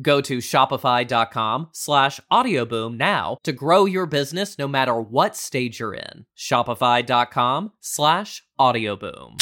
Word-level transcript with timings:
Go 0.00 0.20
to 0.22 0.38
shopify.com 0.38 1.68
slash 1.72 2.20
audioboom 2.32 2.96
now 2.96 3.36
to 3.42 3.52
grow 3.52 3.84
your 3.84 4.06
business 4.06 4.58
no 4.58 4.66
matter 4.66 4.98
what 4.98 5.36
stage 5.36 5.80
you're 5.80 5.94
in. 5.94 6.26
Shopify.com 6.36 7.72
slash 7.80 8.42
audioboom. 8.58 9.36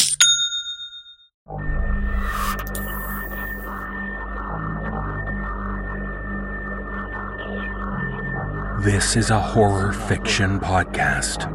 This 8.82 9.14
is 9.14 9.28
a 9.28 9.38
horror 9.38 9.92
fiction 9.92 10.58
podcast. 10.58 11.50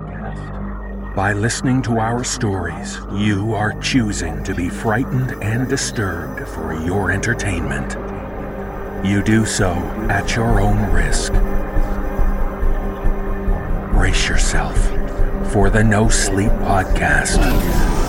By 1.15 1.33
listening 1.33 1.81
to 1.83 1.97
our 1.97 2.23
stories, 2.23 2.99
you 3.13 3.55
are 3.55 3.73
choosing 3.79 4.43
to 4.43 4.53
be 4.53 4.69
frightened 4.69 5.31
and 5.41 5.67
disturbed 5.67 6.47
for 6.47 6.73
your 6.85 7.11
entertainment. 7.11 8.04
You 9.05 9.21
do 9.21 9.45
so 9.45 9.71
at 10.09 10.35
your 10.35 10.59
own 10.59 10.91
risk. 10.91 11.31
Brace 13.93 14.27
yourself 14.27 14.75
for 15.51 15.69
the 15.69 15.83
No 15.83 16.09
Sleep 16.09 16.51
Podcast. 16.51 18.04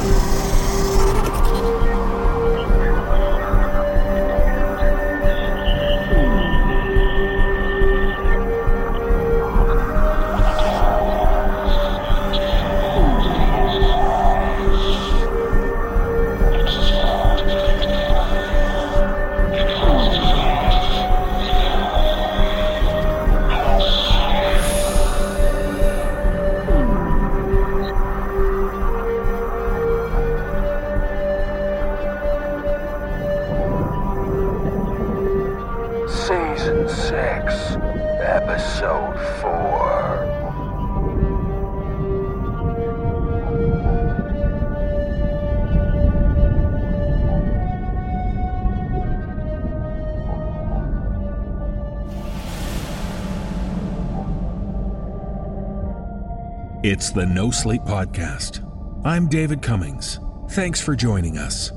It's 56.88 57.10
the 57.10 57.26
No 57.26 57.50
Sleep 57.50 57.82
Podcast. 57.82 58.62
I'm 59.04 59.26
David 59.26 59.60
Cummings. 59.60 60.20
Thanks 60.50 60.80
for 60.80 60.94
joining 60.94 61.36
us. 61.36 61.72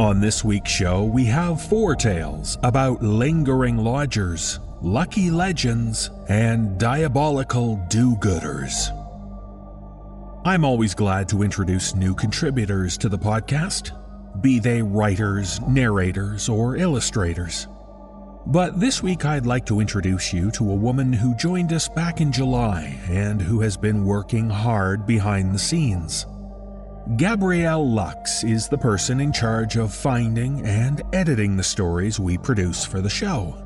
On 0.00 0.20
this 0.20 0.42
week's 0.42 0.72
show, 0.72 1.04
we 1.04 1.24
have 1.26 1.62
four 1.62 1.94
tales 1.94 2.58
about 2.64 3.00
lingering 3.00 3.76
lodgers, 3.76 4.58
lucky 4.82 5.30
legends, 5.30 6.10
and 6.28 6.76
diabolical 6.80 7.76
do 7.88 8.16
gooders. 8.16 8.90
I'm 10.44 10.64
always 10.64 10.96
glad 10.96 11.28
to 11.28 11.44
introduce 11.44 11.94
new 11.94 12.12
contributors 12.12 12.98
to 12.98 13.08
the 13.08 13.16
podcast, 13.16 13.92
be 14.42 14.58
they 14.58 14.82
writers, 14.82 15.60
narrators, 15.60 16.48
or 16.48 16.74
illustrators. 16.74 17.68
But 18.46 18.78
this 18.78 19.02
week, 19.02 19.24
I'd 19.24 19.46
like 19.46 19.64
to 19.66 19.80
introduce 19.80 20.32
you 20.32 20.50
to 20.50 20.70
a 20.70 20.74
woman 20.74 21.14
who 21.14 21.34
joined 21.34 21.72
us 21.72 21.88
back 21.88 22.20
in 22.20 22.30
July 22.30 22.98
and 23.08 23.40
who 23.40 23.60
has 23.60 23.76
been 23.76 24.04
working 24.04 24.50
hard 24.50 25.06
behind 25.06 25.54
the 25.54 25.58
scenes. 25.58 26.26
Gabrielle 27.16 27.90
Loux 27.90 28.12
is 28.42 28.68
the 28.68 28.76
person 28.76 29.20
in 29.20 29.32
charge 29.32 29.76
of 29.76 29.94
finding 29.94 30.64
and 30.66 31.02
editing 31.14 31.56
the 31.56 31.62
stories 31.62 32.20
we 32.20 32.36
produce 32.36 32.84
for 32.84 33.00
the 33.00 33.08
show. 33.08 33.56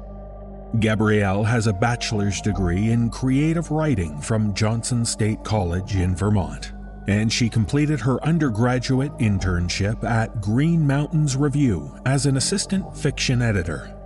Gabrielle 0.78 1.42
has 1.42 1.66
a 1.66 1.72
bachelor's 1.72 2.40
degree 2.40 2.90
in 2.90 3.10
creative 3.10 3.72
writing 3.72 4.20
from 4.20 4.54
Johnson 4.54 5.04
State 5.04 5.42
College 5.42 5.96
in 5.96 6.14
Vermont, 6.14 6.72
and 7.08 7.32
she 7.32 7.48
completed 7.48 8.00
her 8.00 8.22
undergraduate 8.24 9.16
internship 9.18 10.04
at 10.04 10.40
Green 10.40 10.86
Mountains 10.86 11.36
Review 11.36 11.98
as 12.06 12.26
an 12.26 12.36
assistant 12.36 12.96
fiction 12.96 13.42
editor. 13.42 13.97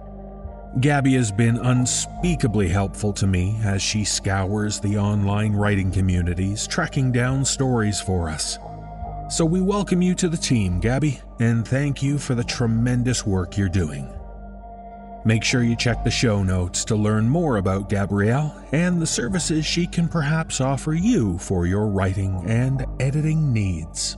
Gabby 0.80 1.14
has 1.14 1.30
been 1.30 1.58
unspeakably 1.58 2.66
helpful 2.66 3.12
to 3.12 3.26
me 3.26 3.58
as 3.62 3.82
she 3.82 4.04
scours 4.04 4.80
the 4.80 4.96
online 4.96 5.52
writing 5.52 5.92
communities, 5.92 6.66
tracking 6.66 7.12
down 7.12 7.44
stories 7.44 8.00
for 8.00 8.30
us. 8.30 8.58
So 9.28 9.44
we 9.44 9.60
welcome 9.60 10.00
you 10.00 10.14
to 10.14 10.30
the 10.30 10.36
team, 10.36 10.80
Gabby, 10.80 11.20
and 11.40 11.68
thank 11.68 12.02
you 12.02 12.16
for 12.16 12.34
the 12.34 12.44
tremendous 12.44 13.26
work 13.26 13.58
you're 13.58 13.68
doing. 13.68 14.08
Make 15.26 15.44
sure 15.44 15.62
you 15.62 15.76
check 15.76 16.04
the 16.04 16.10
show 16.10 16.42
notes 16.42 16.86
to 16.86 16.96
learn 16.96 17.28
more 17.28 17.58
about 17.58 17.90
Gabrielle 17.90 18.56
and 18.72 19.00
the 19.00 19.06
services 19.06 19.66
she 19.66 19.86
can 19.86 20.08
perhaps 20.08 20.62
offer 20.62 20.94
you 20.94 21.36
for 21.36 21.66
your 21.66 21.86
writing 21.86 22.42
and 22.46 22.86
editing 22.98 23.52
needs. 23.52 24.16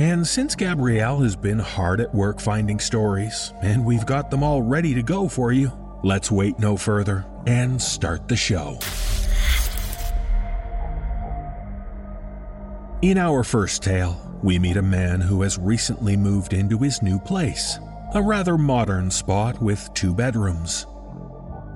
And 0.00 0.24
since 0.24 0.54
Gabrielle 0.54 1.22
has 1.22 1.34
been 1.34 1.58
hard 1.58 2.00
at 2.00 2.14
work 2.14 2.38
finding 2.38 2.78
stories, 2.78 3.52
and 3.62 3.84
we've 3.84 4.06
got 4.06 4.30
them 4.30 4.44
all 4.44 4.62
ready 4.62 4.94
to 4.94 5.02
go 5.02 5.26
for 5.26 5.50
you, 5.50 5.72
let's 6.04 6.30
wait 6.30 6.56
no 6.60 6.76
further 6.76 7.26
and 7.48 7.82
start 7.82 8.28
the 8.28 8.36
show. 8.36 8.78
In 13.02 13.18
our 13.18 13.42
first 13.42 13.82
tale, 13.82 14.20
we 14.40 14.60
meet 14.60 14.76
a 14.76 14.82
man 14.82 15.20
who 15.20 15.42
has 15.42 15.58
recently 15.58 16.16
moved 16.16 16.52
into 16.52 16.78
his 16.78 17.02
new 17.02 17.18
place, 17.18 17.80
a 18.14 18.22
rather 18.22 18.56
modern 18.56 19.10
spot 19.10 19.60
with 19.60 19.92
two 19.94 20.14
bedrooms. 20.14 20.86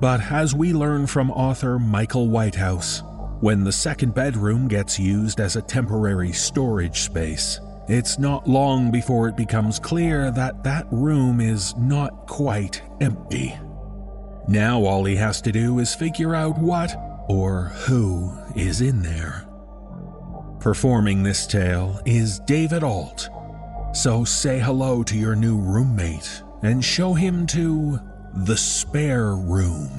But 0.00 0.20
as 0.30 0.54
we 0.54 0.72
learn 0.72 1.08
from 1.08 1.32
author 1.32 1.76
Michael 1.80 2.28
Whitehouse, 2.28 3.02
when 3.40 3.64
the 3.64 3.72
second 3.72 4.14
bedroom 4.14 4.68
gets 4.68 4.96
used 4.96 5.40
as 5.40 5.56
a 5.56 5.62
temporary 5.62 6.30
storage 6.30 7.00
space, 7.00 7.58
it's 7.88 8.18
not 8.18 8.48
long 8.48 8.90
before 8.90 9.28
it 9.28 9.36
becomes 9.36 9.78
clear 9.78 10.30
that 10.30 10.62
that 10.64 10.86
room 10.90 11.40
is 11.40 11.76
not 11.76 12.26
quite 12.26 12.82
empty. 13.00 13.58
Now 14.48 14.80
all 14.84 15.04
he 15.04 15.16
has 15.16 15.40
to 15.42 15.52
do 15.52 15.78
is 15.78 15.94
figure 15.94 16.34
out 16.34 16.58
what 16.58 16.94
or 17.28 17.64
who 17.86 18.36
is 18.56 18.80
in 18.80 19.02
there. 19.02 19.46
Performing 20.60 21.22
this 21.22 21.46
tale 21.46 22.00
is 22.04 22.38
David 22.40 22.82
Ault. 22.82 23.28
So 23.92 24.24
say 24.24 24.58
hello 24.60 25.02
to 25.02 25.16
your 25.16 25.36
new 25.36 25.58
roommate 25.58 26.42
and 26.62 26.84
show 26.84 27.14
him 27.14 27.46
to 27.48 27.98
the 28.32 28.56
spare 28.56 29.34
room. 29.34 29.90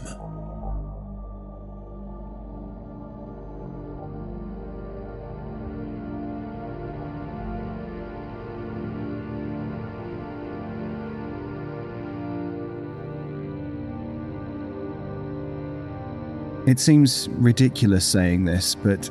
It 16.73 16.79
seems 16.79 17.29
ridiculous 17.33 18.03
saying 18.03 18.45
this, 18.45 18.73
but 18.73 19.07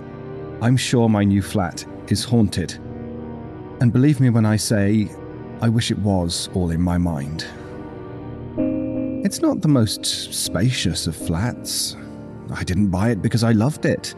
I'm 0.61 0.77
sure 0.77 1.09
my 1.09 1.23
new 1.23 1.41
flat 1.41 1.87
is 2.09 2.25
haunted. 2.25 2.73
And 3.81 3.93
believe 3.93 4.19
me 4.19 4.31
when 4.31 4.45
I 4.45 4.57
say, 4.57 5.09
I 5.61 5.69
wish 5.69 5.93
it 5.93 5.99
was 6.01 6.51
all 6.55 6.73
in 6.73 6.83
my 6.83 6.99
mind. 6.99 7.47
It's 9.25 9.41
not 9.41 9.61
the 9.61 9.69
most 9.69 10.05
spacious 10.05 11.07
of 11.07 11.15
flats. 11.15 11.97
I 12.53 12.65
didn't 12.65 12.89
buy 12.89 13.11
it 13.11 13.23
because 13.23 13.45
I 13.45 13.53
loved 13.53 13.87
it, 13.87 14.13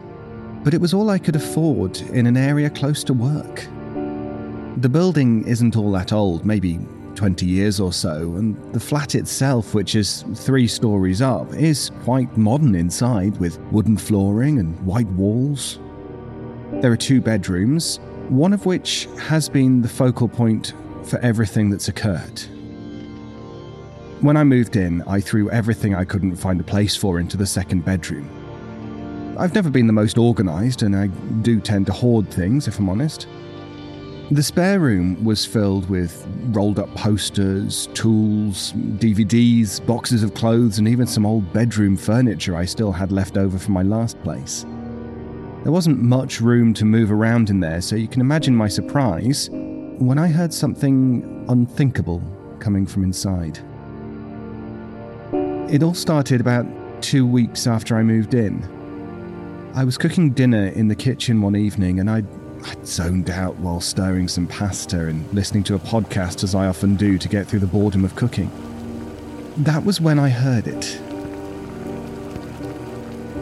but 0.62 0.72
it 0.72 0.80
was 0.80 0.94
all 0.94 1.10
I 1.10 1.18
could 1.18 1.36
afford 1.36 2.00
in 2.00 2.26
an 2.26 2.38
area 2.38 2.70
close 2.70 3.04
to 3.04 3.12
work. 3.12 3.68
The 4.78 4.88
building 4.88 5.46
isn't 5.46 5.76
all 5.76 5.92
that 5.92 6.14
old, 6.14 6.46
maybe 6.46 6.78
20 7.14 7.46
years 7.46 7.80
or 7.80 7.92
so, 7.92 8.34
and 8.34 8.56
the 8.72 8.80
flat 8.80 9.14
itself, 9.14 9.74
which 9.74 9.94
is 9.94 10.24
three 10.34 10.66
stories 10.66 11.22
up, 11.22 11.52
is 11.54 11.90
quite 12.02 12.36
modern 12.36 12.74
inside 12.74 13.36
with 13.38 13.58
wooden 13.70 13.96
flooring 13.96 14.58
and 14.58 14.78
white 14.84 15.08
walls. 15.08 15.78
There 16.80 16.92
are 16.92 16.96
two 16.96 17.20
bedrooms, 17.20 18.00
one 18.28 18.52
of 18.52 18.66
which 18.66 19.08
has 19.18 19.48
been 19.48 19.82
the 19.82 19.88
focal 19.88 20.28
point 20.28 20.74
for 21.04 21.18
everything 21.20 21.70
that's 21.70 21.88
occurred. 21.88 22.40
When 24.20 24.36
I 24.36 24.44
moved 24.44 24.76
in, 24.76 25.02
I 25.02 25.20
threw 25.20 25.50
everything 25.50 25.94
I 25.94 26.04
couldn't 26.04 26.36
find 26.36 26.60
a 26.60 26.64
place 26.64 26.96
for 26.96 27.20
into 27.20 27.36
the 27.36 27.46
second 27.46 27.84
bedroom. 27.84 28.28
I've 29.38 29.54
never 29.54 29.68
been 29.68 29.86
the 29.86 29.92
most 29.92 30.16
organised, 30.16 30.82
and 30.82 30.96
I 30.96 31.08
do 31.42 31.60
tend 31.60 31.86
to 31.86 31.92
hoard 31.92 32.30
things, 32.30 32.68
if 32.68 32.78
I'm 32.78 32.88
honest. 32.88 33.26
The 34.30 34.42
spare 34.42 34.80
room 34.80 35.22
was 35.22 35.44
filled 35.44 35.90
with 35.90 36.26
rolled 36.46 36.78
up 36.78 36.92
posters, 36.94 37.88
tools, 37.92 38.72
DVDs, 38.72 39.84
boxes 39.84 40.22
of 40.22 40.32
clothes, 40.32 40.78
and 40.78 40.88
even 40.88 41.06
some 41.06 41.26
old 41.26 41.52
bedroom 41.52 41.94
furniture 41.94 42.56
I 42.56 42.64
still 42.64 42.90
had 42.90 43.12
left 43.12 43.36
over 43.36 43.58
from 43.58 43.74
my 43.74 43.82
last 43.82 44.20
place. 44.22 44.64
There 45.62 45.72
wasn't 45.72 46.00
much 46.00 46.40
room 46.40 46.72
to 46.74 46.86
move 46.86 47.12
around 47.12 47.50
in 47.50 47.60
there, 47.60 47.82
so 47.82 47.96
you 47.96 48.08
can 48.08 48.22
imagine 48.22 48.56
my 48.56 48.66
surprise 48.66 49.50
when 49.52 50.18
I 50.18 50.28
heard 50.28 50.54
something 50.54 51.44
unthinkable 51.50 52.22
coming 52.60 52.86
from 52.86 53.04
inside. 53.04 53.58
It 55.70 55.82
all 55.82 55.94
started 55.94 56.40
about 56.40 56.66
two 57.02 57.26
weeks 57.26 57.66
after 57.66 57.94
I 57.94 58.02
moved 58.02 58.32
in. 58.32 58.62
I 59.74 59.84
was 59.84 59.98
cooking 59.98 60.30
dinner 60.30 60.68
in 60.68 60.88
the 60.88 60.94
kitchen 60.94 61.42
one 61.42 61.56
evening 61.56 62.00
and 62.00 62.08
I'd 62.08 62.26
I'd 62.64 62.86
zoned 62.86 63.30
out 63.30 63.56
while 63.56 63.80
stirring 63.80 64.26
some 64.26 64.46
pasta 64.46 65.08
and 65.08 65.30
listening 65.32 65.64
to 65.64 65.74
a 65.74 65.78
podcast 65.78 66.42
as 66.44 66.54
I 66.54 66.66
often 66.66 66.96
do 66.96 67.18
to 67.18 67.28
get 67.28 67.46
through 67.46 67.58
the 67.60 67.66
boredom 67.66 68.04
of 68.04 68.16
cooking. 68.16 68.50
That 69.58 69.84
was 69.84 70.00
when 70.00 70.18
I 70.18 70.30
heard 70.30 70.66
it. 70.66 71.00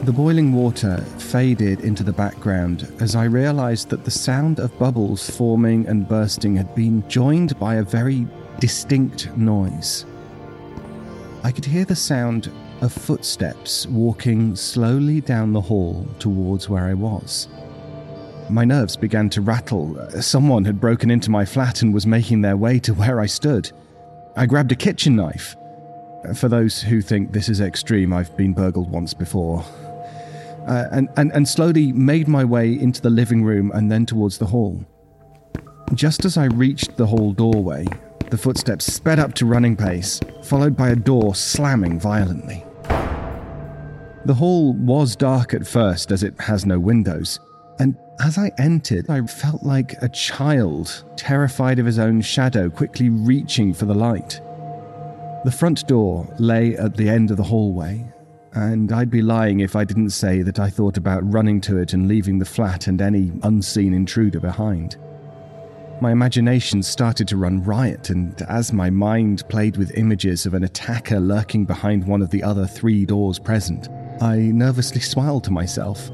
The 0.05 0.13
boiling 0.13 0.53
water 0.53 0.97
faded 1.19 1.83
into 1.83 2.03
the 2.03 2.13
background 2.13 2.93
as 3.01 3.15
I 3.15 3.25
realized 3.25 3.89
that 3.91 4.05
the 4.05 4.11
sound 4.11 4.59
of 4.59 4.77
bubbles 4.77 5.31
forming 5.31 5.87
and 5.87 6.09
bursting 6.09 6.57
had 6.57 6.75
been 6.75 7.09
joined 7.09 7.57
by 7.61 7.77
a 7.77 7.85
very 7.85 8.27
distinct 8.59 9.35
noise. 9.37 10.05
I 11.45 11.53
could 11.53 11.65
hear 11.65 11.85
the 11.85 11.95
sound 11.95 12.51
of 12.81 12.93
footsteps 12.93 13.87
walking 13.87 14.57
slowly 14.57 15.21
down 15.21 15.53
the 15.53 15.61
hall 15.61 16.05
towards 16.19 16.69
where 16.69 16.85
I 16.85 16.95
was. 16.95 17.47
My 18.51 18.65
nerves 18.65 18.97
began 18.97 19.31
to 19.31 19.41
rattle. 19.41 19.97
Someone 20.21 20.65
had 20.65 20.81
broken 20.81 21.11
into 21.11 21.31
my 21.31 21.45
flat 21.45 21.83
and 21.83 21.95
was 21.95 22.07
making 22.07 22.43
their 22.43 22.57
way 22.57 22.79
to 22.81 22.95
where 22.95 23.21
I 23.21 23.27
stood. 23.27 23.71
I 24.37 24.47
grabbed 24.47 24.73
a 24.73 24.77
kitchen 24.77 25.17
knife. 25.17 25.57
For 26.35 26.49
those 26.49 26.81
who 26.81 27.01
think 27.01 27.33
this 27.33 27.49
is 27.49 27.61
extreme, 27.61 28.13
I've 28.13 28.37
been 28.37 28.53
burgled 28.53 28.91
once 28.91 29.15
before. 29.15 29.65
Uh, 30.67 30.87
and, 30.93 31.09
and, 31.17 31.33
and 31.33 31.49
slowly 31.49 31.93
made 31.93 32.29
my 32.29 32.45
way 32.45 32.73
into 32.73 33.03
the 33.03 33.11
living 33.11 33.43
room 33.43 33.73
and 33.75 33.91
then 33.91 34.07
towards 34.07 34.39
the 34.39 34.47
hall. 34.47 34.85
Just 35.95 36.25
as 36.25 36.37
I 36.37 36.45
reached 36.45 36.97
the 36.97 37.07
hall 37.07 37.33
doorway, 37.33 37.87
the 38.31 38.39
footsteps 38.39 38.91
sped 38.91 39.19
up 39.19 39.35
to 39.35 39.47
running 39.47 39.77
pace, 39.77 40.21
followed 40.45 40.77
by 40.77 40.91
a 40.91 40.97
door 40.97 41.35
slamming 41.35 41.99
violently. 41.99 42.65
The 44.25 44.35
hall 44.35 44.73
was 44.75 45.17
dark 45.17 45.53
at 45.53 45.67
first 45.67 46.13
as 46.13 46.23
it 46.23 46.41
has 46.41 46.65
no 46.65 46.79
windows, 46.79 47.41
as 48.21 48.39
I 48.39 48.53
entered, 48.59 49.09
I 49.09 49.21
felt 49.23 49.63
like 49.63 50.01
a 50.03 50.09
child, 50.09 51.05
terrified 51.17 51.79
of 51.79 51.87
his 51.87 51.99
own 51.99 52.21
shadow, 52.21 52.71
quickly 52.71 53.09
reaching 53.09 53.73
for 53.73 53.85
the 53.87 53.95
light. 53.95 54.41
The 55.45 55.51
front 55.51 55.87
door 55.89 56.33
lay 56.39 56.77
at 56.77 56.97
the 56.97 57.09
end 57.09 57.31
of 57.31 57.37
the 57.37 57.43
hallway, 57.43 58.05
and 58.55 58.93
I'd 58.93 59.11
be 59.11 59.23
lying 59.23 59.61
if 59.61 59.75
I 59.75 59.85
didn't 59.85 60.11
say 60.11 60.43
that 60.43 60.61
I 60.61 60.71
thought 60.71 60.97
about 60.97 61.33
running 61.33 61.61
to 61.63 61.79
it 61.79 61.95
and 61.95 62.07
leaving 62.07 62.39
the 62.39 62.45
flat 62.45 62.87
and 62.87 63.01
any 63.01 63.33
unseen 63.43 63.95
intruder 63.95 64.41
behind. 64.41 64.97
My 66.01 66.13
imagination 66.13 66.83
started 66.83 67.29
to 67.29 67.37
run 67.37 67.63
riot, 67.63 68.11
and 68.11 68.41
as 68.43 68.73
my 68.73 68.91
mind 68.91 69.49
played 69.49 69.77
with 69.77 69.97
images 69.97 70.47
of 70.47 70.55
an 70.55 70.65
attacker 70.65 71.19
lurking 71.19 71.65
behind 71.65 72.07
one 72.07 72.23
of 72.23 72.31
the 72.31 72.43
other 72.43 72.67
three 72.67 73.07
doors 73.07 73.39
present, 73.39 73.89
I 74.21 74.37
nervously 74.37 75.01
smiled 75.01 75.45
to 75.45 75.51
myself. 75.51 76.11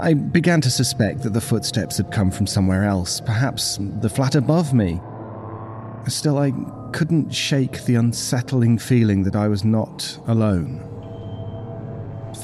I 0.00 0.14
began 0.14 0.60
to 0.60 0.70
suspect 0.70 1.22
that 1.22 1.32
the 1.32 1.40
footsteps 1.40 1.96
had 1.96 2.12
come 2.12 2.30
from 2.30 2.46
somewhere 2.46 2.84
else, 2.84 3.20
perhaps 3.20 3.78
the 4.00 4.08
flat 4.08 4.36
above 4.36 4.72
me. 4.72 5.00
Still, 6.06 6.38
I 6.38 6.52
couldn't 6.92 7.34
shake 7.34 7.84
the 7.84 7.96
unsettling 7.96 8.78
feeling 8.78 9.24
that 9.24 9.34
I 9.34 9.48
was 9.48 9.64
not 9.64 10.16
alone. 10.28 10.84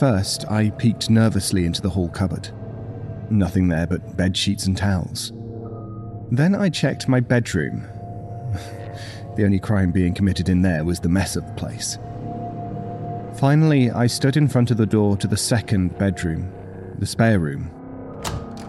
First, 0.01 0.51
I 0.51 0.71
peeked 0.71 1.09
nervously 1.11 1.65
into 1.65 1.81
the 1.81 1.91
hall 1.91 2.09
cupboard. 2.09 2.49
Nothing 3.31 3.69
there 3.69 3.87
but 3.87 4.17
bed 4.17 4.37
sheets 4.37 4.67
and 4.67 4.77
towels. 4.77 5.33
Then 6.33 6.57
I 6.57 6.69
checked 6.71 7.07
my 7.07 7.21
bedroom. 7.21 7.83
the 9.37 9.45
only 9.45 9.61
crime 9.61 9.93
being 9.93 10.13
committed 10.13 10.49
in 10.49 10.63
there 10.63 10.85
was 10.85 10.99
the 10.99 11.09
mess 11.09 11.37
of 11.37 11.47
the 11.47 11.53
place. 11.53 11.99
Finally, 13.39 13.93
I 13.93 14.09
stood 14.09 14.37
in 14.37 14.49
front 14.49 14.73
of 14.73 14.77
the 14.77 14.87
door 14.87 15.17
to 15.19 15.29
the 15.29 15.37
second 15.37 15.97
bedroom 15.99 16.53
the 16.99 17.07
spare 17.07 17.39
room. 17.39 17.71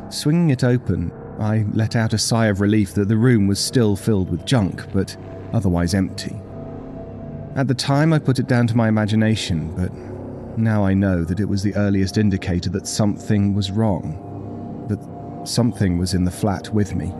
Swinging 0.09 0.49
it 0.49 0.63
open, 0.63 1.11
I 1.39 1.65
let 1.73 1.95
out 1.95 2.13
a 2.13 2.17
sigh 2.17 2.47
of 2.47 2.61
relief 2.61 2.93
that 2.93 3.07
the 3.07 3.17
room 3.17 3.47
was 3.47 3.59
still 3.59 3.95
filled 3.95 4.29
with 4.29 4.45
junk, 4.45 4.91
but 4.93 5.17
otherwise 5.53 5.93
empty. 5.93 6.35
At 7.55 7.67
the 7.67 7.73
time, 7.73 8.13
I 8.13 8.19
put 8.19 8.39
it 8.39 8.47
down 8.47 8.67
to 8.67 8.77
my 8.77 8.87
imagination, 8.87 9.73
but 9.75 9.93
now 10.57 10.85
I 10.85 10.93
know 10.93 11.23
that 11.23 11.39
it 11.39 11.49
was 11.49 11.63
the 11.63 11.75
earliest 11.75 12.17
indicator 12.17 12.69
that 12.71 12.87
something 12.87 13.53
was 13.53 13.71
wrong, 13.71 14.85
that 14.89 15.47
something 15.47 15.97
was 15.97 16.13
in 16.13 16.23
the 16.23 16.31
flat 16.31 16.73
with 16.73 16.95
me. 16.95 17.13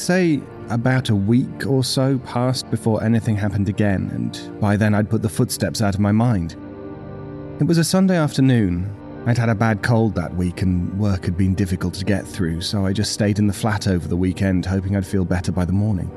Say 0.00 0.40
about 0.70 1.10
a 1.10 1.14
week 1.14 1.66
or 1.66 1.84
so 1.84 2.18
passed 2.20 2.70
before 2.70 3.02
anything 3.02 3.36
happened 3.36 3.68
again, 3.68 4.10
and 4.14 4.60
by 4.60 4.76
then 4.76 4.94
I'd 4.94 5.10
put 5.10 5.22
the 5.22 5.28
footsteps 5.28 5.82
out 5.82 5.94
of 5.94 6.00
my 6.00 6.12
mind. 6.12 6.56
It 7.60 7.64
was 7.64 7.78
a 7.78 7.84
Sunday 7.84 8.16
afternoon. 8.16 8.90
I'd 9.26 9.36
had 9.36 9.50
a 9.50 9.54
bad 9.54 9.82
cold 9.82 10.14
that 10.14 10.34
week 10.34 10.62
and 10.62 10.98
work 10.98 11.26
had 11.26 11.36
been 11.36 11.54
difficult 11.54 11.92
to 11.94 12.04
get 12.04 12.26
through, 12.26 12.62
so 12.62 12.86
I 12.86 12.92
just 12.94 13.12
stayed 13.12 13.38
in 13.38 13.46
the 13.46 13.52
flat 13.52 13.86
over 13.86 14.08
the 14.08 14.16
weekend, 14.16 14.64
hoping 14.64 14.96
I'd 14.96 15.06
feel 15.06 15.26
better 15.26 15.52
by 15.52 15.66
the 15.66 15.72
morning. 15.72 16.10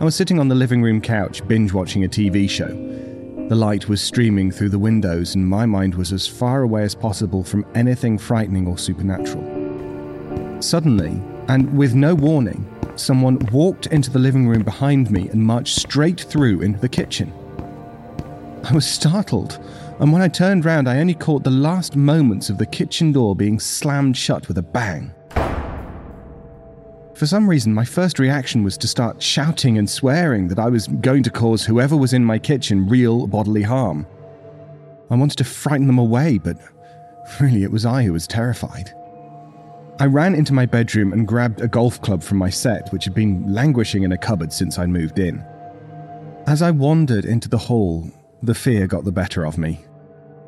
I 0.00 0.04
was 0.04 0.14
sitting 0.14 0.38
on 0.38 0.48
the 0.48 0.54
living 0.54 0.82
room 0.82 1.00
couch, 1.00 1.46
binge 1.48 1.72
watching 1.72 2.04
a 2.04 2.08
TV 2.08 2.48
show. 2.48 2.68
The 3.48 3.56
light 3.56 3.88
was 3.88 4.00
streaming 4.00 4.52
through 4.52 4.68
the 4.68 4.78
windows, 4.78 5.34
and 5.34 5.46
my 5.46 5.66
mind 5.66 5.96
was 5.96 6.12
as 6.12 6.26
far 6.26 6.62
away 6.62 6.84
as 6.84 6.94
possible 6.94 7.42
from 7.42 7.66
anything 7.74 8.16
frightening 8.16 8.66
or 8.68 8.78
supernatural. 8.78 9.42
Suddenly, 10.62 11.20
and 11.48 11.76
with 11.76 11.94
no 11.94 12.14
warning, 12.14 12.66
someone 12.96 13.38
walked 13.52 13.86
into 13.86 14.10
the 14.10 14.18
living 14.18 14.48
room 14.48 14.62
behind 14.62 15.10
me 15.10 15.28
and 15.28 15.42
marched 15.42 15.76
straight 15.76 16.20
through 16.20 16.62
into 16.62 16.78
the 16.78 16.88
kitchen. 16.88 17.32
I 18.64 18.72
was 18.72 18.86
startled, 18.86 19.58
and 20.00 20.10
when 20.10 20.22
I 20.22 20.28
turned 20.28 20.64
round, 20.64 20.88
I 20.88 21.00
only 21.00 21.14
caught 21.14 21.44
the 21.44 21.50
last 21.50 21.96
moments 21.96 22.48
of 22.48 22.56
the 22.56 22.66
kitchen 22.66 23.12
door 23.12 23.36
being 23.36 23.60
slammed 23.60 24.16
shut 24.16 24.48
with 24.48 24.56
a 24.58 24.62
bang. 24.62 25.12
For 27.14 27.26
some 27.26 27.48
reason, 27.48 27.72
my 27.72 27.84
first 27.84 28.18
reaction 28.18 28.64
was 28.64 28.76
to 28.78 28.88
start 28.88 29.22
shouting 29.22 29.78
and 29.78 29.88
swearing 29.88 30.48
that 30.48 30.58
I 30.58 30.68
was 30.68 30.88
going 30.88 31.22
to 31.24 31.30
cause 31.30 31.64
whoever 31.64 31.96
was 31.96 32.12
in 32.12 32.24
my 32.24 32.38
kitchen 32.38 32.88
real 32.88 33.26
bodily 33.26 33.62
harm. 33.62 34.06
I 35.10 35.16
wanted 35.16 35.38
to 35.38 35.44
frighten 35.44 35.86
them 35.86 35.98
away, 35.98 36.38
but 36.38 36.56
really 37.38 37.62
it 37.62 37.70
was 37.70 37.86
I 37.86 38.02
who 38.02 38.12
was 38.12 38.26
terrified. 38.26 38.92
I 40.00 40.06
ran 40.06 40.34
into 40.34 40.52
my 40.52 40.66
bedroom 40.66 41.12
and 41.12 41.26
grabbed 41.26 41.60
a 41.60 41.68
golf 41.68 42.02
club 42.02 42.22
from 42.22 42.38
my 42.38 42.50
set, 42.50 42.92
which 42.92 43.04
had 43.04 43.14
been 43.14 43.54
languishing 43.54 44.02
in 44.02 44.10
a 44.10 44.18
cupboard 44.18 44.52
since 44.52 44.76
I'd 44.76 44.88
moved 44.88 45.20
in. 45.20 45.44
As 46.46 46.62
I 46.62 46.72
wandered 46.72 47.24
into 47.24 47.48
the 47.48 47.58
hall, 47.58 48.10
the 48.42 48.54
fear 48.54 48.88
got 48.88 49.04
the 49.04 49.12
better 49.12 49.46
of 49.46 49.56
me. 49.56 49.80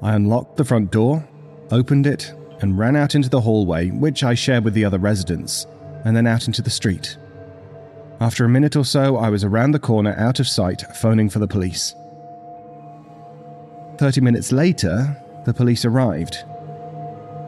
I 0.03 0.15
unlocked 0.15 0.57
the 0.57 0.65
front 0.65 0.91
door, 0.91 1.27
opened 1.71 2.07
it, 2.07 2.35
and 2.61 2.77
ran 2.77 2.97
out 2.97 3.15
into 3.15 3.29
the 3.29 3.41
hallway, 3.41 3.91
which 3.91 4.25
I 4.25 4.35
shared 4.35 4.65
with 4.65 4.75
the 4.75 4.85
other 4.85 4.99
residents, 4.99 5.67
and 6.05 6.17
then 6.17 6.27
out 6.27 6.49
into 6.49 6.61
the 6.61 6.71
street. 6.71 7.17
After 8.21 8.45
a 8.45 8.49
minute 8.49 8.77
or 8.77 8.85
so, 8.85 9.17
I 9.17 9.29
was 9.29 9.45
around 9.45 9.71
the 9.71 9.79
corner 9.79 10.15
out 10.19 10.41
of 10.41 10.49
sight, 10.49 10.83
phoning 10.97 11.29
for 11.31 11.39
the 11.39 11.47
police. 11.47 11.95
Thirty 13.97 14.21
minutes 14.21 14.53
later, 14.53 15.17
the 15.45 15.55
police 15.55 15.85
arrived. 15.85 16.45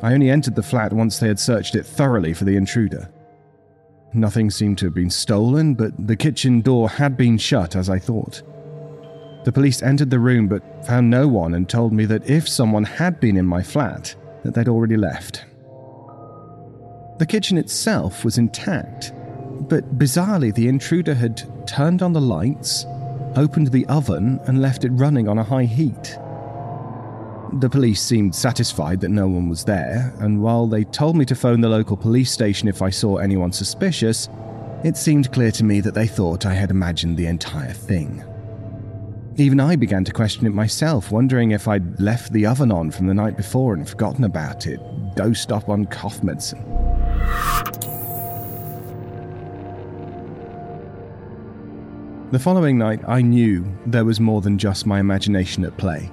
I 0.02 0.14
only 0.14 0.30
entered 0.30 0.54
the 0.54 0.62
flat 0.62 0.92
once 0.92 1.18
they 1.18 1.28
had 1.28 1.40
searched 1.40 1.74
it 1.74 1.84
thoroughly 1.84 2.32
for 2.32 2.44
the 2.44 2.56
intruder. 2.56 3.10
Nothing 4.14 4.50
seemed 4.50 4.78
to 4.78 4.86
have 4.86 4.94
been 4.94 5.10
stolen, 5.10 5.74
but 5.74 5.92
the 6.06 6.16
kitchen 6.16 6.60
door 6.60 6.88
had 6.88 7.16
been 7.16 7.36
shut 7.36 7.76
as 7.76 7.90
I 7.90 7.98
thought. 7.98 8.42
The 9.44 9.52
police 9.52 9.82
entered 9.82 10.10
the 10.10 10.18
room 10.18 10.48
but 10.48 10.86
found 10.86 11.10
no 11.10 11.28
one 11.28 11.54
and 11.54 11.68
told 11.68 11.92
me 11.92 12.04
that 12.06 12.28
if 12.28 12.48
someone 12.48 12.84
had 12.84 13.20
been 13.20 13.36
in 13.36 13.46
my 13.46 13.62
flat, 13.62 14.14
that 14.44 14.54
they'd 14.54 14.68
already 14.68 14.96
left. 14.96 15.44
The 17.18 17.26
kitchen 17.26 17.58
itself 17.58 18.24
was 18.24 18.38
intact, 18.38 19.12
but 19.68 19.98
bizarrely 19.98 20.54
the 20.54 20.68
intruder 20.68 21.14
had 21.14 21.66
turned 21.66 22.02
on 22.02 22.12
the 22.12 22.20
lights, 22.20 22.86
opened 23.36 23.68
the 23.68 23.86
oven, 23.86 24.40
and 24.46 24.62
left 24.62 24.84
it 24.84 24.90
running 24.90 25.28
on 25.28 25.38
a 25.38 25.44
high 25.44 25.64
heat. 25.64 26.18
The 27.54 27.70
police 27.70 28.02
seemed 28.02 28.34
satisfied 28.34 29.00
that 29.00 29.08
no 29.08 29.26
one 29.26 29.48
was 29.48 29.64
there, 29.64 30.14
and 30.18 30.42
while 30.42 30.66
they 30.66 30.84
told 30.84 31.16
me 31.16 31.24
to 31.24 31.34
phone 31.34 31.62
the 31.62 31.68
local 31.68 31.96
police 31.96 32.30
station 32.30 32.68
if 32.68 32.82
I 32.82 32.90
saw 32.90 33.16
anyone 33.16 33.52
suspicious, 33.52 34.28
it 34.84 34.98
seemed 34.98 35.32
clear 35.32 35.50
to 35.52 35.64
me 35.64 35.80
that 35.80 35.94
they 35.94 36.06
thought 36.06 36.44
I 36.44 36.52
had 36.52 36.70
imagined 36.70 37.16
the 37.16 37.26
entire 37.26 37.72
thing. 37.72 38.22
Even 39.36 39.60
I 39.60 39.76
began 39.76 40.04
to 40.04 40.12
question 40.12 40.46
it 40.46 40.52
myself, 40.52 41.10
wondering 41.10 41.52
if 41.52 41.66
I'd 41.66 41.98
left 41.98 42.32
the 42.32 42.44
oven 42.44 42.70
on 42.70 42.90
from 42.90 43.06
the 43.06 43.14
night 43.14 43.36
before 43.36 43.74
and 43.74 43.88
forgotten 43.88 44.24
about 44.24 44.66
it, 44.66 44.80
dosed 45.16 45.50
up 45.50 45.70
on 45.70 45.86
cough 45.86 46.22
medicine. 46.22 46.62
The 52.30 52.38
following 52.38 52.76
night, 52.76 53.00
I 53.08 53.22
knew 53.22 53.64
there 53.86 54.04
was 54.04 54.20
more 54.20 54.42
than 54.42 54.58
just 54.58 54.84
my 54.84 55.00
imagination 55.00 55.64
at 55.64 55.76
play. 55.78 56.10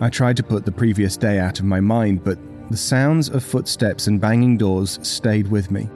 I 0.00 0.10
tried 0.10 0.36
to 0.38 0.42
put 0.42 0.64
the 0.64 0.72
previous 0.72 1.16
day 1.16 1.38
out 1.38 1.60
of 1.60 1.64
my 1.64 1.80
mind, 1.80 2.24
but 2.24 2.38
the 2.70 2.76
sounds 2.76 3.28
of 3.28 3.44
footsteps 3.44 4.06
and 4.06 4.20
banging 4.20 4.56
doors 4.56 4.98
stayed 5.02 5.48
with 5.48 5.70
me. 5.70 5.88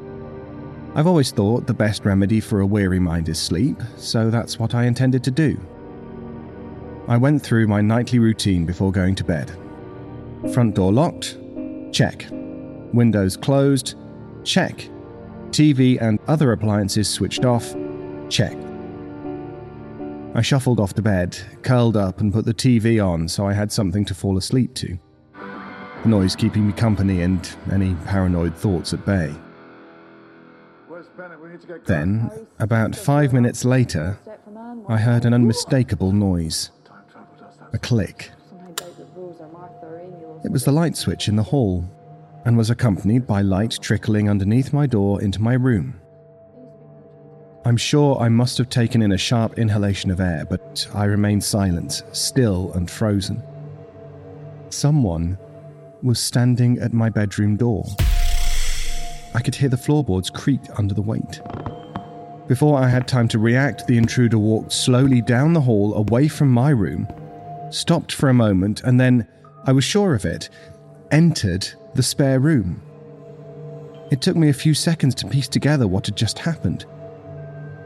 I've 0.94 1.06
always 1.06 1.30
thought 1.30 1.66
the 1.66 1.74
best 1.74 2.04
remedy 2.04 2.40
for 2.40 2.60
a 2.60 2.66
weary 2.66 3.00
mind 3.00 3.28
is 3.28 3.38
sleep, 3.38 3.80
so 3.96 4.30
that's 4.30 4.58
what 4.58 4.74
I 4.74 4.84
intended 4.84 5.24
to 5.24 5.30
do. 5.30 5.60
I 7.08 7.16
went 7.16 7.42
through 7.42 7.66
my 7.66 7.80
nightly 7.80 8.18
routine 8.18 8.66
before 8.66 8.92
going 8.92 9.14
to 9.16 9.24
bed. 9.24 9.50
Front 10.52 10.74
door 10.74 10.92
locked? 10.92 11.38
Check. 11.92 12.26
Windows 12.30 13.36
closed? 13.36 13.96
Check. 14.44 14.88
TV 15.50 16.00
and 16.00 16.18
other 16.28 16.52
appliances 16.52 17.08
switched 17.08 17.44
off? 17.44 17.74
Check. 18.28 18.56
I 20.34 20.42
shuffled 20.42 20.78
off 20.78 20.94
to 20.94 21.02
bed, 21.02 21.38
curled 21.62 21.96
up, 21.96 22.20
and 22.20 22.32
put 22.32 22.44
the 22.44 22.54
TV 22.54 23.04
on 23.04 23.28
so 23.28 23.46
I 23.46 23.52
had 23.52 23.72
something 23.72 24.04
to 24.04 24.14
fall 24.14 24.36
asleep 24.36 24.74
to. 24.74 24.98
The 26.02 26.08
noise 26.08 26.36
keeping 26.36 26.66
me 26.66 26.72
company 26.72 27.22
and 27.22 27.48
any 27.72 27.94
paranoid 28.06 28.54
thoughts 28.54 28.92
at 28.92 29.04
bay. 29.04 29.34
Then, 31.86 32.30
about 32.58 32.94
five 32.94 33.32
minutes 33.32 33.64
later, 33.64 34.18
I 34.88 34.96
heard 34.98 35.24
an 35.24 35.34
unmistakable 35.34 36.12
noise 36.12 36.70
a 37.72 37.78
click. 37.78 38.30
It 40.44 40.52
was 40.52 40.64
the 40.64 40.72
light 40.72 40.96
switch 40.96 41.28
in 41.28 41.36
the 41.36 41.42
hall 41.42 41.84
and 42.44 42.56
was 42.56 42.70
accompanied 42.70 43.26
by 43.26 43.42
light 43.42 43.78
trickling 43.80 44.30
underneath 44.30 44.72
my 44.72 44.86
door 44.86 45.20
into 45.20 45.42
my 45.42 45.54
room. 45.54 46.00
I'm 47.64 47.76
sure 47.76 48.18
I 48.18 48.28
must 48.28 48.56
have 48.58 48.68
taken 48.68 49.02
in 49.02 49.12
a 49.12 49.18
sharp 49.18 49.58
inhalation 49.58 50.10
of 50.10 50.20
air, 50.20 50.44
but 50.48 50.88
I 50.94 51.04
remained 51.04 51.44
silent, 51.44 52.02
still 52.12 52.72
and 52.72 52.90
frozen. 52.90 53.42
Someone 54.70 55.36
was 56.02 56.20
standing 56.20 56.78
at 56.78 56.92
my 56.92 57.08
bedroom 57.08 57.56
door. 57.56 57.84
I 59.34 59.40
could 59.42 59.54
hear 59.54 59.68
the 59.68 59.76
floorboards 59.76 60.30
creak 60.30 60.60
under 60.76 60.94
the 60.94 61.02
weight. 61.02 61.40
Before 62.46 62.78
I 62.78 62.88
had 62.88 63.06
time 63.06 63.28
to 63.28 63.38
react, 63.38 63.86
the 63.86 63.98
intruder 63.98 64.38
walked 64.38 64.72
slowly 64.72 65.20
down 65.20 65.52
the 65.52 65.60
hall 65.60 65.94
away 65.94 66.28
from 66.28 66.48
my 66.50 66.70
room, 66.70 67.06
stopped 67.70 68.12
for 68.12 68.28
a 68.28 68.34
moment, 68.34 68.82
and 68.84 68.98
then, 68.98 69.26
I 69.66 69.72
was 69.72 69.84
sure 69.84 70.14
of 70.14 70.24
it, 70.24 70.48
entered 71.10 71.68
the 71.94 72.02
spare 72.02 72.40
room. 72.40 72.80
It 74.10 74.22
took 74.22 74.36
me 74.36 74.48
a 74.48 74.54
few 74.54 74.72
seconds 74.72 75.14
to 75.16 75.26
piece 75.26 75.48
together 75.48 75.86
what 75.86 76.06
had 76.06 76.16
just 76.16 76.38
happened. 76.38 76.86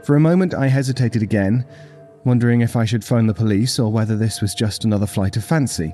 For 0.03 0.17
a 0.17 0.19
moment, 0.19 0.53
I 0.53 0.67
hesitated 0.67 1.23
again, 1.23 1.65
wondering 2.25 2.59
if 2.59 2.75
I 2.75 2.83
should 2.83 3.05
phone 3.05 3.25
the 3.25 3.33
police 3.33 3.79
or 3.79 3.89
whether 3.89 4.17
this 4.17 4.41
was 4.41 4.53
just 4.53 4.83
another 4.83 5.07
flight 5.07 5.37
of 5.37 5.45
fancy. 5.45 5.93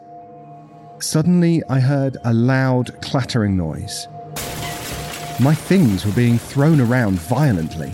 Suddenly, 1.00 1.62
I 1.70 1.80
heard 1.80 2.18
a 2.26 2.34
loud 2.34 3.00
clattering 3.04 3.56
noise. 3.56 4.08
My 5.40 5.54
things 5.54 6.06
were 6.06 6.12
being 6.12 6.40
thrown 6.40 6.82
around 6.82 7.20
violently. 7.20 7.92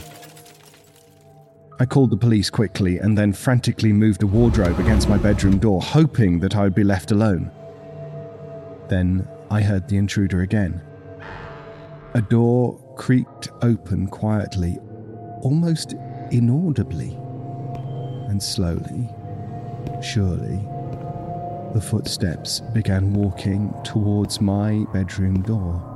I 1.79 1.85
called 1.85 2.11
the 2.11 2.17
police 2.17 2.49
quickly 2.49 2.99
and 2.99 3.17
then 3.17 3.33
frantically 3.33 3.91
moved 3.91 4.23
a 4.23 4.27
wardrobe 4.27 4.79
against 4.79 5.09
my 5.09 5.17
bedroom 5.17 5.57
door, 5.57 5.81
hoping 5.81 6.39
that 6.39 6.55
I 6.55 6.63
would 6.63 6.75
be 6.75 6.85
left 6.85 7.11
alone. 7.11 7.51
Then 8.87 9.27
I 9.51 9.61
heard 9.61 9.89
the 9.89 9.97
intruder 9.97 10.41
again. 10.41 10.81
A 12.13 12.21
door 12.21 12.79
creaked 12.95 13.49
open 13.61 14.07
quietly, 14.07 14.79
almost 15.45 15.93
inaudibly. 16.31 17.15
And 18.29 18.41
slowly, 18.41 19.07
surely, 20.01 20.57
the 21.73 21.81
footsteps 21.81 22.61
began 22.73 23.13
walking 23.13 23.71
towards 23.83 24.41
my 24.41 24.85
bedroom 24.91 25.43
door. 25.43 25.91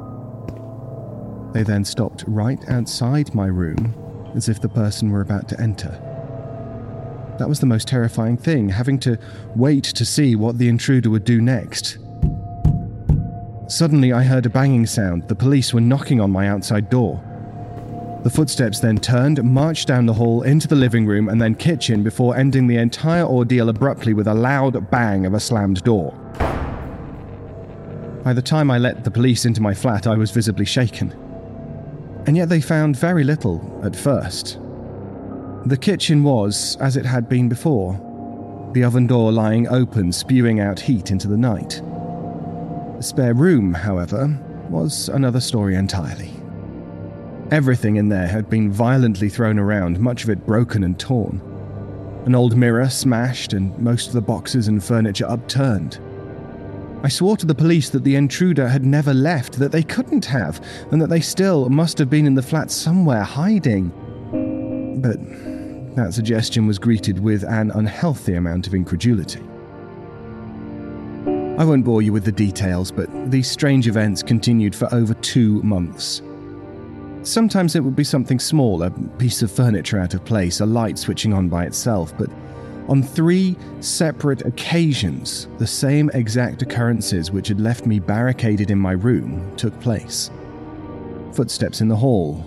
They 1.53 1.63
then 1.63 1.83
stopped 1.83 2.23
right 2.27 2.63
outside 2.69 3.33
my 3.33 3.47
room 3.47 3.95
as 4.35 4.49
if 4.49 4.61
the 4.61 4.69
person 4.69 5.09
were 5.09 5.21
about 5.21 5.49
to 5.49 5.59
enter. 5.59 5.99
That 7.39 7.49
was 7.49 7.59
the 7.59 7.65
most 7.65 7.87
terrifying 7.87 8.37
thing, 8.37 8.69
having 8.69 8.99
to 8.99 9.17
wait 9.55 9.85
to 9.85 10.05
see 10.05 10.35
what 10.35 10.59
the 10.59 10.67
intruder 10.67 11.09
would 11.09 11.23
do 11.23 11.41
next. 11.41 11.97
Suddenly, 13.67 14.13
I 14.13 14.23
heard 14.23 14.45
a 14.45 14.49
banging 14.49 14.85
sound. 14.85 15.27
The 15.27 15.35
police 15.35 15.73
were 15.73 15.81
knocking 15.81 16.21
on 16.21 16.29
my 16.29 16.47
outside 16.47 16.91
door. 16.91 17.23
The 18.23 18.29
footsteps 18.29 18.79
then 18.79 18.97
turned, 18.97 19.41
marched 19.43 19.87
down 19.87 20.05
the 20.05 20.13
hall 20.13 20.41
into 20.41 20.67
the 20.67 20.75
living 20.75 21.05
room 21.05 21.29
and 21.29 21.41
then 21.41 21.55
kitchen 21.55 22.03
before 22.03 22.35
ending 22.35 22.67
the 22.67 22.75
entire 22.75 23.23
ordeal 23.23 23.69
abruptly 23.69 24.13
with 24.13 24.27
a 24.27 24.33
loud 24.33 24.91
bang 24.91 25.25
of 25.25 25.33
a 25.33 25.39
slammed 25.39 25.83
door. 25.83 26.11
By 28.23 28.33
the 28.33 28.41
time 28.41 28.69
I 28.69 28.77
let 28.77 29.05
the 29.05 29.11
police 29.11 29.45
into 29.45 29.61
my 29.61 29.73
flat, 29.73 30.05
I 30.05 30.15
was 30.15 30.31
visibly 30.31 30.65
shaken. 30.65 31.11
And 32.27 32.35
yet 32.35 32.49
they 32.49 32.59
found 32.59 32.97
very 32.97 33.23
little 33.23 33.81
at 33.83 33.95
first. 33.95 34.59
The 35.65 35.77
kitchen 35.77 36.23
was 36.23 36.75
as 36.81 36.97
it 36.97 37.05
had 37.05 37.29
been 37.29 37.47
before, 37.47 37.93
the 38.73 38.83
oven 38.83 39.07
door 39.07 39.31
lying 39.31 39.67
open, 39.69 40.11
spewing 40.11 40.59
out 40.59 40.79
heat 40.79 41.09
into 41.09 41.29
the 41.29 41.37
night. 41.37 41.81
The 42.97 43.03
spare 43.03 43.33
room, 43.33 43.73
however, 43.73 44.37
was 44.69 45.07
another 45.07 45.39
story 45.39 45.75
entirely. 45.75 46.38
Everything 47.51 47.95
in 47.95 48.09
there 48.09 48.27
had 48.27 48.47
been 48.47 48.71
violently 48.71 49.27
thrown 49.27 49.57
around, 49.57 49.99
much 49.99 50.23
of 50.23 50.29
it 50.29 50.45
broken 50.45 50.83
and 50.83 50.99
torn. 50.99 51.41
An 52.25 52.35
old 52.35 52.55
mirror 52.55 52.87
smashed, 52.89 53.53
and 53.53 53.77
most 53.79 54.07
of 54.07 54.13
the 54.13 54.21
boxes 54.21 54.67
and 54.67 54.83
furniture 54.83 55.27
upturned. 55.27 55.99
I 57.01 57.07
swore 57.07 57.37
to 57.37 57.47
the 57.47 57.55
police 57.55 57.89
that 57.89 58.03
the 58.03 58.15
intruder 58.15 58.67
had 58.67 58.85
never 58.85 59.15
left, 59.15 59.53
that 59.53 59.71
they 59.71 59.81
couldn't 59.81 60.25
have, 60.25 60.63
and 60.91 61.01
that 61.01 61.09
they 61.09 61.21
still 61.21 61.69
must 61.69 61.97
have 61.97 62.09
been 62.09 62.27
in 62.27 62.35
the 62.35 62.43
flat 62.43 62.69
somewhere 62.69 63.23
hiding. 63.23 63.89
But 65.01 65.17
that 65.95 66.13
suggestion 66.13 66.67
was 66.67 66.77
greeted 66.77 67.19
with 67.19 67.43
an 67.43 67.71
unhealthy 67.71 68.35
amount 68.35 68.67
of 68.67 68.75
incredulity. 68.75 69.41
I 71.57 71.65
won't 71.65 71.83
bore 71.83 72.03
you 72.03 72.13
with 72.13 72.25
the 72.25 72.31
details, 72.31 72.91
but 72.91 73.09
these 73.31 73.49
strange 73.49 73.87
events 73.87 74.21
continued 74.21 74.75
for 74.75 74.93
over 74.93 75.15
two 75.15 75.63
months. 75.63 76.21
Sometimes 77.23 77.75
it 77.75 77.83
would 77.83 77.95
be 77.95 78.03
something 78.03 78.39
small, 78.39 78.81
a 78.81 78.89
piece 78.89 79.41
of 79.41 79.51
furniture 79.51 79.99
out 79.99 80.13
of 80.13 80.23
place, 80.23 80.61
a 80.61 80.65
light 80.65 80.97
switching 80.97 81.33
on 81.33 81.49
by 81.49 81.65
itself, 81.65 82.17
but 82.17 82.29
on 82.87 83.03
three 83.03 83.57
separate 83.81 84.45
occasions, 84.45 85.47
the 85.57 85.67
same 85.67 86.09
exact 86.13 86.61
occurrences 86.61 87.29
which 87.29 87.49
had 87.49 87.59
left 87.59 87.85
me 87.85 87.99
barricaded 87.99 88.71
in 88.71 88.79
my 88.79 88.93
room 88.93 89.55
took 89.57 89.77
place. 89.79 90.31
Footsteps 91.33 91.81
in 91.81 91.87
the 91.87 91.95
hall, 91.95 92.43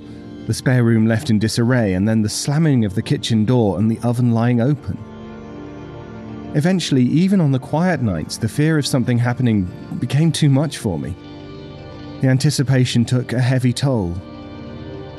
the 0.46 0.54
spare 0.54 0.82
room 0.82 1.06
left 1.06 1.30
in 1.30 1.38
disarray, 1.38 1.92
and 1.92 2.08
then 2.08 2.22
the 2.22 2.28
slamming 2.28 2.84
of 2.84 2.94
the 2.94 3.02
kitchen 3.02 3.44
door 3.44 3.78
and 3.78 3.90
the 3.90 4.00
oven 4.00 4.32
lying 4.32 4.60
open. 4.60 4.98
Eventually, 6.54 7.04
even 7.04 7.40
on 7.40 7.52
the 7.52 7.58
quiet 7.58 8.02
nights, 8.02 8.36
the 8.36 8.48
fear 8.48 8.78
of 8.78 8.86
something 8.86 9.18
happening 9.18 9.68
became 10.00 10.32
too 10.32 10.48
much 10.48 10.78
for 10.78 10.98
me. 10.98 11.14
The 12.20 12.28
anticipation 12.28 13.04
took 13.04 13.32
a 13.32 13.40
heavy 13.40 13.72
toll. 13.72 14.16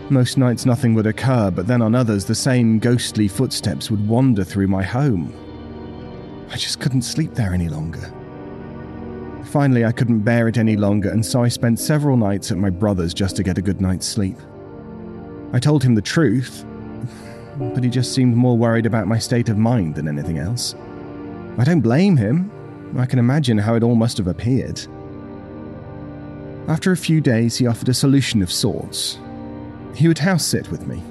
Most 0.10 0.38
nights 0.38 0.66
nothing 0.66 0.94
would 0.96 1.08
occur, 1.08 1.50
but 1.50 1.66
then 1.66 1.82
on 1.82 1.96
others 1.96 2.26
the 2.26 2.36
same 2.36 2.78
ghostly 2.78 3.28
footsteps 3.28 3.90
would 3.90 4.08
wander 4.08 4.44
through 4.44 4.68
my 4.68 4.84
home. 4.84 5.34
I 6.52 6.58
just 6.58 6.80
couldn't 6.80 7.04
sleep 7.04 7.34
there 7.34 7.54
any 7.54 7.70
longer. 7.70 8.14
Finally, 9.46 9.86
I 9.86 9.92
couldn't 9.92 10.20
bear 10.20 10.48
it 10.48 10.58
any 10.58 10.76
longer, 10.76 11.10
and 11.10 11.26
so 11.26 11.44
I 11.44 11.48
spent 11.48 11.80
several 11.80 12.18
nights 12.18 12.52
at 12.52 12.58
my 12.58 12.70
brother's 12.70 13.14
just 13.14 13.36
to 13.38 13.44
get 13.44 13.58
a 13.58 13.62
good 13.62 13.82
night's 13.82 14.06
sleep. 14.06 14.38
I 15.54 15.60
told 15.60 15.84
him 15.84 15.96
the 15.96 16.02
truth, 16.02 16.66
but 17.58 17.84
he 17.84 17.90
just 17.90 18.14
seemed 18.14 18.36
more 18.36 18.58
worried 18.58 18.86
about 18.86 19.08
my 19.08 19.20
state 19.20 19.50
of 19.50 19.58
mind 19.58 19.96
than 19.96 20.08
anything 20.08 20.38
else. 20.38 20.76
I 21.58 21.64
don't 21.64 21.82
blame 21.82 22.18
him. 22.18 22.52
I 22.98 23.06
can 23.06 23.20
imagine 23.20 23.58
how 23.58 23.76
it 23.76 23.84
all 23.84 23.96
must 23.96 24.18
have 24.18 24.28
appeared. 24.28 24.82
After 26.68 26.92
a 26.92 26.98
few 26.98 27.22
days, 27.22 27.58
he 27.58 27.68
offered 27.68 27.90
a 27.90 27.94
solution 27.94 28.42
of 28.42 28.52
sorts. 28.52 29.20
He 29.96 30.08
would 30.08 30.20
house 30.20 30.46
sit 30.46 30.70
with 30.72 30.88
me. 30.88 31.02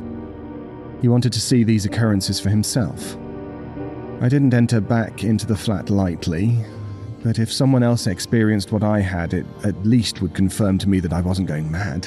He 1.00 1.08
wanted 1.08 1.32
to 1.32 1.40
see 1.40 1.64
these 1.64 1.84
occurrences 1.84 2.40
for 2.40 2.50
himself. 2.50 3.16
I 4.20 4.28
didn't 4.28 4.54
enter 4.54 4.80
back 4.80 5.24
into 5.24 5.46
the 5.46 5.56
flat 5.56 5.90
lightly, 5.90 6.64
but 7.22 7.38
if 7.38 7.52
someone 7.52 7.82
else 7.82 8.06
experienced 8.06 8.72
what 8.72 8.82
I 8.82 9.00
had, 9.00 9.34
it 9.34 9.46
at 9.64 9.86
least 9.86 10.22
would 10.22 10.34
confirm 10.34 10.78
to 10.78 10.88
me 10.88 11.00
that 11.00 11.12
I 11.12 11.20
wasn't 11.20 11.48
going 11.48 11.70
mad. 11.70 12.06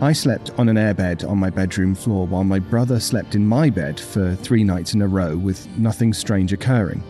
I 0.00 0.12
slept 0.12 0.50
on 0.58 0.68
an 0.68 0.76
airbed 0.76 1.28
on 1.28 1.38
my 1.38 1.48
bedroom 1.48 1.94
floor 1.94 2.26
while 2.26 2.42
my 2.42 2.58
brother 2.58 2.98
slept 2.98 3.36
in 3.36 3.46
my 3.46 3.70
bed 3.70 4.00
for 4.00 4.34
three 4.34 4.64
nights 4.64 4.94
in 4.94 5.02
a 5.02 5.06
row 5.06 5.36
with 5.36 5.68
nothing 5.78 6.12
strange 6.12 6.52
occurring. 6.52 7.02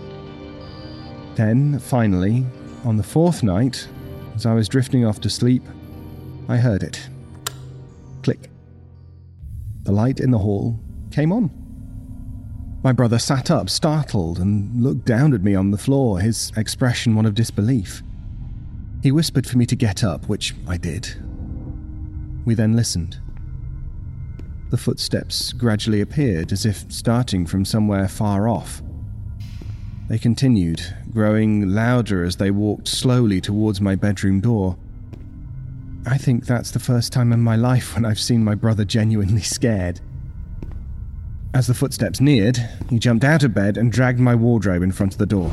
Then, 1.35 1.79
finally, 1.79 2.45
on 2.85 2.99
the 2.99 3.02
fourth 3.02 3.43
night, 3.43 3.88
as 4.35 4.45
I 4.45 4.52
was 4.52 4.69
drifting 4.69 5.07
off 5.07 5.21
to 5.23 5.31
sleep, 5.31 5.62
I 6.49 6.59
heard 6.59 6.83
it. 6.83 7.09
Click. 8.23 8.50
The 9.83 9.93
light 9.93 10.21
in 10.21 10.31
the 10.31 10.38
hall 10.38 10.79
came 11.11 11.33
on. 11.33 11.50
My 12.85 12.93
brother 12.93 13.19
sat 13.19 13.50
up, 13.50 13.71
startled, 13.71 14.38
and 14.38 14.83
looked 14.83 15.05
down 15.05 15.35
at 15.35 15.43
me 15.43 15.55
on 15.55 15.71
the 15.71 15.79
floor, 15.79 16.19
his 16.19 16.50
expression 16.57 17.14
one 17.14 17.26
of 17.26 17.35
disbelief. 17.35 18.02
He 19.02 19.12
whispered 19.12 19.47
for 19.47 19.59
me 19.59 19.67
to 19.67 19.76
get 19.76 20.02
up, 20.02 20.29
which 20.29 20.55
I 20.67 20.76
did. 20.76 21.09
We 22.45 22.55
then 22.55 22.75
listened. 22.75 23.19
The 24.71 24.76
footsteps 24.76 25.52
gradually 25.52 26.00
appeared, 26.00 26.50
as 26.50 26.67
if 26.67 26.91
starting 26.91 27.47
from 27.47 27.64
somewhere 27.64 28.09
far 28.09 28.49
off. 28.49 28.83
They 30.09 30.19
continued, 30.19 30.83
growing 31.12 31.69
louder 31.69 32.25
as 32.25 32.37
they 32.37 32.50
walked 32.50 32.88
slowly 32.88 33.41
towards 33.41 33.81
my 33.81 33.95
bedroom 33.95 34.41
door. 34.41 34.76
I 36.04 36.18
think 36.18 36.47
that's 36.47 36.73
the 36.73 36.80
first 36.80 37.12
time 37.12 37.32
in 37.32 37.40
my 37.40 37.54
life 37.54 37.94
when 37.94 38.04
I've 38.04 38.18
seen 38.18 38.42
my 38.42 38.56
brother 38.56 38.85
genuinely 38.85 39.40
scared. 39.40 40.00
As 41.54 41.66
the 41.68 41.75
footsteps 41.75 42.21
neared, 42.21 42.59
he 42.90 42.99
jumped 42.99 43.25
out 43.25 43.44
of 43.44 43.54
bed 43.54 43.76
and 43.76 43.92
dragged 43.92 44.18
my 44.18 44.35
wardrobe 44.35 44.82
in 44.82 44.90
front 44.90 45.12
of 45.12 45.18
the 45.18 45.26
door. 45.26 45.50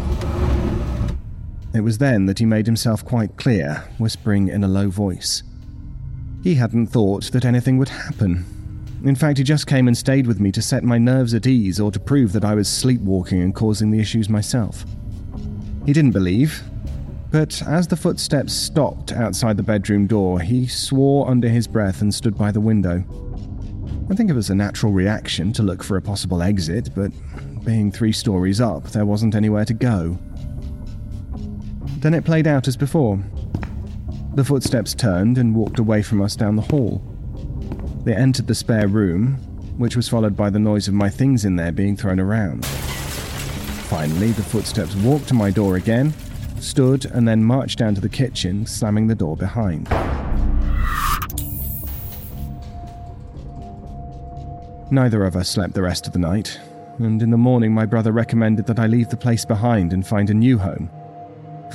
It 1.73 1.81
was 1.81 1.99
then 1.99 2.25
that 2.25 2.39
he 2.39 2.45
made 2.45 2.65
himself 2.65 3.05
quite 3.05 3.37
clear, 3.37 3.83
whispering 3.99 4.47
in 4.47 4.63
a 4.63 4.67
low 4.67 4.89
voice. 4.89 5.43
He 6.41 6.55
hadn't 6.55 6.87
thought 6.87 7.31
that 7.31 7.45
anything 7.45 7.77
would 7.77 7.89
happen. 7.89 8.45
In 9.03 9.15
fact, 9.15 9.37
he 9.37 9.43
just 9.43 9.67
came 9.67 9.87
and 9.87 9.95
stayed 9.95 10.25
with 10.25 10.39
me 10.39 10.51
to 10.53 10.63
set 10.63 10.83
my 10.83 10.97
nerves 10.97 11.33
at 11.35 11.45
ease 11.45 11.79
or 11.79 11.91
to 11.91 11.99
prove 11.99 12.33
that 12.33 12.43
I 12.43 12.55
was 12.55 12.67
sleepwalking 12.67 13.41
and 13.41 13.53
causing 13.53 13.91
the 13.91 13.99
issues 13.99 14.29
myself. 14.29 14.83
He 15.85 15.93
didn't 15.93 16.11
believe, 16.11 16.63
but 17.31 17.61
as 17.67 17.87
the 17.87 17.95
footsteps 17.95 18.53
stopped 18.53 19.11
outside 19.11 19.57
the 19.57 19.63
bedroom 19.63 20.07
door, 20.07 20.39
he 20.39 20.67
swore 20.67 21.29
under 21.29 21.47
his 21.47 21.67
breath 21.67 22.01
and 22.01 22.13
stood 22.13 22.37
by 22.37 22.51
the 22.51 22.61
window. 22.61 23.03
I 24.09 24.15
think 24.15 24.29
it 24.29 24.35
was 24.35 24.49
a 24.49 24.55
natural 24.55 24.91
reaction 24.91 25.53
to 25.53 25.63
look 25.63 25.83
for 25.83 25.97
a 25.97 26.01
possible 26.01 26.41
exit, 26.41 26.89
but 26.95 27.11
being 27.63 27.91
three 27.91 28.11
stories 28.11 28.59
up, 28.59 28.85
there 28.85 29.05
wasn't 29.05 29.35
anywhere 29.35 29.65
to 29.65 29.73
go. 29.73 30.17
Then 31.99 32.15
it 32.15 32.25
played 32.25 32.47
out 32.47 32.67
as 32.67 32.75
before. 32.75 33.19
The 34.33 34.43
footsteps 34.43 34.95
turned 34.95 35.37
and 35.37 35.53
walked 35.53 35.79
away 35.79 36.01
from 36.01 36.21
us 36.21 36.35
down 36.35 36.55
the 36.55 36.63
hall. 36.63 37.03
They 38.03 38.15
entered 38.15 38.47
the 38.47 38.55
spare 38.55 38.87
room, 38.87 39.35
which 39.77 39.95
was 39.95 40.09
followed 40.09 40.35
by 40.35 40.49
the 40.49 40.59
noise 40.59 40.87
of 40.87 40.93
my 40.95 41.09
things 41.09 41.45
in 41.45 41.55
there 41.55 41.71
being 41.71 41.95
thrown 41.95 42.19
around. 42.19 42.65
Finally, 42.65 44.31
the 44.31 44.43
footsteps 44.43 44.95
walked 44.95 45.27
to 45.27 45.33
my 45.33 45.51
door 45.51 45.75
again, 45.75 46.13
stood, 46.63 47.05
and 47.05 47.27
then 47.27 47.43
marched 47.43 47.79
down 47.79 47.95
to 47.95 48.01
the 48.01 48.09
kitchen, 48.09 48.65
slamming 48.65 49.07
the 49.07 49.15
door 49.15 49.35
behind. 49.35 49.89
Neither 54.91 55.23
of 55.23 55.35
us 55.35 55.49
slept 55.49 55.73
the 55.73 55.81
rest 55.81 56.07
of 56.07 56.13
the 56.13 56.19
night, 56.19 56.59
and 56.97 57.21
in 57.21 57.29
the 57.29 57.37
morning 57.37 57.73
my 57.73 57.85
brother 57.85 58.11
recommended 58.11 58.65
that 58.67 58.79
I 58.79 58.87
leave 58.87 59.09
the 59.09 59.17
place 59.17 59.45
behind 59.45 59.93
and 59.93 60.05
find 60.05 60.29
a 60.29 60.33
new 60.33 60.57
home. 60.57 60.89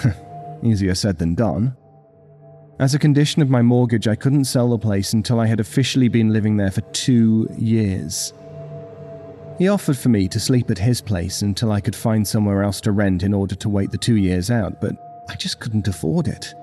Easier 0.63 0.95
said 0.95 1.19
than 1.19 1.35
done. 1.35 1.77
As 2.81 2.93
a 2.93 2.99
condition 2.99 3.41
of 3.41 3.49
my 3.49 3.63
mortgage, 3.63 4.09
I 4.09 4.17
couldn't 4.17 4.47
sell 4.47 4.71
the 4.71 4.79
place 4.79 5.13
until 5.13 5.39
I 5.39 5.47
had 5.47 5.61
officially 5.61 6.09
been 6.09 6.33
living 6.33 6.57
there 6.57 6.73
for 6.73 6.81
two 6.81 7.49
years. 7.57 8.33
He 9.59 9.69
offered 9.69 9.97
for 9.97 10.09
me 10.09 10.27
to 10.29 10.41
sleep 10.41 10.71
at 10.71 10.79
his 10.79 11.01
place 11.01 11.43
until 11.43 11.71
I 11.71 11.81
could 11.81 11.95
find 11.95 12.27
somewhere 12.27 12.63
else 12.63 12.81
to 12.83 12.93
rent 12.93 13.23
in 13.23 13.33
order 13.33 13.55
to 13.55 13.69
wait 13.69 13.91
the 13.91 13.99
two 13.99 14.17
years 14.17 14.51
out, 14.51 14.81
but 14.81 15.25
I 15.29 15.37
just 15.37 15.61
couldn't 15.61 15.89
afford 15.89 16.27
it. 16.27 16.55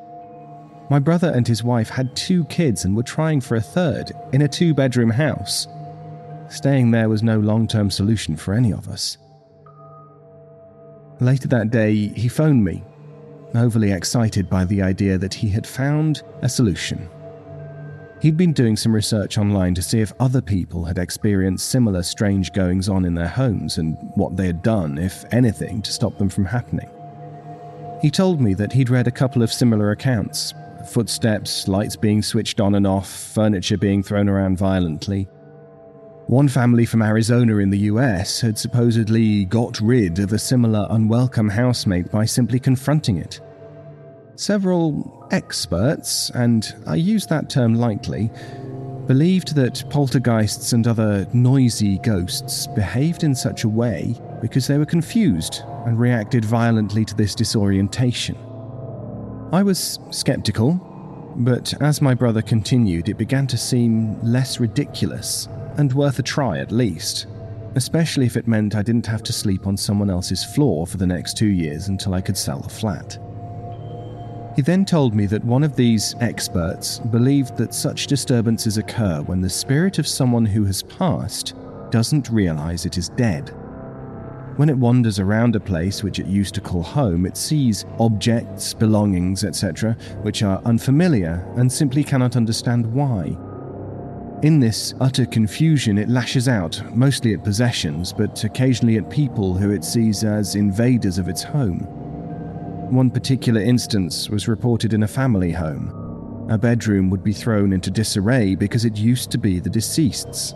My 0.90 1.00
brother 1.00 1.32
and 1.34 1.48
his 1.48 1.64
wife 1.64 1.90
had 1.90 2.16
two 2.16 2.44
kids 2.46 2.84
and 2.84 2.96
were 2.96 3.04
trying 3.04 3.40
for 3.40 3.56
a 3.56 3.62
third 3.62 4.12
in 4.34 4.42
a 4.42 4.48
two 4.48 4.74
bedroom 4.74 5.10
house. 5.10 5.68
Staying 6.50 6.92
there 6.92 7.08
was 7.08 7.24
no 7.24 7.40
long 7.40 7.66
term 7.66 7.90
solution 7.90 8.36
for 8.36 8.54
any 8.54 8.74
of 8.74 8.90
us. 8.90 9.18
Later 11.22 11.48
that 11.48 11.70
day, 11.70 12.08
he 12.10 12.28
phoned 12.28 12.64
me 12.66 12.84
overly 13.56 13.92
excited 13.92 14.50
by 14.50 14.66
the 14.66 14.82
idea 14.82 15.18
that 15.18 15.34
he 15.34 15.50
had 15.50 15.68
found 15.68 16.24
a 16.42 16.50
solution. 16.50 17.10
He'd 18.22 18.38
been 18.38 18.54
doing 18.54 18.78
some 18.78 18.94
research 18.94 19.40
online 19.40 19.74
to 19.74 19.82
see 19.82 20.00
if 20.00 20.14
other 20.20 20.42
people 20.42 20.86
had 20.86 21.00
experienced 21.00 21.70
similar 21.70 22.04
strange 22.04 22.54
goings 22.54 22.88
on 22.88 23.04
in 23.04 23.16
their 23.16 23.28
homes 23.28 23.80
and 23.80 23.98
what 24.14 24.38
they 24.38 24.46
had 24.46 24.62
done, 24.62 25.00
if 25.00 25.26
anything, 25.34 25.82
to 25.82 25.92
stop 25.92 26.16
them 26.20 26.30
from 26.30 26.46
happening. 26.46 26.88
He 28.00 28.12
told 28.12 28.40
me 28.40 28.54
that 28.54 28.74
he'd 28.74 28.92
read 28.92 29.08
a 29.08 29.12
couple 29.12 29.42
of 29.42 29.52
similar 29.52 29.92
accounts 29.92 30.54
footsteps, 30.88 31.68
lights 31.68 31.96
being 31.96 32.24
switched 32.24 32.60
on 32.60 32.76
and 32.76 32.88
off, 32.88 33.08
furniture 33.08 33.78
being 33.78 34.02
thrown 34.02 34.28
around 34.28 34.58
violently. 34.58 35.28
One 36.28 36.48
family 36.48 36.86
from 36.86 37.04
Arizona 37.04 37.58
in 37.58 37.70
the 37.70 37.78
US 37.80 38.42
had 38.42 38.58
supposedly 38.58 39.46
got 39.46 39.80
rid 39.80 40.18
of 40.20 40.34
a 40.34 40.40
similar 40.40 40.88
unwelcome 40.90 41.50
housemate 41.50 42.10
by 42.12 42.26
simply 42.26 42.60
confronting 42.60 43.18
it. 43.18 43.42
Several 44.36 45.21
experts, 45.32 46.30
and 46.32 46.76
I 46.86 46.96
use 46.96 47.26
that 47.28 47.50
term 47.50 47.76
lightly, 47.76 48.30
believed 49.08 49.56
that 49.56 49.84
poltergeists 49.90 50.74
and 50.74 50.88
other 50.88 51.28
noisy 51.34 51.98
ghosts 52.00 52.68
behaved 52.68 53.24
in 53.24 53.36
such 53.36 53.64
a 53.64 53.70
way 53.70 54.16
because 54.42 54.68
they 54.68 54.78
were 54.78 54.86
confused 54.86 55.64
and 55.86 56.00
reacted 56.00 56.46
violently 56.46 57.04
to 57.06 57.16
this 57.16 57.36
disorientation. 57.36 58.38
I 59.52 59.64
was 59.64 60.00
skeptical, 60.12 60.80
but 61.38 61.74
as 61.82 62.02
my 62.02 62.14
brother 62.14 62.42
continued, 62.42 63.10
it 63.10 63.18
began 63.18 63.48
to 63.48 63.58
seem 63.58 64.20
less 64.22 64.60
ridiculous 64.60 65.48
and 65.78 65.92
worth 65.94 66.20
a 66.20 66.24
try 66.24 66.60
at 66.60 66.72
least, 66.72 67.28
especially 67.76 68.26
if 68.26 68.38
it 68.38 68.48
meant 68.48 68.76
I 68.76 68.84
didn't 68.84 69.08
have 69.08 69.24
to 69.24 69.34
sleep 69.34 69.68
on 69.68 69.78
someone 69.78 70.10
else's 70.10 70.44
floor 70.44 70.86
for 70.86 70.98
the 70.98 71.08
next 71.08 71.38
two 71.38 71.48
years 71.48 71.88
until 71.88 72.14
I 72.14 72.22
could 72.22 72.38
sell 72.38 72.60
the 72.60 72.70
flat. 72.70 73.18
He 74.56 74.62
then 74.62 74.84
told 74.84 75.16
me 75.16 75.28
that 75.28 75.46
one 75.46 75.64
of 75.64 75.78
these 75.78 76.16
experts 76.20 77.00
believed 77.00 77.56
that 77.56 77.74
such 77.74 78.08
disturbances 78.08 78.78
occur 78.78 79.22
when 79.22 79.40
the 79.40 79.50
spirit 79.50 79.98
of 79.98 80.08
someone 80.08 80.46
who 80.46 80.66
has 80.66 80.84
passed 80.84 81.56
doesn't 81.90 82.30
realize 82.30 82.86
it 82.86 82.98
is 82.98 83.10
dead. 83.10 83.54
When 84.58 84.68
it 84.68 84.78
wanders 84.78 85.20
around 85.20 85.56
a 85.56 85.62
place 85.62 86.04
which 86.04 86.20
it 86.20 86.26
used 86.26 86.54
to 86.56 86.62
call 86.62 86.84
home, 86.84 87.26
it 87.26 87.38
sees 87.38 87.86
objects, 87.98 88.74
belongings, 88.74 89.46
etc., 89.46 89.94
which 90.22 90.44
are 90.44 90.62
unfamiliar 90.66 91.46
and 91.56 91.72
simply 91.72 92.04
cannot 92.04 92.36
understand 92.36 92.86
why. 92.94 93.38
In 94.44 94.60
this 94.60 94.94
utter 95.00 95.26
confusion, 95.26 95.98
it 95.98 96.10
lashes 96.10 96.50
out, 96.50 96.82
mostly 96.94 97.34
at 97.34 97.44
possessions, 97.44 98.12
but 98.12 98.44
occasionally 98.44 98.98
at 98.98 99.10
people 99.10 99.54
who 99.54 99.72
it 99.72 99.86
sees 99.86 100.26
as 100.26 100.56
invaders 100.56 101.18
of 101.18 101.30
its 101.30 101.44
home. 101.44 102.01
One 102.92 103.10
particular 103.10 103.62
instance 103.62 104.30
was 104.30 104.50
reported 104.50 104.94
in 104.94 105.04
a 105.04 105.08
family 105.08 105.54
home. 105.54 106.48
A 106.50 106.58
bedroom 106.58 107.10
would 107.10 107.24
be 107.24 107.32
thrown 107.32 107.72
into 107.72 107.90
disarray 107.90 108.54
because 108.54 108.84
it 108.84 108.98
used 108.98 109.32
to 109.32 109.38
be 109.38 109.62
the 109.62 109.70
deceased's. 109.70 110.54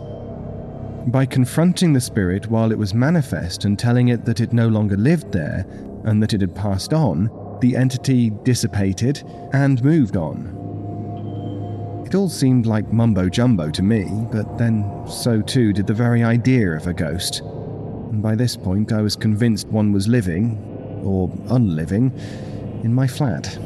By 1.06 1.24
confronting 1.24 1.94
the 1.94 2.00
spirit 2.00 2.50
while 2.50 2.72
it 2.72 2.78
was 2.78 2.92
manifest 2.92 3.64
and 3.64 3.78
telling 3.78 4.08
it 4.08 4.26
that 4.26 4.40
it 4.40 4.52
no 4.52 4.68
longer 4.68 4.98
lived 4.98 5.32
there 5.32 5.64
and 6.04 6.22
that 6.22 6.34
it 6.34 6.42
had 6.42 6.54
passed 6.54 6.92
on, 6.92 7.30
the 7.62 7.74
entity 7.74 8.28
dissipated 8.42 9.24
and 9.54 9.82
moved 9.82 10.18
on. 10.18 10.52
It 12.04 12.14
all 12.14 12.28
seemed 12.28 12.66
like 12.66 12.92
mumbo 12.92 13.30
jumbo 13.30 13.70
to 13.70 13.82
me, 13.82 14.10
but 14.30 14.58
then 14.58 14.84
so 15.08 15.40
too 15.40 15.72
did 15.72 15.86
the 15.86 15.94
very 15.94 16.22
idea 16.22 16.72
of 16.72 16.86
a 16.86 16.92
ghost. 16.92 17.40
And 17.40 18.22
by 18.22 18.34
this 18.34 18.58
point, 18.58 18.92
I 18.92 19.00
was 19.00 19.16
convinced 19.16 19.68
one 19.68 19.90
was 19.90 20.06
living, 20.06 20.75
or 21.06 21.30
unliving, 21.50 22.12
in 22.82 22.92
my 22.92 23.06
flat. 23.06 23.58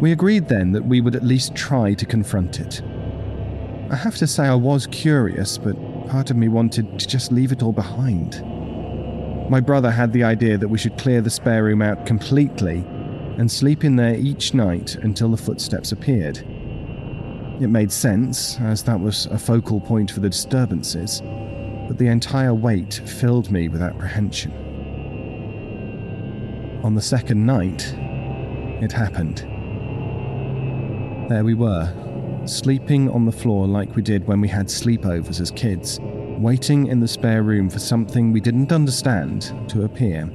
We 0.00 0.12
agreed 0.12 0.48
then 0.48 0.72
that 0.72 0.84
we 0.84 1.00
would 1.00 1.16
at 1.16 1.24
least 1.24 1.54
try 1.54 1.94
to 1.94 2.06
confront 2.06 2.60
it. 2.60 2.82
I 3.90 3.96
have 3.96 4.16
to 4.16 4.26
say, 4.26 4.46
I 4.46 4.54
was 4.54 4.86
curious, 4.86 5.58
but 5.58 5.76
part 6.08 6.30
of 6.30 6.36
me 6.36 6.48
wanted 6.48 6.98
to 6.98 7.06
just 7.06 7.32
leave 7.32 7.52
it 7.52 7.62
all 7.62 7.72
behind. 7.72 8.40
My 9.50 9.60
brother 9.60 9.90
had 9.90 10.12
the 10.12 10.24
idea 10.24 10.58
that 10.58 10.68
we 10.68 10.78
should 10.78 10.98
clear 10.98 11.20
the 11.20 11.30
spare 11.30 11.64
room 11.64 11.82
out 11.82 12.06
completely 12.06 12.84
and 13.38 13.50
sleep 13.50 13.84
in 13.84 13.96
there 13.96 14.14
each 14.14 14.52
night 14.52 14.96
until 14.96 15.30
the 15.30 15.36
footsteps 15.36 15.90
appeared. 15.90 16.38
It 17.60 17.68
made 17.68 17.90
sense, 17.90 18.60
as 18.60 18.82
that 18.84 19.00
was 19.00 19.26
a 19.26 19.38
focal 19.38 19.80
point 19.80 20.10
for 20.10 20.20
the 20.20 20.28
disturbances, 20.28 21.22
but 21.88 21.98
the 21.98 22.08
entire 22.08 22.54
weight 22.54 22.94
filled 22.94 23.50
me 23.50 23.68
with 23.68 23.80
apprehension. 23.80 24.67
On 26.84 26.94
the 26.94 27.02
second 27.02 27.44
night, 27.44 27.92
it 28.80 28.92
happened. 28.92 29.38
There 31.28 31.44
we 31.44 31.54
were, 31.54 31.92
sleeping 32.46 33.10
on 33.10 33.26
the 33.26 33.32
floor 33.32 33.66
like 33.66 33.96
we 33.96 34.02
did 34.02 34.28
when 34.28 34.40
we 34.40 34.46
had 34.46 34.68
sleepovers 34.68 35.40
as 35.40 35.50
kids, 35.50 35.98
waiting 36.38 36.86
in 36.86 37.00
the 37.00 37.08
spare 37.08 37.42
room 37.42 37.68
for 37.68 37.80
something 37.80 38.30
we 38.30 38.40
didn't 38.40 38.70
understand 38.70 39.52
to 39.68 39.82
appear. 39.82 40.26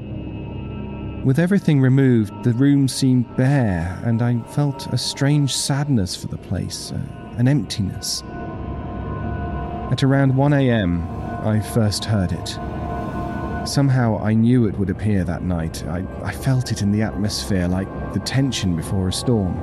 With 1.24 1.40
everything 1.40 1.80
removed, 1.80 2.44
the 2.44 2.52
room 2.52 2.90
seemed 2.90 3.34
bare, 3.38 3.98
and 4.04 4.22
I 4.22 4.42
felt 4.50 4.94
a 4.94 4.98
strange 4.98 5.56
sadness 5.56 6.14
for 6.14 6.28
the 6.28 6.38
place, 6.38 6.92
uh, 6.92 7.00
an 7.38 7.48
emptiness. 7.48 8.22
At 9.92 10.04
around 10.04 10.36
1 10.36 10.54
am, 10.54 11.08
I 11.48 11.62
first 11.62 12.04
heard 12.04 12.34
it. 12.34 12.60
Somehow 13.66 14.20
I 14.20 14.34
knew 14.34 14.68
it 14.68 14.78
would 14.78 14.90
appear 14.90 15.24
that 15.24 15.44
night. 15.44 15.84
I, 15.86 16.06
I 16.22 16.32
felt 16.32 16.72
it 16.72 16.82
in 16.82 16.92
the 16.92 17.02
atmosphere 17.02 17.68
like 17.68 17.88
the 18.14 18.20
tension 18.20 18.76
before 18.76 19.08
a 19.08 19.14
storm. 19.14 19.56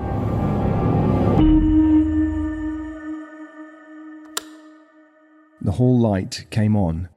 The 5.62 5.72
hall 5.72 5.98
light 5.98 6.46
came 6.50 6.74
on, 6.74 7.10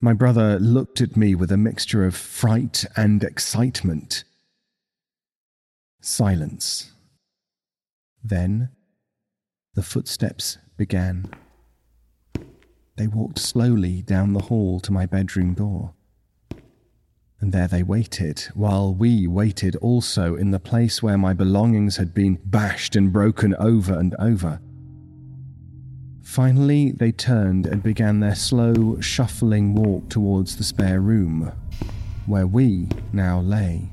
my 0.00 0.12
brother 0.12 0.60
looked 0.60 1.00
at 1.00 1.16
me 1.16 1.34
with 1.34 1.50
a 1.50 1.56
mixture 1.56 2.04
of 2.04 2.14
fright 2.14 2.84
and 2.96 3.24
excitement. 3.24 4.22
Silence. 6.00 6.92
Then 8.22 8.70
the 9.74 9.82
footsteps 9.82 10.58
began. 10.76 11.32
They 12.98 13.06
walked 13.06 13.38
slowly 13.38 14.02
down 14.02 14.32
the 14.32 14.42
hall 14.42 14.80
to 14.80 14.90
my 14.90 15.06
bedroom 15.06 15.54
door. 15.54 15.94
And 17.40 17.52
there 17.52 17.68
they 17.68 17.84
waited, 17.84 18.40
while 18.54 18.92
we 18.92 19.28
waited 19.28 19.76
also 19.76 20.34
in 20.34 20.50
the 20.50 20.58
place 20.58 21.00
where 21.00 21.16
my 21.16 21.32
belongings 21.32 21.96
had 21.96 22.12
been 22.12 22.40
bashed 22.44 22.96
and 22.96 23.12
broken 23.12 23.54
over 23.54 23.96
and 23.96 24.16
over. 24.18 24.60
Finally, 26.24 26.90
they 26.90 27.12
turned 27.12 27.66
and 27.66 27.84
began 27.84 28.18
their 28.18 28.34
slow, 28.34 29.00
shuffling 29.00 29.76
walk 29.76 30.08
towards 30.08 30.56
the 30.56 30.64
spare 30.64 31.00
room, 31.00 31.52
where 32.26 32.48
we 32.48 32.88
now 33.12 33.38
lay. 33.38 33.92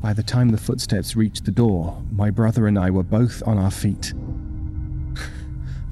By 0.00 0.14
the 0.14 0.22
time 0.22 0.48
the 0.48 0.56
footsteps 0.56 1.14
reached 1.14 1.44
the 1.44 1.52
door, 1.52 2.02
my 2.10 2.30
brother 2.30 2.66
and 2.66 2.78
I 2.78 2.88
were 2.88 3.02
both 3.02 3.42
on 3.46 3.58
our 3.58 3.70
feet. 3.70 4.14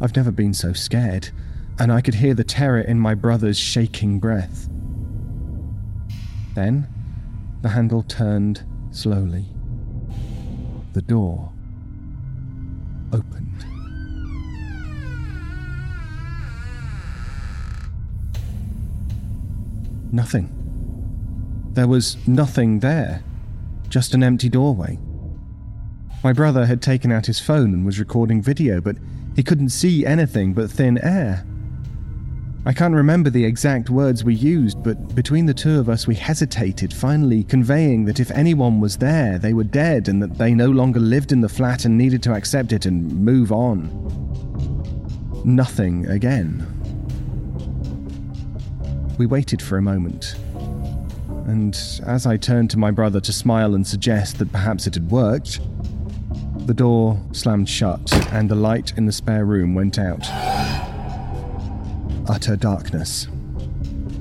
I've 0.00 0.14
never 0.14 0.30
been 0.30 0.52
so 0.52 0.72
scared, 0.74 1.30
and 1.78 1.90
I 1.90 2.00
could 2.00 2.14
hear 2.14 2.34
the 2.34 2.44
terror 2.44 2.80
in 2.80 3.00
my 3.00 3.14
brother's 3.14 3.58
shaking 3.58 4.18
breath. 4.18 4.68
Then, 6.54 6.86
the 7.62 7.70
handle 7.70 8.02
turned 8.02 8.62
slowly. 8.90 9.46
The 10.92 11.02
door 11.02 11.52
opened. 13.12 13.64
Nothing. 20.12 20.52
There 21.72 21.88
was 21.88 22.16
nothing 22.26 22.80
there, 22.80 23.22
just 23.88 24.14
an 24.14 24.22
empty 24.22 24.48
doorway. 24.48 24.98
My 26.22 26.32
brother 26.32 26.66
had 26.66 26.80
taken 26.82 27.12
out 27.12 27.26
his 27.26 27.40
phone 27.40 27.74
and 27.74 27.84
was 27.84 27.98
recording 27.98 28.40
video, 28.40 28.80
but 28.80 28.96
he 29.36 29.42
couldn't 29.42 29.68
see 29.68 30.06
anything 30.06 30.54
but 30.54 30.70
thin 30.70 30.98
air. 31.04 31.44
I 32.64 32.72
can't 32.72 32.94
remember 32.94 33.30
the 33.30 33.44
exact 33.44 33.90
words 33.90 34.24
we 34.24 34.34
used, 34.34 34.82
but 34.82 35.14
between 35.14 35.46
the 35.46 35.54
two 35.54 35.78
of 35.78 35.88
us, 35.88 36.06
we 36.06 36.16
hesitated, 36.16 36.92
finally 36.92 37.44
conveying 37.44 38.06
that 38.06 38.18
if 38.18 38.30
anyone 38.32 38.80
was 38.80 38.96
there, 38.96 39.38
they 39.38 39.52
were 39.52 39.62
dead 39.62 40.08
and 40.08 40.20
that 40.22 40.38
they 40.38 40.54
no 40.54 40.70
longer 40.70 40.98
lived 40.98 41.30
in 41.30 41.42
the 41.42 41.48
flat 41.48 41.84
and 41.84 41.96
needed 41.96 42.22
to 42.24 42.32
accept 42.32 42.72
it 42.72 42.86
and 42.86 43.08
move 43.24 43.52
on. 43.52 43.90
Nothing 45.44 46.06
again. 46.06 46.66
We 49.18 49.26
waited 49.26 49.62
for 49.62 49.76
a 49.76 49.82
moment. 49.82 50.34
And 51.46 51.78
as 52.04 52.26
I 52.26 52.36
turned 52.36 52.70
to 52.70 52.78
my 52.78 52.90
brother 52.90 53.20
to 53.20 53.32
smile 53.32 53.74
and 53.76 53.86
suggest 53.86 54.38
that 54.38 54.50
perhaps 54.50 54.86
it 54.88 54.94
had 54.94 55.10
worked, 55.10 55.60
the 56.66 56.74
door 56.74 57.20
slammed 57.32 57.68
shut 57.68 58.12
and 58.32 58.48
the 58.48 58.54
light 58.54 58.92
in 58.96 59.06
the 59.06 59.12
spare 59.12 59.44
room 59.44 59.74
went 59.74 59.98
out. 59.98 60.26
Utter 62.28 62.56
darkness. 62.56 63.28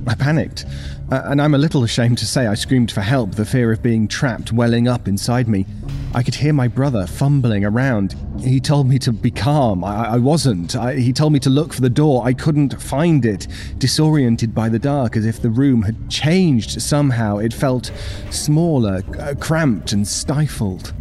I 0.07 0.13
panicked, 0.13 0.65
uh, 1.11 1.23
and 1.25 1.41
I'm 1.41 1.55
a 1.55 1.57
little 1.57 1.83
ashamed 1.83 2.19
to 2.19 2.27
say 2.27 2.45
I 2.45 2.53
screamed 2.53 2.91
for 2.91 3.01
help, 3.01 3.31
the 3.31 3.45
fear 3.45 3.71
of 3.71 3.81
being 3.81 4.07
trapped 4.07 4.51
welling 4.51 4.87
up 4.87 5.07
inside 5.07 5.47
me. 5.47 5.65
I 6.13 6.21
could 6.21 6.35
hear 6.35 6.53
my 6.53 6.67
brother 6.67 7.07
fumbling 7.07 7.65
around. 7.65 8.15
He 8.39 8.59
told 8.59 8.87
me 8.87 8.99
to 8.99 9.11
be 9.11 9.31
calm. 9.31 9.83
I, 9.83 10.11
I 10.11 10.17
wasn't. 10.17 10.75
I, 10.75 10.95
he 10.95 11.11
told 11.11 11.33
me 11.33 11.39
to 11.39 11.49
look 11.49 11.73
for 11.73 11.81
the 11.81 11.89
door. 11.89 12.23
I 12.23 12.33
couldn't 12.33 12.81
find 12.81 13.25
it. 13.25 13.47
Disoriented 13.79 14.53
by 14.53 14.69
the 14.69 14.79
dark, 14.79 15.17
as 15.17 15.25
if 15.25 15.41
the 15.41 15.49
room 15.49 15.81
had 15.81 16.09
changed 16.09 16.81
somehow, 16.81 17.37
it 17.37 17.53
felt 17.53 17.91
smaller, 18.29 19.01
uh, 19.19 19.33
cramped, 19.39 19.91
and 19.91 20.07
stifled. 20.07 20.93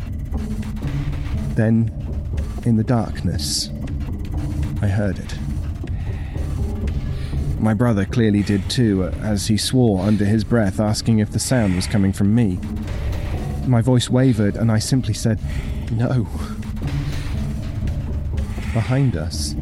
Then, 1.55 1.93
in 2.65 2.77
the 2.77 2.85
darkness, 2.85 3.71
I 4.83 4.89
heard 4.89 5.19
it. 5.19 5.39
My 7.61 7.73
brother 7.75 8.05
clearly 8.05 8.43
did 8.43 8.69
too, 8.69 9.05
as 9.23 9.47
he 9.47 9.57
swore 9.57 10.05
under 10.05 10.25
his 10.25 10.45
breath, 10.45 10.81
asking 10.81 11.21
if 11.21 11.31
the 11.31 11.39
sound 11.39 11.77
was 11.77 11.87
coming 11.87 12.13
from 12.13 12.35
me. 12.35 12.59
My 13.67 13.81
voice 13.81 14.11
wavered, 14.11 14.57
and 14.57 14.71
I 14.71 14.79
simply 14.79 15.15
said, 15.15 15.41
No. 15.93 16.27
Behind 18.75 19.17
us, 19.17 19.53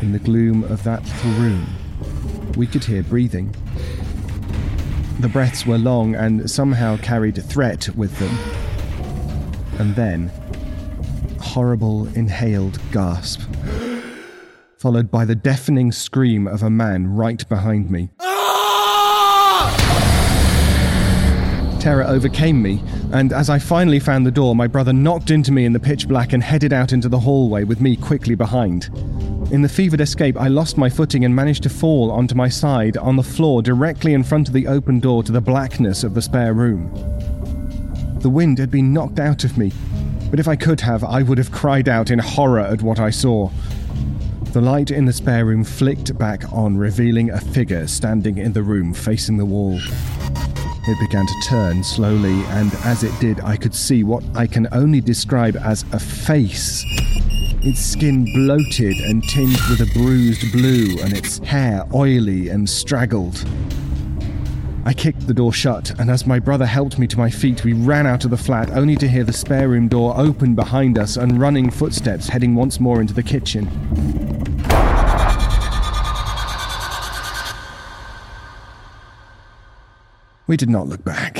in 0.00 0.12
the 0.12 0.18
gloom 0.18 0.64
of 0.64 0.82
that 0.84 1.04
little 1.04 1.30
room, 1.32 1.66
we 2.56 2.66
could 2.66 2.84
hear 2.84 3.02
breathing. 3.02 3.54
The 5.20 5.28
breaths 5.28 5.66
were 5.66 5.78
long 5.78 6.14
and 6.14 6.50
somehow 6.50 6.96
carried 6.96 7.44
threat 7.44 7.90
with 7.94 8.18
them. 8.18 8.36
And 9.78 9.94
then, 9.94 10.32
a 10.34 10.39
horrible 11.40 12.06
inhaled 12.14 12.78
gasp, 12.92 13.40
followed 14.78 15.10
by 15.10 15.24
the 15.24 15.34
deafening 15.34 15.92
scream 15.92 16.46
of 16.46 16.62
a 16.62 16.70
man 16.70 17.14
right 17.14 17.48
behind 17.48 17.90
me. 17.90 18.10
Terror 21.80 22.04
overcame 22.04 22.60
me, 22.60 22.82
and 23.10 23.32
as 23.32 23.48
I 23.48 23.58
finally 23.58 24.00
found 24.00 24.26
the 24.26 24.30
door, 24.30 24.54
my 24.54 24.66
brother 24.66 24.92
knocked 24.92 25.30
into 25.30 25.50
me 25.50 25.64
in 25.64 25.72
the 25.72 25.80
pitch 25.80 26.06
black 26.06 26.34
and 26.34 26.42
headed 26.42 26.74
out 26.74 26.92
into 26.92 27.08
the 27.08 27.20
hallway 27.20 27.64
with 27.64 27.80
me 27.80 27.96
quickly 27.96 28.34
behind. 28.34 28.90
In 29.50 29.62
the 29.62 29.68
fevered 29.68 30.02
escape, 30.02 30.36
I 30.36 30.48
lost 30.48 30.76
my 30.76 30.90
footing 30.90 31.24
and 31.24 31.34
managed 31.34 31.62
to 31.62 31.70
fall 31.70 32.10
onto 32.10 32.34
my 32.34 32.50
side 32.50 32.98
on 32.98 33.16
the 33.16 33.22
floor 33.22 33.62
directly 33.62 34.12
in 34.12 34.22
front 34.22 34.46
of 34.46 34.54
the 34.54 34.66
open 34.66 35.00
door 35.00 35.22
to 35.22 35.32
the 35.32 35.40
blackness 35.40 36.04
of 36.04 36.12
the 36.12 36.22
spare 36.22 36.52
room. 36.52 36.92
The 38.20 38.28
wind 38.28 38.58
had 38.58 38.70
been 38.70 38.92
knocked 38.92 39.18
out 39.18 39.44
of 39.44 39.56
me, 39.56 39.72
but 40.30 40.40
if 40.40 40.48
I 40.48 40.56
could 40.56 40.80
have, 40.80 41.02
I 41.04 41.22
would 41.22 41.38
have 41.38 41.50
cried 41.50 41.88
out 41.88 42.10
in 42.10 42.18
horror 42.18 42.60
at 42.60 42.82
what 42.82 43.00
I 43.00 43.10
saw. 43.10 43.50
The 44.52 44.60
light 44.60 44.90
in 44.90 45.04
the 45.04 45.12
spare 45.12 45.44
room 45.44 45.62
flicked 45.64 46.16
back 46.18 46.52
on, 46.52 46.76
revealing 46.76 47.30
a 47.30 47.40
figure 47.40 47.86
standing 47.86 48.38
in 48.38 48.52
the 48.52 48.62
room 48.62 48.94
facing 48.94 49.36
the 49.36 49.44
wall. 49.44 49.78
It 49.78 50.98
began 50.98 51.26
to 51.26 51.34
turn 51.46 51.84
slowly, 51.84 52.42
and 52.46 52.72
as 52.84 53.04
it 53.04 53.12
did, 53.20 53.40
I 53.40 53.56
could 53.56 53.74
see 53.74 54.02
what 54.02 54.24
I 54.34 54.46
can 54.46 54.66
only 54.72 55.00
describe 55.00 55.56
as 55.56 55.84
a 55.92 56.00
face. 56.00 56.84
Its 57.62 57.80
skin 57.80 58.24
bloated 58.32 58.96
and 58.96 59.22
tinged 59.28 59.60
with 59.68 59.82
a 59.82 59.92
bruised 59.92 60.50
blue, 60.52 60.96
and 61.02 61.12
its 61.12 61.38
hair 61.38 61.84
oily 61.92 62.48
and 62.48 62.68
straggled. 62.68 63.44
I 64.90 64.92
kicked 64.92 65.28
the 65.28 65.34
door 65.34 65.52
shut, 65.52 65.92
and 66.00 66.10
as 66.10 66.26
my 66.26 66.40
brother 66.40 66.66
helped 66.66 66.98
me 66.98 67.06
to 67.06 67.16
my 67.16 67.30
feet, 67.30 67.62
we 67.62 67.74
ran 67.74 68.08
out 68.08 68.24
of 68.24 68.32
the 68.32 68.36
flat, 68.36 68.70
only 68.70 68.96
to 68.96 69.06
hear 69.06 69.22
the 69.22 69.32
spare 69.32 69.68
room 69.68 69.86
door 69.86 70.14
open 70.16 70.56
behind 70.56 70.98
us 70.98 71.16
and 71.16 71.40
running 71.40 71.70
footsteps 71.70 72.26
heading 72.26 72.56
once 72.56 72.80
more 72.80 73.00
into 73.00 73.14
the 73.14 73.22
kitchen. 73.22 73.68
We 80.48 80.56
did 80.56 80.68
not 80.68 80.88
look 80.88 81.04
back. 81.04 81.38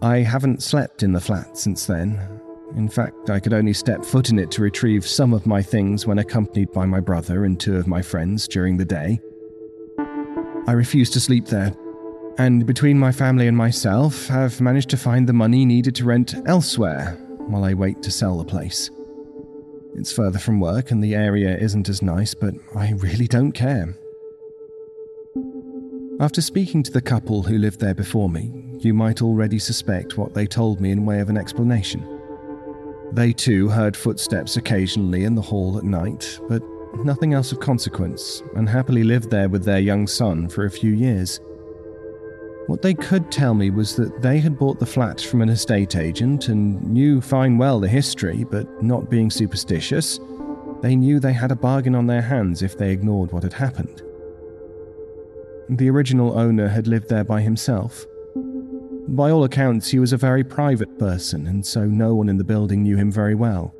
I 0.00 0.18
haven't 0.18 0.62
slept 0.62 1.02
in 1.02 1.14
the 1.14 1.20
flat 1.20 1.58
since 1.58 1.86
then. 1.86 2.33
In 2.76 2.88
fact, 2.88 3.30
I 3.30 3.38
could 3.38 3.52
only 3.52 3.72
step 3.72 4.04
foot 4.04 4.30
in 4.30 4.38
it 4.38 4.50
to 4.52 4.62
retrieve 4.62 5.06
some 5.06 5.32
of 5.32 5.46
my 5.46 5.62
things 5.62 6.06
when 6.06 6.18
accompanied 6.18 6.72
by 6.72 6.86
my 6.86 7.00
brother 7.00 7.44
and 7.44 7.58
two 7.58 7.76
of 7.76 7.86
my 7.86 8.02
friends 8.02 8.48
during 8.48 8.76
the 8.76 8.84
day. 8.84 9.20
I 10.66 10.72
refuse 10.72 11.10
to 11.10 11.20
sleep 11.20 11.46
there, 11.46 11.76
and 12.36 12.66
between 12.66 12.98
my 12.98 13.12
family 13.12 13.46
and 13.46 13.56
myself, 13.56 14.26
have 14.26 14.60
managed 14.60 14.90
to 14.90 14.96
find 14.96 15.28
the 15.28 15.32
money 15.32 15.64
needed 15.64 15.94
to 15.96 16.04
rent 16.04 16.34
elsewhere 16.46 17.16
while 17.46 17.64
I 17.64 17.74
wait 17.74 18.02
to 18.02 18.10
sell 18.10 18.38
the 18.38 18.44
place. 18.44 18.90
It's 19.94 20.12
further 20.12 20.40
from 20.40 20.58
work 20.58 20.90
and 20.90 21.02
the 21.02 21.14
area 21.14 21.56
isn't 21.56 21.88
as 21.88 22.02
nice, 22.02 22.34
but 22.34 22.54
I 22.74 22.92
really 22.94 23.28
don't 23.28 23.52
care. 23.52 23.94
After 26.18 26.40
speaking 26.40 26.82
to 26.84 26.92
the 26.92 27.00
couple 27.00 27.42
who 27.42 27.58
lived 27.58 27.80
there 27.80 27.94
before 27.94 28.28
me, 28.28 28.52
you 28.80 28.94
might 28.94 29.22
already 29.22 29.58
suspect 29.58 30.16
what 30.16 30.34
they 30.34 30.46
told 30.46 30.80
me 30.80 30.90
in 30.90 31.06
way 31.06 31.20
of 31.20 31.28
an 31.28 31.36
explanation. 31.36 32.13
They 33.12 33.32
too 33.32 33.68
heard 33.68 33.96
footsteps 33.96 34.56
occasionally 34.56 35.24
in 35.24 35.34
the 35.34 35.42
hall 35.42 35.78
at 35.78 35.84
night, 35.84 36.38
but 36.48 36.62
nothing 37.04 37.34
else 37.34 37.52
of 37.52 37.60
consequence, 37.60 38.42
and 38.56 38.68
happily 38.68 39.04
lived 39.04 39.30
there 39.30 39.48
with 39.48 39.64
their 39.64 39.78
young 39.78 40.06
son 40.06 40.48
for 40.48 40.64
a 40.64 40.70
few 40.70 40.92
years. 40.92 41.40
What 42.66 42.80
they 42.80 42.94
could 42.94 43.30
tell 43.30 43.52
me 43.52 43.70
was 43.70 43.94
that 43.96 44.22
they 44.22 44.38
had 44.38 44.58
bought 44.58 44.78
the 44.78 44.86
flat 44.86 45.20
from 45.20 45.42
an 45.42 45.50
estate 45.50 45.96
agent 45.96 46.48
and 46.48 46.82
knew 46.82 47.20
fine 47.20 47.58
well 47.58 47.78
the 47.78 47.88
history, 47.88 48.44
but 48.44 48.82
not 48.82 49.10
being 49.10 49.30
superstitious, 49.30 50.18
they 50.80 50.96
knew 50.96 51.20
they 51.20 51.32
had 51.32 51.50
a 51.52 51.56
bargain 51.56 51.94
on 51.94 52.06
their 52.06 52.22
hands 52.22 52.62
if 52.62 52.76
they 52.76 52.90
ignored 52.90 53.32
what 53.32 53.42
had 53.42 53.52
happened. 53.52 54.02
The 55.68 55.90
original 55.90 56.38
owner 56.38 56.68
had 56.68 56.86
lived 56.86 57.08
there 57.08 57.24
by 57.24 57.40
himself. 57.40 58.06
By 59.08 59.30
all 59.30 59.44
accounts, 59.44 59.90
he 59.90 59.98
was 59.98 60.12
a 60.12 60.16
very 60.16 60.42
private 60.42 60.98
person, 60.98 61.46
and 61.46 61.64
so 61.64 61.84
no 61.84 62.14
one 62.14 62.28
in 62.28 62.38
the 62.38 62.44
building 62.44 62.82
knew 62.82 62.96
him 62.96 63.12
very 63.12 63.34
well. 63.34 63.74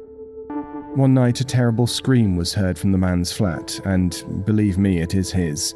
One 0.94 1.14
night, 1.14 1.40
a 1.40 1.44
terrible 1.44 1.86
scream 1.86 2.36
was 2.36 2.54
heard 2.54 2.78
from 2.78 2.92
the 2.92 2.98
man's 2.98 3.32
flat, 3.32 3.80
and 3.84 4.22
believe 4.44 4.76
me, 4.76 4.98
it 4.98 5.14
is 5.14 5.32
his. 5.32 5.74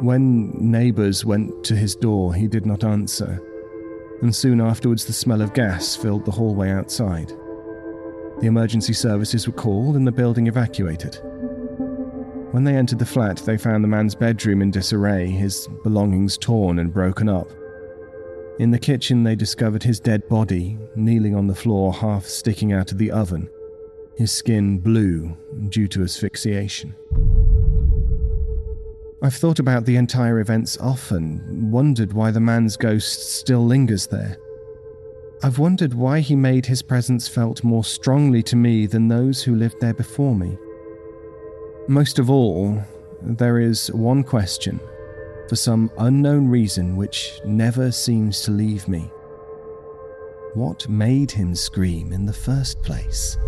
When 0.00 0.50
neighbours 0.58 1.24
went 1.24 1.62
to 1.64 1.76
his 1.76 1.94
door, 1.94 2.34
he 2.34 2.48
did 2.48 2.64
not 2.64 2.84
answer, 2.84 3.42
and 4.22 4.34
soon 4.34 4.60
afterwards 4.60 5.04
the 5.04 5.12
smell 5.12 5.42
of 5.42 5.54
gas 5.54 5.94
filled 5.94 6.24
the 6.24 6.32
hallway 6.32 6.70
outside. 6.70 7.28
The 8.40 8.46
emergency 8.46 8.92
services 8.92 9.46
were 9.46 9.52
called 9.52 9.94
and 9.94 10.06
the 10.06 10.12
building 10.12 10.46
evacuated. 10.46 11.20
When 12.52 12.64
they 12.64 12.76
entered 12.76 12.98
the 12.98 13.06
flat, 13.06 13.38
they 13.38 13.58
found 13.58 13.84
the 13.84 13.88
man's 13.88 14.14
bedroom 14.14 14.62
in 14.62 14.70
disarray, 14.70 15.28
his 15.28 15.68
belongings 15.82 16.38
torn 16.38 16.78
and 16.78 16.92
broken 16.92 17.28
up. 17.28 17.50
In 18.58 18.72
the 18.72 18.78
kitchen, 18.78 19.22
they 19.22 19.36
discovered 19.36 19.84
his 19.84 20.00
dead 20.00 20.28
body, 20.28 20.76
kneeling 20.96 21.36
on 21.36 21.46
the 21.46 21.54
floor, 21.54 21.92
half 21.92 22.24
sticking 22.24 22.72
out 22.72 22.90
of 22.90 22.98
the 22.98 23.12
oven, 23.12 23.48
his 24.16 24.32
skin 24.32 24.78
blue 24.78 25.36
due 25.68 25.86
to 25.88 26.02
asphyxiation. 26.02 26.94
I've 29.22 29.34
thought 29.34 29.60
about 29.60 29.84
the 29.84 29.96
entire 29.96 30.40
events 30.40 30.76
often, 30.78 31.70
wondered 31.70 32.12
why 32.12 32.32
the 32.32 32.40
man's 32.40 32.76
ghost 32.76 33.30
still 33.38 33.64
lingers 33.64 34.08
there. 34.08 34.36
I've 35.40 35.60
wondered 35.60 35.94
why 35.94 36.18
he 36.18 36.34
made 36.34 36.66
his 36.66 36.82
presence 36.82 37.28
felt 37.28 37.62
more 37.62 37.84
strongly 37.84 38.42
to 38.44 38.56
me 38.56 38.86
than 38.86 39.06
those 39.06 39.40
who 39.40 39.54
lived 39.54 39.80
there 39.80 39.94
before 39.94 40.34
me. 40.34 40.58
Most 41.86 42.18
of 42.18 42.28
all, 42.28 42.82
there 43.22 43.60
is 43.60 43.88
one 43.92 44.24
question, 44.24 44.80
for 45.48 45.56
some 45.56 45.90
unknown 45.98 46.48
reason 46.48 46.96
which 46.96 47.40
never 47.44 47.90
seems 47.90 48.42
to 48.42 48.50
leave 48.50 48.86
me. 48.86 49.10
What 50.54 50.88
made 50.88 51.30
him 51.30 51.54
scream 51.54 52.12
in 52.12 52.26
the 52.26 52.32
first 52.32 52.82
place? 52.82 53.38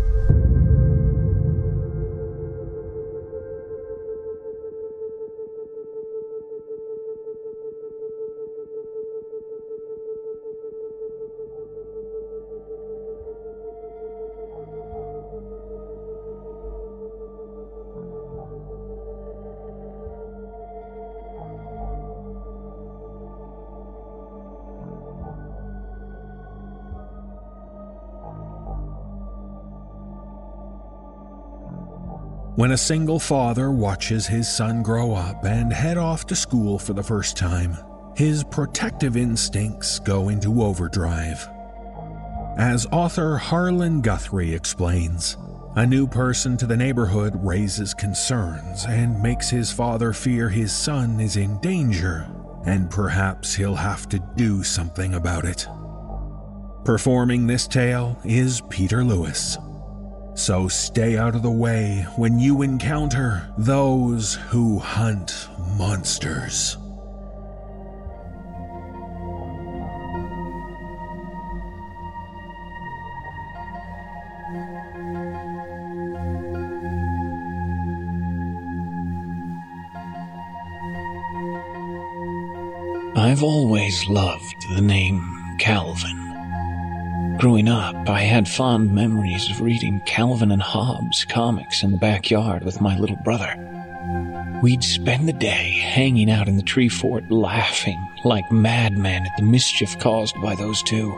When 32.61 32.73
a 32.73 32.77
single 32.77 33.17
father 33.17 33.71
watches 33.71 34.27
his 34.27 34.47
son 34.47 34.83
grow 34.83 35.15
up 35.15 35.45
and 35.45 35.73
head 35.73 35.97
off 35.97 36.27
to 36.27 36.35
school 36.35 36.77
for 36.77 36.93
the 36.93 37.01
first 37.01 37.35
time, 37.35 37.75
his 38.15 38.43
protective 38.43 39.17
instincts 39.17 39.97
go 39.97 40.29
into 40.29 40.61
overdrive. 40.61 41.49
As 42.59 42.85
author 42.91 43.37
Harlan 43.37 44.01
Guthrie 44.01 44.53
explains, 44.53 45.37
a 45.75 45.87
new 45.87 46.05
person 46.05 46.55
to 46.57 46.67
the 46.67 46.77
neighborhood 46.77 47.33
raises 47.43 47.95
concerns 47.95 48.85
and 48.85 49.19
makes 49.23 49.49
his 49.49 49.71
father 49.71 50.13
fear 50.13 50.47
his 50.47 50.71
son 50.71 51.19
is 51.19 51.37
in 51.37 51.59
danger, 51.61 52.29
and 52.67 52.91
perhaps 52.91 53.55
he'll 53.55 53.73
have 53.73 54.07
to 54.09 54.19
do 54.35 54.61
something 54.61 55.15
about 55.15 55.45
it. 55.45 55.67
Performing 56.85 57.47
this 57.47 57.65
tale 57.65 58.19
is 58.23 58.61
Peter 58.69 59.03
Lewis. 59.03 59.57
So 60.33 60.67
stay 60.67 61.17
out 61.17 61.35
of 61.35 61.43
the 61.43 61.51
way 61.51 62.05
when 62.15 62.39
you 62.39 62.61
encounter 62.61 63.49
those 63.57 64.35
who 64.35 64.79
hunt 64.79 65.47
monsters. 65.77 66.77
I've 83.15 83.43
always 83.43 84.07
loved 84.07 84.65
the 84.75 84.81
name 84.81 85.21
Calvin. 85.59 86.20
Growing 87.41 87.69
up, 87.69 88.07
I 88.07 88.21
had 88.21 88.47
fond 88.47 88.93
memories 88.93 89.49
of 89.49 89.61
reading 89.61 89.99
Calvin 90.05 90.51
and 90.51 90.61
Hobbes 90.61 91.25
comics 91.25 91.81
in 91.81 91.91
the 91.91 91.97
backyard 91.97 92.63
with 92.63 92.79
my 92.79 92.95
little 92.99 93.15
brother. 93.15 93.55
We'd 94.61 94.83
spend 94.83 95.27
the 95.27 95.33
day 95.33 95.71
hanging 95.71 96.29
out 96.29 96.47
in 96.47 96.55
the 96.55 96.61
tree 96.61 96.87
fort 96.87 97.31
laughing 97.31 97.99
like 98.23 98.51
madmen 98.51 99.25
at 99.25 99.35
the 99.37 99.43
mischief 99.43 99.97
caused 99.97 100.39
by 100.39 100.53
those 100.53 100.83
two. 100.83 101.09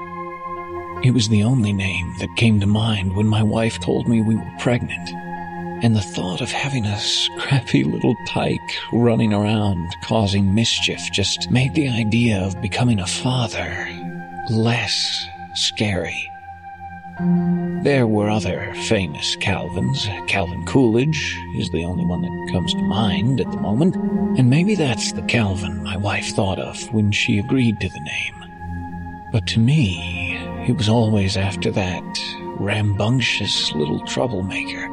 It 1.03 1.11
was 1.11 1.27
the 1.27 1.43
only 1.43 1.73
name 1.73 2.15
that 2.19 2.37
came 2.37 2.61
to 2.61 2.67
mind 2.67 3.17
when 3.17 3.27
my 3.27 3.43
wife 3.43 3.77
told 3.81 4.07
me 4.07 4.21
we 4.21 4.35
were 4.35 4.57
pregnant. 4.59 5.09
And 5.83 5.93
the 5.93 5.99
thought 5.99 6.39
of 6.39 6.49
having 6.49 6.85
a 6.85 6.99
scrappy 6.99 7.83
little 7.83 8.15
tyke 8.27 8.61
running 8.93 9.33
around 9.33 9.93
causing 10.05 10.55
mischief 10.55 11.01
just 11.11 11.51
made 11.51 11.73
the 11.73 11.89
idea 11.89 12.39
of 12.39 12.61
becoming 12.61 13.01
a 13.01 13.07
father 13.07 13.89
less 14.49 15.27
scary. 15.53 16.29
There 17.83 18.07
were 18.07 18.29
other 18.29 18.73
famous 18.87 19.35
Calvins. 19.35 20.07
Calvin 20.27 20.65
Coolidge 20.65 21.37
is 21.55 21.69
the 21.69 21.85
only 21.85 22.05
one 22.05 22.21
that 22.21 22.51
comes 22.51 22.73
to 22.73 22.81
mind 22.81 23.39
at 23.39 23.51
the 23.51 23.59
moment, 23.59 23.95
and 24.37 24.49
maybe 24.49 24.73
that's 24.73 25.11
the 25.11 25.21
Calvin 25.23 25.83
my 25.83 25.97
wife 25.97 26.33
thought 26.33 26.59
of 26.59 26.91
when 26.93 27.11
she 27.11 27.37
agreed 27.39 27.79
to 27.81 27.89
the 27.89 27.99
name. 27.99 29.29
But 29.31 29.45
to 29.47 29.59
me, 29.59 30.37
it 30.67 30.77
was 30.77 30.89
always 30.89 31.37
after 31.37 31.69
that 31.71 32.03
rambunctious 32.59 33.73
little 33.73 33.99
troublemaker. 34.07 34.89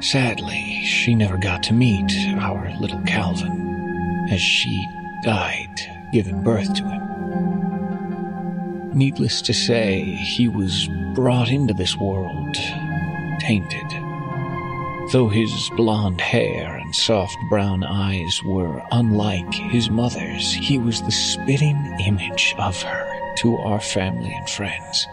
Sadly, 0.00 0.82
she 0.84 1.14
never 1.14 1.38
got 1.38 1.62
to 1.64 1.72
meet 1.72 2.12
our 2.38 2.72
little 2.78 3.02
Calvin, 3.02 4.26
as 4.30 4.40
she 4.40 4.86
died 5.22 5.80
giving 6.12 6.42
birth 6.42 6.74
to 6.74 6.88
him. 6.88 7.07
Needless 8.94 9.42
to 9.42 9.54
say, 9.54 10.02
he 10.02 10.48
was 10.48 10.88
brought 11.14 11.50
into 11.50 11.74
this 11.74 11.96
world 11.96 12.54
tainted. 13.38 13.90
Though 15.12 15.28
his 15.28 15.70
blond 15.76 16.20
hair 16.20 16.76
and 16.76 16.94
soft 16.94 17.36
brown 17.48 17.84
eyes 17.84 18.40
were 18.44 18.82
unlike 18.90 19.52
his 19.54 19.90
mother's, 19.90 20.52
he 20.52 20.78
was 20.78 21.02
the 21.02 21.12
spitting 21.12 21.76
image 22.04 22.54
of 22.58 22.80
her 22.82 23.34
to 23.36 23.56
our 23.58 23.80
family 23.80 24.32
and 24.34 24.48
friends. 24.48 25.06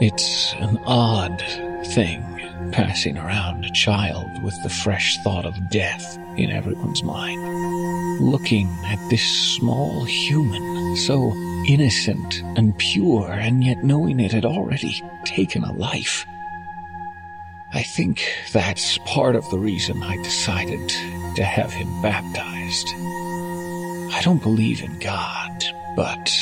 It's 0.00 0.54
an 0.54 0.78
odd 0.84 1.42
thing 1.86 2.22
passing 2.72 3.16
around 3.18 3.64
a 3.64 3.72
child 3.72 4.42
with 4.42 4.60
the 4.62 4.68
fresh 4.68 5.18
thought 5.22 5.46
of 5.46 5.70
death 5.70 6.18
in 6.36 6.50
everyone's 6.50 7.02
mind. 7.02 8.20
Looking 8.20 8.68
at 8.84 8.98
this 9.10 9.24
small 9.56 10.04
human, 10.04 10.96
so 10.96 11.32
innocent 11.66 12.42
and 12.56 12.76
pure, 12.78 13.30
and 13.30 13.62
yet 13.64 13.84
knowing 13.84 14.20
it 14.20 14.32
had 14.32 14.44
already 14.44 15.02
taken 15.24 15.64
a 15.64 15.72
life. 15.72 16.26
I 17.72 17.82
think 17.82 18.22
that's 18.52 18.98
part 18.98 19.36
of 19.36 19.48
the 19.50 19.58
reason 19.58 20.02
I 20.02 20.16
decided 20.22 20.88
to 21.36 21.44
have 21.44 21.72
him 21.72 22.02
baptized. 22.02 22.88
I 24.12 24.20
don't 24.22 24.42
believe 24.42 24.82
in 24.82 24.98
God, 24.98 25.64
but 25.94 26.36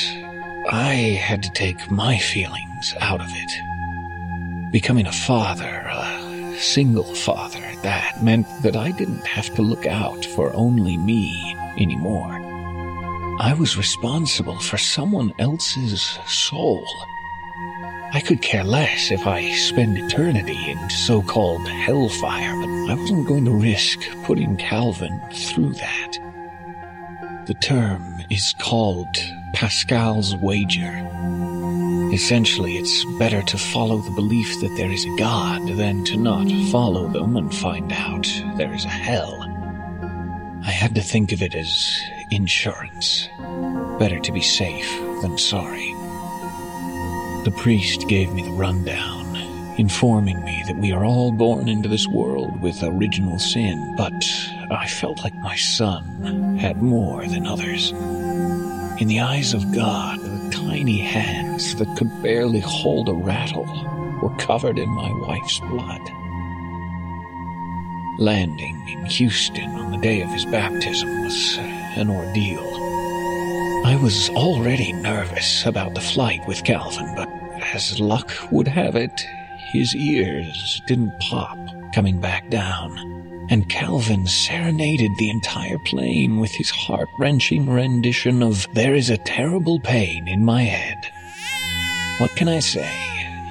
I 0.71 1.19
had 1.21 1.43
to 1.43 1.51
take 1.51 1.91
my 1.91 2.17
feelings 2.17 2.95
out 2.99 3.21
of 3.21 3.29
it. 3.29 4.71
Becoming 4.71 5.05
a 5.05 5.11
father, 5.11 5.87
a 5.87 6.55
single 6.57 7.15
father, 7.15 7.61
that 7.83 8.23
meant 8.23 8.47
that 8.63 8.75
I 8.75 8.91
didn't 8.91 9.25
have 9.25 9.53
to 9.55 9.61
look 9.61 9.85
out 9.85 10.25
for 10.25 10.51
only 10.53 10.97
me 10.97 11.55
anymore. 11.77 12.48
I 13.41 13.53
was 13.53 13.77
responsible 13.77 14.59
for 14.59 14.77
someone 14.77 15.31
else's 15.39 16.19
soul. 16.27 16.85
I 18.11 18.19
could 18.19 18.41
care 18.41 18.65
less 18.65 19.11
if 19.11 19.25
I 19.25 19.53
spend 19.53 19.97
eternity 19.97 20.69
in 20.69 20.89
so 20.89 21.21
called 21.21 21.65
hellfire, 21.65 22.53
but 22.59 22.91
I 22.91 22.95
wasn't 22.95 23.29
going 23.29 23.45
to 23.45 23.51
risk 23.51 24.01
putting 24.23 24.57
Calvin 24.57 25.21
through 25.31 25.71
that. 25.75 26.17
The 27.47 27.53
term 27.53 28.21
is 28.29 28.53
called 28.59 29.15
Pascal's 29.53 30.35
wager. 30.35 30.91
Essentially, 32.13 32.75
it's 32.75 33.05
better 33.19 33.41
to 33.41 33.57
follow 33.57 33.99
the 33.99 34.11
belief 34.11 34.59
that 34.59 34.75
there 34.75 34.91
is 34.91 35.05
a 35.05 35.15
God 35.15 35.65
than 35.77 36.03
to 36.05 36.17
not 36.17 36.51
follow 36.71 37.07
them 37.07 37.37
and 37.37 37.55
find 37.55 37.93
out 37.93 38.27
there 38.57 38.73
is 38.73 38.83
a 38.83 38.89
hell. 38.89 39.45
I 40.65 40.71
had 40.71 40.93
to 40.95 41.01
think 41.01 41.31
of 41.31 41.41
it 41.41 41.55
as 41.55 42.01
insurance. 42.31 43.27
Better 43.99 44.19
to 44.19 44.31
be 44.31 44.41
safe 44.41 44.89
than 45.21 45.37
sorry. 45.37 45.93
The 47.43 47.53
priest 47.57 48.07
gave 48.07 48.33
me 48.33 48.43
the 48.43 48.51
rundown, 48.51 49.35
informing 49.77 50.43
me 50.43 50.63
that 50.67 50.77
we 50.77 50.91
are 50.91 51.05
all 51.05 51.31
born 51.31 51.69
into 51.69 51.89
this 51.89 52.07
world 52.07 52.61
with 52.61 52.83
original 52.83 53.39
sin, 53.39 53.95
but 53.95 54.13
I 54.69 54.87
felt 54.87 55.23
like 55.23 55.35
my 55.35 55.55
son 55.55 56.57
had 56.57 56.81
more 56.81 57.25
than 57.25 57.47
others. 57.47 57.91
In 59.01 59.07
the 59.07 59.21
eyes 59.21 59.53
of 59.53 59.73
God, 59.73 60.19
the 60.19 60.49
tiny 60.51 60.99
hands 60.99 61.75
that 61.75 61.97
could 61.97 62.21
barely 62.21 62.59
hold 62.59 63.07
a 63.07 63.13
rattle 63.13 63.65
were 64.21 64.35
covered 64.35 64.77
in 64.77 64.89
my 64.89 65.11
wife's 65.27 65.59
blood. 65.61 66.01
Landing 68.19 68.85
in 68.89 69.05
Houston 69.05 69.69
on 69.69 69.91
the 69.91 69.97
day 69.97 70.21
of 70.21 70.29
his 70.29 70.43
baptism 70.45 71.23
was 71.23 71.57
an 71.99 72.09
ordeal. 72.09 72.63
I 73.85 73.99
was 74.01 74.29
already 74.29 74.93
nervous 74.93 75.65
about 75.65 75.93
the 75.93 76.01
flight 76.01 76.45
with 76.47 76.63
Calvin, 76.63 77.13
but 77.15 77.29
as 77.73 77.99
luck 77.99 78.31
would 78.51 78.67
have 78.67 78.95
it, 78.95 79.21
his 79.73 79.93
ears 79.95 80.81
didn't 80.87 81.19
pop 81.19 81.57
coming 81.93 82.21
back 82.21 82.49
down, 82.49 83.47
and 83.49 83.69
Calvin 83.69 84.25
serenaded 84.27 85.11
the 85.17 85.29
entire 85.29 85.77
plane 85.79 86.39
with 86.39 86.51
his 86.51 86.69
heart 86.69 87.09
wrenching 87.19 87.69
rendition 87.69 88.41
of 88.41 88.65
There 88.73 88.95
is 88.95 89.09
a 89.09 89.17
terrible 89.17 89.79
pain 89.79 90.27
in 90.27 90.45
my 90.45 90.63
head. 90.63 91.11
What 92.19 92.31
can 92.35 92.47
I 92.47 92.59
say? 92.59 92.89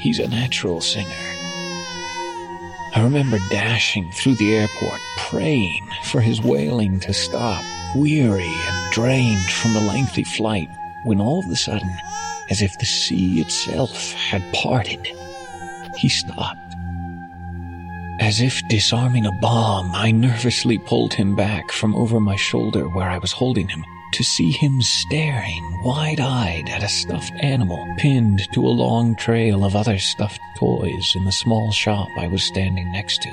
He's 0.00 0.18
a 0.18 0.28
natural 0.28 0.80
singer. 0.80 1.28
I 2.94 3.02
remember 3.02 3.38
dashing 3.50 4.10
through 4.12 4.36
the 4.36 4.56
airport, 4.56 5.00
praying 5.18 5.86
for 6.04 6.20
his 6.20 6.40
wailing 6.40 7.00
to 7.00 7.12
stop, 7.12 7.62
weary 7.94 8.54
and 8.66 8.92
drained 8.92 9.50
from 9.50 9.74
the 9.74 9.80
lengthy 9.80 10.24
flight, 10.24 10.70
when 11.04 11.20
all 11.20 11.40
of 11.40 11.50
a 11.50 11.56
sudden, 11.56 11.90
as 12.50 12.62
if 12.62 12.78
the 12.78 12.86
sea 12.86 13.40
itself 13.40 14.12
had 14.12 14.42
parted, 14.52 15.06
he 15.96 16.08
stopped. 16.08 16.74
As 18.20 18.40
if 18.40 18.66
disarming 18.68 19.26
a 19.26 19.32
bomb, 19.32 19.94
I 19.94 20.10
nervously 20.10 20.78
pulled 20.78 21.14
him 21.14 21.36
back 21.36 21.70
from 21.70 21.94
over 21.94 22.18
my 22.18 22.36
shoulder 22.36 22.88
where 22.88 23.08
I 23.08 23.18
was 23.18 23.32
holding 23.32 23.68
him 23.68 23.84
to 24.12 24.24
see 24.24 24.50
him 24.50 24.82
staring 24.82 25.82
wide 25.84 26.18
eyed 26.20 26.68
at 26.68 26.82
a 26.82 26.88
stuffed 26.88 27.32
animal 27.40 27.86
pinned 27.98 28.50
to 28.52 28.66
a 28.66 28.68
long 28.68 29.14
trail 29.14 29.64
of 29.64 29.76
other 29.76 29.98
stuffed 29.98 30.40
toys 30.56 31.12
in 31.14 31.24
the 31.24 31.32
small 31.32 31.70
shop 31.70 32.08
I 32.16 32.26
was 32.26 32.42
standing 32.42 32.90
next 32.90 33.22
to. 33.22 33.30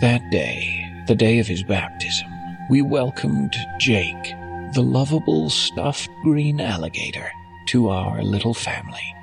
That 0.00 0.28
day, 0.30 0.90
the 1.06 1.14
day 1.14 1.38
of 1.38 1.46
his 1.46 1.62
baptism, 1.62 2.35
we 2.68 2.82
welcomed 2.82 3.56
Jake, 3.78 4.34
the 4.74 4.82
lovable 4.82 5.50
stuffed 5.50 6.10
green 6.22 6.60
alligator, 6.60 7.30
to 7.66 7.88
our 7.88 8.22
little 8.22 8.54
family. 8.54 9.14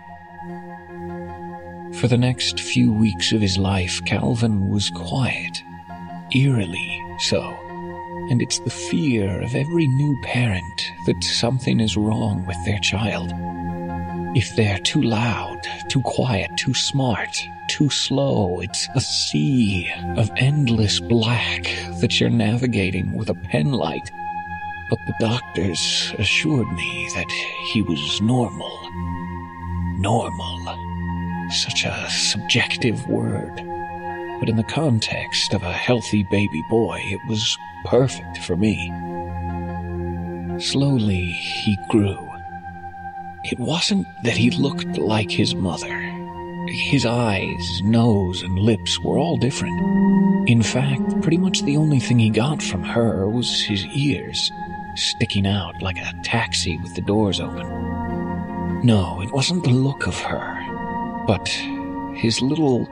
For 1.99 2.07
the 2.07 2.17
next 2.17 2.59
few 2.59 2.91
weeks 2.91 3.31
of 3.31 3.41
his 3.41 3.57
life, 3.57 4.03
Calvin 4.05 4.69
was 4.69 4.89
quiet, 4.89 5.61
eerily 6.33 6.99
so 7.19 7.57
and 8.29 8.41
it's 8.41 8.59
the 8.59 8.69
fear 8.69 9.41
of 9.41 9.53
every 9.53 9.87
new 9.87 10.19
parent 10.21 10.91
that 11.05 11.23
something 11.23 11.79
is 11.79 11.97
wrong 11.97 12.45
with 12.45 12.57
their 12.65 12.79
child. 12.79 13.31
If 14.35 14.55
they're 14.55 14.79
too 14.79 15.01
loud, 15.01 15.61
too 15.89 16.01
quiet, 16.01 16.57
too 16.57 16.73
smart, 16.73 17.37
too 17.67 17.89
slow, 17.91 18.61
it's 18.61 18.87
a 18.95 18.99
sea 18.99 19.91
of 20.17 20.31
endless 20.37 20.99
black 20.99 21.63
that 22.01 22.19
you're 22.19 22.31
navigating 22.31 23.13
with 23.13 23.29
a 23.29 23.35
penlight. 23.35 24.09
But 24.89 24.99
the 25.05 25.13
doctors 25.19 26.13
assured 26.17 26.67
me 26.73 27.09
that 27.13 27.29
he 27.71 27.83
was 27.83 28.21
normal. 28.21 28.75
Normal. 29.99 31.49
Such 31.51 31.85
a 31.85 32.09
subjective 32.09 33.07
word. 33.07 33.55
But 34.39 34.49
in 34.49 34.55
the 34.55 34.63
context 34.63 35.53
of 35.53 35.61
a 35.61 35.71
healthy 35.71 36.23
baby 36.23 36.63
boy, 36.71 36.99
it 37.05 37.19
was 37.29 37.55
perfect 37.85 38.39
for 38.39 38.55
me. 38.57 38.91
Slowly, 40.59 41.31
he 41.31 41.77
grew. 41.89 42.32
It 43.45 43.59
wasn't 43.59 44.07
that 44.23 44.37
he 44.37 44.51
looked 44.51 44.97
like 44.97 45.29
his 45.29 45.53
mother. 45.53 45.99
His 46.69 47.05
eyes, 47.05 47.81
nose, 47.83 48.41
and 48.41 48.57
lips 48.57 48.97
were 49.01 49.17
all 49.17 49.35
different. 49.35 49.79
In 50.49 50.63
fact, 50.63 51.21
pretty 51.21 51.37
much 51.37 51.61
the 51.61 51.75
only 51.75 51.99
thing 51.99 52.19
he 52.19 52.29
got 52.29 52.61
from 52.61 52.83
her 52.83 53.27
was 53.27 53.61
his 53.61 53.85
ears, 53.87 54.49
sticking 54.95 55.45
out 55.45 55.81
like 55.81 55.97
a 55.97 56.13
taxi 56.23 56.77
with 56.77 56.95
the 56.95 57.01
doors 57.01 57.41
open. 57.41 57.67
No, 58.85 59.21
it 59.21 59.31
wasn't 59.31 59.65
the 59.65 59.71
look 59.71 60.07
of 60.07 60.17
her, 60.19 61.25
but 61.27 61.47
his 62.15 62.41
little 62.41 62.87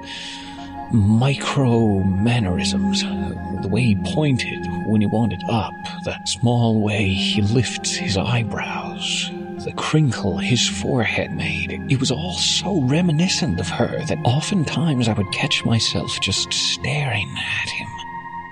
micro 0.91 1.99
mannerisms. 2.03 3.03
The 3.03 3.69
way 3.69 3.83
he 3.83 3.95
pointed 3.95 4.67
when 4.85 4.99
he 4.99 5.07
wanted 5.07 5.43
up, 5.49 5.73
that 6.03 6.27
small 6.27 6.81
way 6.81 7.07
he 7.07 7.41
lifts 7.41 7.95
his 7.95 8.17
eyebrows, 8.17 9.31
the 9.65 9.73
crinkle 9.73 10.37
his 10.37 10.67
forehead 10.67 11.31
made. 11.35 11.71
It 11.89 11.99
was 11.99 12.11
all 12.11 12.33
so 12.33 12.81
reminiscent 12.81 13.59
of 13.59 13.69
her 13.69 14.03
that 14.05 14.17
oftentimes 14.23 15.07
I 15.07 15.13
would 15.13 15.31
catch 15.31 15.63
myself 15.65 16.19
just 16.19 16.51
staring 16.51 17.29
at 17.37 17.69
him, 17.69 17.87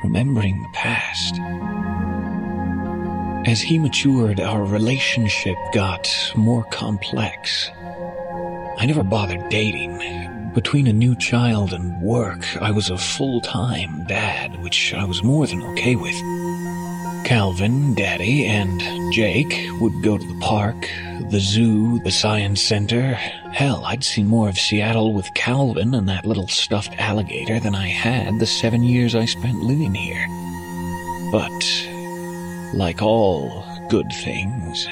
remembering 0.04 0.62
the 0.62 0.70
past. 0.70 1.40
As 3.50 3.62
he 3.62 3.80
matured, 3.80 4.40
our 4.40 4.64
relationship 4.64 5.58
got 5.74 6.08
more 6.36 6.64
complex. 6.66 7.72
I 8.78 8.86
never 8.86 9.04
bothered 9.04 9.50
dating. 9.50 10.52
Between 10.54 10.88
a 10.88 10.94
new 10.94 11.16
child 11.16 11.74
and 11.74 12.02
work, 12.02 12.46
I 12.62 12.72
was 12.72 12.90
a 12.90 12.98
full 12.98 13.42
time 13.42 14.06
dad, 14.06 14.62
which 14.62 14.94
I 14.94 15.06
was 15.06 15.24
more 15.24 15.48
than 15.48 15.64
okay 15.64 15.96
with. 15.96 16.16
Calvin, 17.30 17.94
Daddy, 17.94 18.48
and 18.48 18.82
Jake 19.14 19.70
would 19.80 20.02
go 20.02 20.18
to 20.18 20.26
the 20.26 20.40
park, 20.40 20.90
the 21.30 21.40
zoo, 21.40 22.00
the 22.00 22.10
science 22.10 22.60
center. 22.60 23.14
Hell, 23.14 23.86
I'd 23.86 24.04
seen 24.04 24.26
more 24.26 24.50
of 24.50 24.58
Seattle 24.58 25.14
with 25.14 25.32
Calvin 25.36 25.94
and 25.94 26.10
that 26.10 26.26
little 26.26 26.48
stuffed 26.48 26.96
alligator 26.98 27.60
than 27.60 27.76
I 27.76 27.86
had 27.86 28.40
the 28.40 28.48
seven 28.48 28.82
years 28.82 29.14
I 29.14 29.26
spent 29.26 29.62
living 29.62 29.94
here. 29.94 30.26
But, 31.32 31.52
like 32.74 33.04
all 33.04 33.64
good 33.90 34.12
things, 34.12 34.88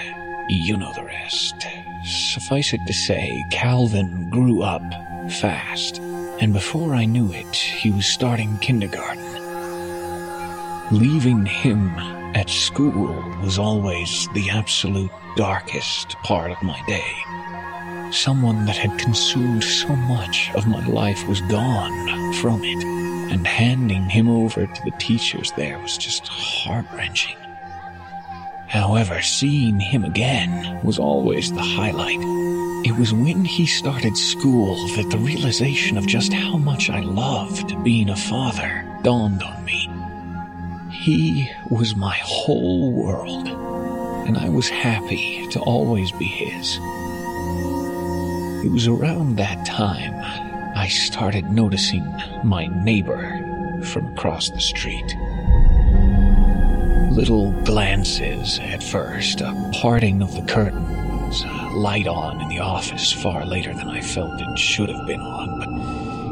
you 0.48 0.78
know 0.78 0.94
the 0.94 1.06
rest. 1.06 1.66
Suffice 2.06 2.72
it 2.72 2.86
to 2.86 2.94
say, 2.94 3.44
Calvin 3.50 4.30
grew 4.30 4.62
up 4.62 4.84
fast, 5.32 5.98
and 6.40 6.54
before 6.54 6.94
I 6.94 7.06
knew 7.06 7.32
it, 7.32 7.56
he 7.56 7.90
was 7.90 8.06
starting 8.06 8.60
kindergarten. 8.60 9.26
Leaving 10.92 11.44
him 11.44 12.17
at 12.36 12.50
school 12.50 13.14
was 13.42 13.58
always 13.60 14.28
the 14.34 14.50
absolute 14.50 15.12
darkest 15.36 16.12
part 16.24 16.52
of 16.52 16.62
my 16.62 16.82
day. 16.88 18.12
Someone 18.12 18.66
that 18.66 18.78
had 18.78 18.98
consumed 19.00 19.64
so 19.64 19.96
much 19.96 20.52
of 20.56 20.68
my 20.68 20.86
life 20.88 21.28
was 21.28 21.42
gone 21.42 22.34
from 22.34 22.64
it, 22.64 22.84
and 23.32 23.46
handing 23.46 24.10
him 24.10 24.30
over 24.30 24.66
to 24.66 24.84
the 24.86 24.92
teachers 24.98 25.52
there 25.58 25.78
was 25.80 25.98
just 25.98 26.28
heart 26.28 26.86
wrenching. 26.94 27.38
However, 28.68 29.22
seeing 29.22 29.80
him 29.80 30.04
again 30.04 30.82
was 30.84 31.00
always 31.00 31.52
the 31.52 31.62
highlight. 31.62 32.20
It 32.86 32.98
was 32.98 33.14
when 33.14 33.44
he 33.44 33.66
started 33.66 34.16
school 34.16 34.88
that 34.96 35.10
the 35.10 35.18
realization 35.18 35.98
of 35.98 36.08
just 36.08 36.32
how 36.32 36.58
much 36.58 36.90
I 36.90 37.00
loved 37.02 37.84
being 37.84 38.10
a 38.10 38.16
father 38.16 38.86
dawned 39.04 39.44
on 39.44 39.66
me. 39.66 39.90
He 41.08 41.50
was 41.70 41.96
my 41.96 42.18
whole 42.22 42.92
world, 42.92 43.48
and 44.28 44.38
I 44.38 44.50
was 44.50 44.68
happy 44.68 45.48
to 45.52 45.60
always 45.62 46.12
be 46.12 46.26
his. 46.26 46.76
It 48.66 48.70
was 48.74 48.90
around 48.90 49.38
that 49.38 49.66
time 49.66 50.16
I 50.76 50.90
started 50.90 51.50
noticing 51.50 52.04
my 52.44 52.68
neighbor 52.84 53.24
from 53.86 54.08
across 54.08 54.50
the 54.50 54.60
street. 54.60 55.16
Little 57.16 57.54
glances 57.64 58.60
at 58.60 58.84
first, 58.84 59.40
a 59.40 59.72
parting 59.76 60.22
of 60.22 60.36
the 60.36 60.42
curtains, 60.42 61.42
a 61.44 61.70
light 61.74 62.08
on 62.08 62.42
in 62.42 62.50
the 62.50 62.60
office 62.60 63.14
far 63.14 63.46
later 63.46 63.74
than 63.74 63.88
I 63.88 64.02
felt 64.02 64.42
it 64.42 64.60
should 64.60 64.90
have 64.90 65.08
been 65.08 65.22
on, 65.22 65.60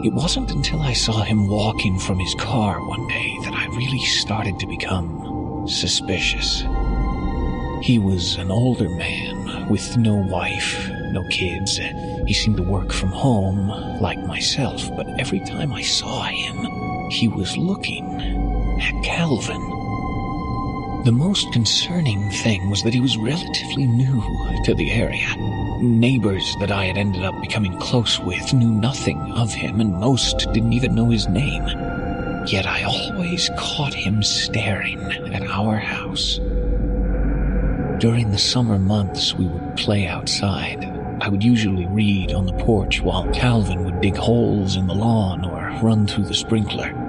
it 0.05 0.13
wasn't 0.13 0.51
until 0.51 0.83
I 0.83 0.93
saw 0.93 1.23
him 1.23 1.47
walking 1.47 1.97
from 1.97 2.19
his 2.19 2.35
car 2.35 2.79
one 2.87 3.07
day 3.07 3.35
that 3.43 3.53
I 3.53 3.65
really 3.75 3.99
started 3.99 4.59
to 4.59 4.67
become 4.67 5.67
suspicious. 5.67 6.63
He 7.81 7.97
was 7.97 8.35
an 8.35 8.51
older 8.51 8.87
man 8.87 9.67
with 9.67 9.97
no 9.97 10.13
wife, 10.13 10.87
no 11.09 11.23
kids. 11.29 11.79
He 12.27 12.33
seemed 12.33 12.57
to 12.57 12.63
work 12.63 12.91
from 12.91 13.09
home, 13.09 13.69
like 13.99 14.19
myself, 14.19 14.95
but 14.95 15.07
every 15.19 15.39
time 15.39 15.73
I 15.73 15.81
saw 15.81 16.23
him, 16.25 17.09
he 17.09 17.27
was 17.27 17.57
looking 17.57 18.05
at 18.81 19.03
Calvin. 19.03 19.61
The 21.03 21.11
most 21.11 21.51
concerning 21.51 22.29
thing 22.29 22.69
was 22.69 22.83
that 22.83 22.93
he 22.93 23.01
was 23.01 23.17
relatively 23.17 23.87
new 23.87 24.21
to 24.65 24.75
the 24.75 24.91
area. 24.91 25.64
Neighbors 25.81 26.55
that 26.61 26.71
I 26.71 26.85
had 26.85 26.97
ended 26.97 27.23
up 27.23 27.39
becoming 27.41 27.77
close 27.79 28.17
with 28.17 28.53
knew 28.53 28.71
nothing 28.71 29.19
of 29.33 29.53
him, 29.53 29.81
and 29.81 29.99
most 29.99 30.47
didn't 30.53 30.71
even 30.71 30.95
know 30.95 31.09
his 31.09 31.27
name. 31.27 31.65
Yet 32.47 32.65
I 32.65 32.83
always 32.83 33.49
caught 33.57 33.93
him 33.93 34.23
staring 34.23 35.01
at 35.33 35.41
our 35.43 35.75
house. 35.75 36.37
During 37.99 38.31
the 38.31 38.37
summer 38.37 38.79
months, 38.79 39.33
we 39.33 39.47
would 39.47 39.75
play 39.75 40.07
outside. 40.07 40.85
I 41.21 41.27
would 41.27 41.43
usually 41.43 41.87
read 41.87 42.31
on 42.31 42.45
the 42.45 42.53
porch 42.53 43.01
while 43.01 43.29
Calvin 43.33 43.83
would 43.83 43.99
dig 43.99 44.15
holes 44.15 44.77
in 44.77 44.87
the 44.87 44.95
lawn 44.95 45.43
or 45.43 45.77
run 45.81 46.07
through 46.07 46.25
the 46.25 46.33
sprinkler. 46.33 47.04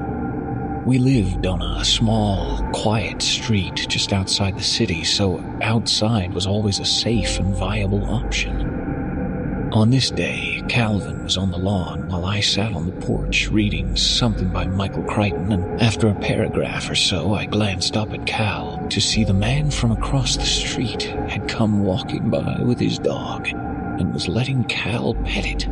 We 0.87 0.99
lived 0.99 1.47
on 1.47 1.62
a 1.62 1.84
small, 1.84 2.62
quiet 2.72 3.20
street 3.20 3.87
just 3.89 4.12
outside 4.12 4.57
the 4.57 4.62
city, 4.62 5.03
so 5.03 5.41
outside 5.61 6.32
was 6.32 6.47
always 6.47 6.78
a 6.78 6.84
safe 6.84 7.41
and 7.41 7.53
viable 7.57 8.05
option. 8.05 9.72
On 9.72 9.91
this 9.91 10.12
day, 10.12 10.62
Calvin 10.68 11.24
was 11.24 11.37
on 11.37 11.51
the 11.51 11.59
lawn 11.59 12.07
while 12.07 12.24
I 12.24 12.39
sat 12.39 12.72
on 12.72 12.87
the 12.87 13.05
porch 13.05 13.51
reading 13.51 13.97
something 13.97 14.49
by 14.51 14.68
Michael 14.68 15.03
Crichton, 15.03 15.51
and 15.51 15.82
after 15.82 16.07
a 16.07 16.14
paragraph 16.14 16.89
or 16.89 16.95
so, 16.95 17.34
I 17.34 17.47
glanced 17.47 17.97
up 17.97 18.12
at 18.12 18.24
Cal 18.24 18.87
to 18.89 19.01
see 19.01 19.24
the 19.24 19.34
man 19.34 19.72
from 19.72 19.91
across 19.91 20.37
the 20.37 20.47
street 20.47 21.03
had 21.03 21.49
come 21.49 21.82
walking 21.82 22.30
by 22.30 22.61
with 22.62 22.78
his 22.78 23.01
dog 23.01 23.49
and 23.49 24.14
was 24.14 24.28
letting 24.28 24.62
Cal 24.62 25.14
pet 25.14 25.47
it. 25.47 25.66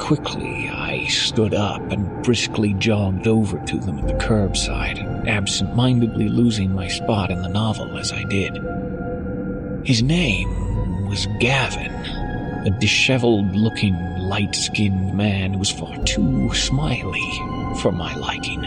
Quickly, 0.00 0.68
I 0.68 1.06
stood 1.06 1.54
up 1.54 1.80
and 1.90 2.22
briskly 2.22 2.74
jogged 2.74 3.26
over 3.26 3.58
to 3.58 3.78
them 3.78 3.98
at 3.98 4.06
the 4.06 4.14
curbside, 4.14 5.26
absent 5.26 5.74
mindedly 5.74 6.28
losing 6.28 6.72
my 6.72 6.88
spot 6.88 7.30
in 7.30 7.40
the 7.42 7.48
novel 7.48 7.96
as 7.96 8.12
I 8.12 8.24
did. 8.24 8.60
His 9.84 10.02
name 10.02 11.08
was 11.08 11.26
Gavin, 11.38 11.92
a 12.66 12.70
disheveled 12.80 13.54
looking, 13.54 13.94
light 14.18 14.54
skinned 14.54 15.14
man 15.14 15.52
who 15.52 15.58
was 15.60 15.70
far 15.70 15.96
too 16.04 16.52
smiley 16.54 17.30
for 17.80 17.92
my 17.92 18.14
liking. 18.16 18.62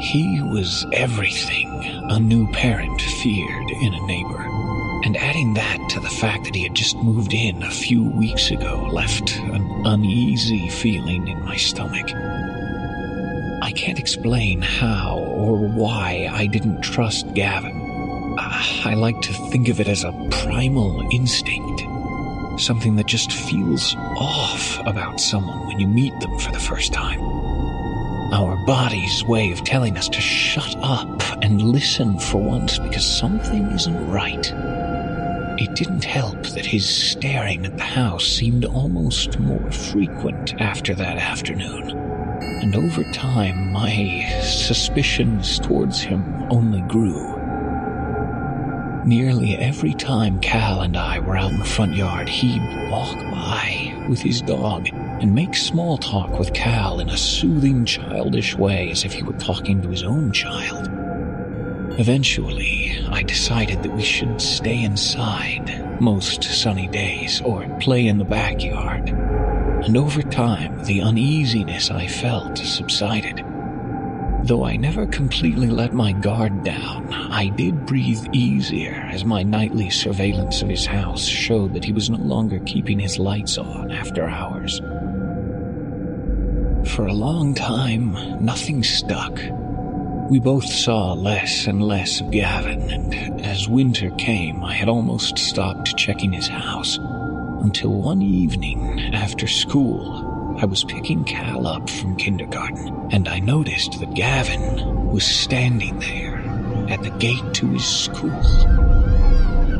He 0.00 0.42
was 0.42 0.86
everything 0.92 1.68
a 2.10 2.18
new 2.18 2.50
parent 2.52 3.00
feared 3.00 3.70
in 3.70 3.94
a 3.94 4.06
neighbor. 4.06 4.49
And 5.02 5.16
adding 5.16 5.54
that 5.54 5.88
to 5.90 6.00
the 6.00 6.10
fact 6.10 6.44
that 6.44 6.54
he 6.54 6.62
had 6.62 6.74
just 6.74 6.96
moved 6.96 7.32
in 7.32 7.62
a 7.62 7.70
few 7.70 8.04
weeks 8.10 8.50
ago 8.50 8.88
left 8.92 9.34
an 9.36 9.82
uneasy 9.86 10.68
feeling 10.68 11.26
in 11.26 11.42
my 11.44 11.56
stomach. 11.56 12.10
I 13.62 13.72
can't 13.72 13.98
explain 13.98 14.60
how 14.60 15.18
or 15.18 15.56
why 15.56 16.28
I 16.30 16.46
didn't 16.46 16.82
trust 16.82 17.32
Gavin. 17.34 18.36
Ah, 18.38 18.88
I 18.88 18.94
like 18.94 19.20
to 19.22 19.32
think 19.50 19.68
of 19.68 19.80
it 19.80 19.88
as 19.88 20.04
a 20.04 20.12
primal 20.30 21.00
instinct. 21.12 21.82
Something 22.60 22.96
that 22.96 23.06
just 23.06 23.32
feels 23.32 23.96
off 23.96 24.78
about 24.86 25.18
someone 25.18 25.66
when 25.66 25.80
you 25.80 25.86
meet 25.86 26.18
them 26.20 26.38
for 26.38 26.52
the 26.52 26.58
first 26.58 26.92
time. 26.92 27.20
Our 28.32 28.56
body's 28.66 29.24
way 29.24 29.50
of 29.50 29.64
telling 29.64 29.96
us 29.96 30.08
to 30.10 30.20
shut 30.20 30.76
up 30.82 31.22
and 31.42 31.62
listen 31.62 32.18
for 32.18 32.38
once 32.38 32.78
because 32.78 33.04
something 33.04 33.66
isn't 33.72 34.10
right. 34.10 34.52
It 35.60 35.74
didn't 35.74 36.04
help 36.04 36.42
that 36.54 36.64
his 36.64 36.88
staring 36.88 37.66
at 37.66 37.76
the 37.76 37.84
house 37.84 38.24
seemed 38.24 38.64
almost 38.64 39.38
more 39.38 39.70
frequent 39.70 40.58
after 40.58 40.94
that 40.94 41.18
afternoon. 41.18 41.90
And 42.40 42.74
over 42.74 43.04
time, 43.12 43.70
my 43.70 44.26
suspicions 44.42 45.58
towards 45.58 46.00
him 46.00 46.24
only 46.48 46.80
grew. 46.88 47.36
Nearly 49.04 49.54
every 49.58 49.92
time 49.92 50.40
Cal 50.40 50.80
and 50.80 50.96
I 50.96 51.18
were 51.18 51.36
out 51.36 51.52
in 51.52 51.58
the 51.58 51.64
front 51.66 51.94
yard, 51.94 52.30
he'd 52.30 52.90
walk 52.90 53.18
by 53.30 54.06
with 54.08 54.22
his 54.22 54.40
dog 54.40 54.88
and 54.92 55.34
make 55.34 55.54
small 55.54 55.98
talk 55.98 56.38
with 56.38 56.54
Cal 56.54 57.00
in 57.00 57.10
a 57.10 57.18
soothing, 57.18 57.84
childish 57.84 58.56
way 58.56 58.90
as 58.90 59.04
if 59.04 59.12
he 59.12 59.22
were 59.22 59.34
talking 59.34 59.82
to 59.82 59.90
his 59.90 60.04
own 60.04 60.32
child. 60.32 60.99
Eventually, 62.00 62.98
I 63.10 63.22
decided 63.22 63.82
that 63.82 63.92
we 63.92 64.02
should 64.02 64.40
stay 64.40 64.84
inside 64.84 66.00
most 66.00 66.42
sunny 66.42 66.88
days 66.88 67.42
or 67.42 67.68
play 67.78 68.06
in 68.06 68.16
the 68.16 68.24
backyard. 68.24 69.10
And 69.10 69.98
over 69.98 70.22
time, 70.22 70.82
the 70.84 71.02
uneasiness 71.02 71.90
I 71.90 72.06
felt 72.06 72.56
subsided. 72.56 73.44
Though 74.44 74.64
I 74.64 74.76
never 74.76 75.06
completely 75.08 75.66
let 75.68 75.92
my 75.92 76.12
guard 76.12 76.64
down, 76.64 77.12
I 77.12 77.50
did 77.50 77.84
breathe 77.84 78.24
easier 78.32 78.94
as 79.12 79.26
my 79.26 79.42
nightly 79.42 79.90
surveillance 79.90 80.62
of 80.62 80.70
his 80.70 80.86
house 80.86 81.26
showed 81.26 81.74
that 81.74 81.84
he 81.84 81.92
was 81.92 82.08
no 82.08 82.16
longer 82.16 82.60
keeping 82.60 82.98
his 82.98 83.18
lights 83.18 83.58
on 83.58 83.90
after 83.90 84.26
hours. 84.26 84.78
For 86.94 87.06
a 87.06 87.12
long 87.12 87.54
time, 87.54 88.42
nothing 88.42 88.82
stuck. 88.82 89.38
We 90.30 90.38
both 90.38 90.66
saw 90.66 91.12
less 91.14 91.66
and 91.66 91.82
less 91.82 92.20
of 92.20 92.30
Gavin, 92.30 92.88
and 92.88 93.40
as 93.44 93.68
winter 93.68 94.10
came, 94.10 94.62
I 94.62 94.74
had 94.74 94.88
almost 94.88 95.36
stopped 95.38 95.96
checking 95.96 96.32
his 96.32 96.46
house. 96.46 96.98
Until 96.98 97.90
one 97.90 98.22
evening, 98.22 99.12
after 99.12 99.48
school, 99.48 100.56
I 100.56 100.66
was 100.66 100.84
picking 100.84 101.24
Cal 101.24 101.66
up 101.66 101.90
from 101.90 102.14
kindergarten, 102.14 103.08
and 103.10 103.28
I 103.28 103.40
noticed 103.40 103.98
that 103.98 104.14
Gavin 104.14 105.10
was 105.10 105.24
standing 105.24 105.98
there 105.98 106.38
at 106.88 107.02
the 107.02 107.10
gate 107.18 107.52
to 107.54 107.66
his 107.66 107.84
school. 107.84 108.30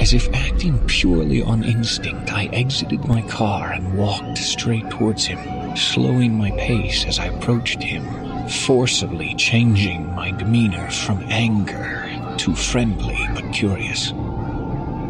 As 0.01 0.15
if 0.15 0.35
acting 0.35 0.85
purely 0.89 1.43
on 1.43 1.63
instinct, 1.63 2.33
I 2.33 2.47
exited 2.47 3.07
my 3.07 3.23
car 3.23 3.71
and 3.71 3.97
walked 3.97 4.39
straight 4.39 4.91
towards 4.91 5.27
him, 5.27 5.77
slowing 5.77 6.35
my 6.35 6.51
pace 6.53 7.05
as 7.05 7.21
I 7.21 7.27
approached 7.27 7.85
him, 7.85 8.03
forcibly 8.51 9.35
changing 9.35 10.15
my 10.15 10.31
demeanor 10.33 10.91
from 10.91 11.25
anger 11.29 12.07
to 12.39 12.55
friendly 12.55 13.19
but 13.35 13.53
curious. 13.53 14.13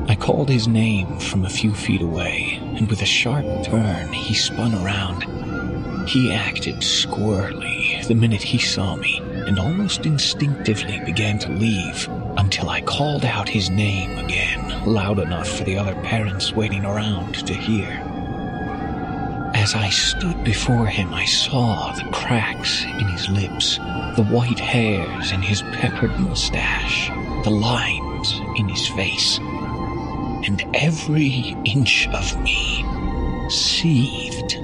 I 0.09 0.17
called 0.19 0.49
his 0.49 0.67
name 0.67 1.19
from 1.19 1.45
a 1.45 1.51
few 1.51 1.73
feet 1.73 2.03
away, 2.03 2.59
and 2.77 2.89
with 2.89 3.03
a 3.03 3.07
sharp 3.07 3.47
turn, 3.65 4.13
he 4.13 4.35
spun 4.35 4.75
around. 4.75 5.23
He 6.09 6.33
acted 6.33 6.77
squirrely 6.77 8.05
the 8.07 8.15
minute 8.15 8.43
he 8.43 8.59
saw 8.59 8.97
me, 8.97 9.21
and 9.47 9.59
almost 9.59 10.07
instinctively 10.07 11.01
began 11.05 11.39
to 11.41 11.53
leave 11.53 12.09
until 12.37 12.69
I 12.69 12.81
called 12.81 13.25
out 13.25 13.49
his 13.49 13.71
name 13.71 14.19
again, 14.19 14.85
loud 14.85 15.19
enough 15.19 15.49
for 15.49 15.65
the 15.65 15.79
other 15.79 15.95
parents 16.03 16.53
waiting 16.53 16.85
around 16.85 17.47
to 17.47 17.55
hear. 17.55 18.00
As 19.61 19.75
I 19.75 19.91
stood 19.91 20.43
before 20.43 20.87
him, 20.87 21.13
I 21.13 21.27
saw 21.27 21.93
the 21.93 22.11
cracks 22.11 22.83
in 22.83 23.07
his 23.09 23.29
lips, 23.29 23.77
the 24.17 24.27
white 24.31 24.59
hairs 24.59 25.33
in 25.33 25.43
his 25.43 25.61
peppered 25.61 26.19
mustache, 26.19 27.11
the 27.45 27.51
lines 27.51 28.41
in 28.57 28.71
his 28.71 28.89
face 28.89 29.39
and 29.39 30.65
every 30.73 31.55
inch 31.67 32.09
of 32.09 32.41
me 32.41 32.87
seethed. 33.51 34.57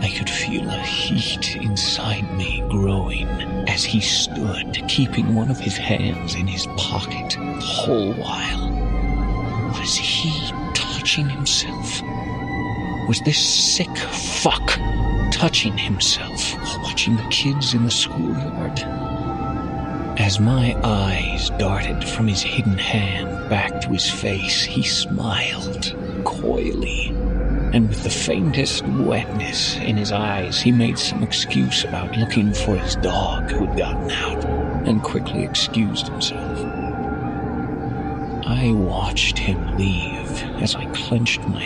I 0.00 0.12
could 0.16 0.30
feel 0.30 0.70
a 0.70 0.78
heat 0.82 1.56
inside 1.56 2.32
me 2.36 2.62
growing 2.70 3.26
as 3.68 3.82
he 3.84 4.00
stood, 4.00 4.84
keeping 4.86 5.34
one 5.34 5.50
of 5.50 5.58
his 5.58 5.76
hands 5.76 6.36
in 6.36 6.46
his 6.46 6.66
pocket 6.76 7.30
the 7.30 7.60
whole 7.60 8.12
while. 8.12 8.70
Was 9.80 9.96
he 9.96 10.52
touching 10.74 11.28
himself? 11.28 12.02
Was 13.08 13.20
this 13.20 13.38
sick 13.38 13.96
fuck 13.96 14.80
touching 15.30 15.78
himself 15.78 16.54
while 16.54 16.82
watching 16.82 17.14
the 17.14 17.28
kids 17.30 17.72
in 17.72 17.84
the 17.84 17.90
schoolyard? 17.90 18.80
As 20.18 20.40
my 20.40 20.76
eyes 20.82 21.50
darted 21.50 22.02
from 22.02 22.26
his 22.26 22.42
hidden 22.42 22.76
hand 22.76 23.48
back 23.48 23.80
to 23.82 23.90
his 23.90 24.10
face, 24.10 24.64
he 24.64 24.82
smiled 24.82 25.94
coyly. 26.24 27.10
And 27.72 27.88
with 27.88 28.02
the 28.02 28.10
faintest 28.10 28.84
wetness 28.88 29.76
in 29.76 29.96
his 29.96 30.10
eyes, 30.10 30.60
he 30.60 30.72
made 30.72 30.98
some 30.98 31.22
excuse 31.22 31.84
about 31.84 32.16
looking 32.16 32.52
for 32.52 32.76
his 32.76 32.96
dog 32.96 33.48
who 33.52 33.66
had 33.66 33.78
gotten 33.78 34.10
out 34.10 34.44
and 34.88 35.00
quickly 35.00 35.44
excused 35.44 36.08
himself. 36.08 36.58
I 38.44 38.72
watched 38.72 39.38
him 39.38 39.76
leave 39.76 40.42
as 40.60 40.74
I 40.74 40.86
clenched 40.86 41.46
my 41.46 41.62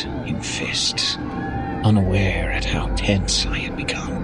in 0.00 0.40
fists, 0.40 1.16
unaware 1.84 2.50
at 2.50 2.64
how 2.64 2.88
tense 2.96 3.46
I 3.46 3.58
had 3.58 3.76
become. 3.76 4.22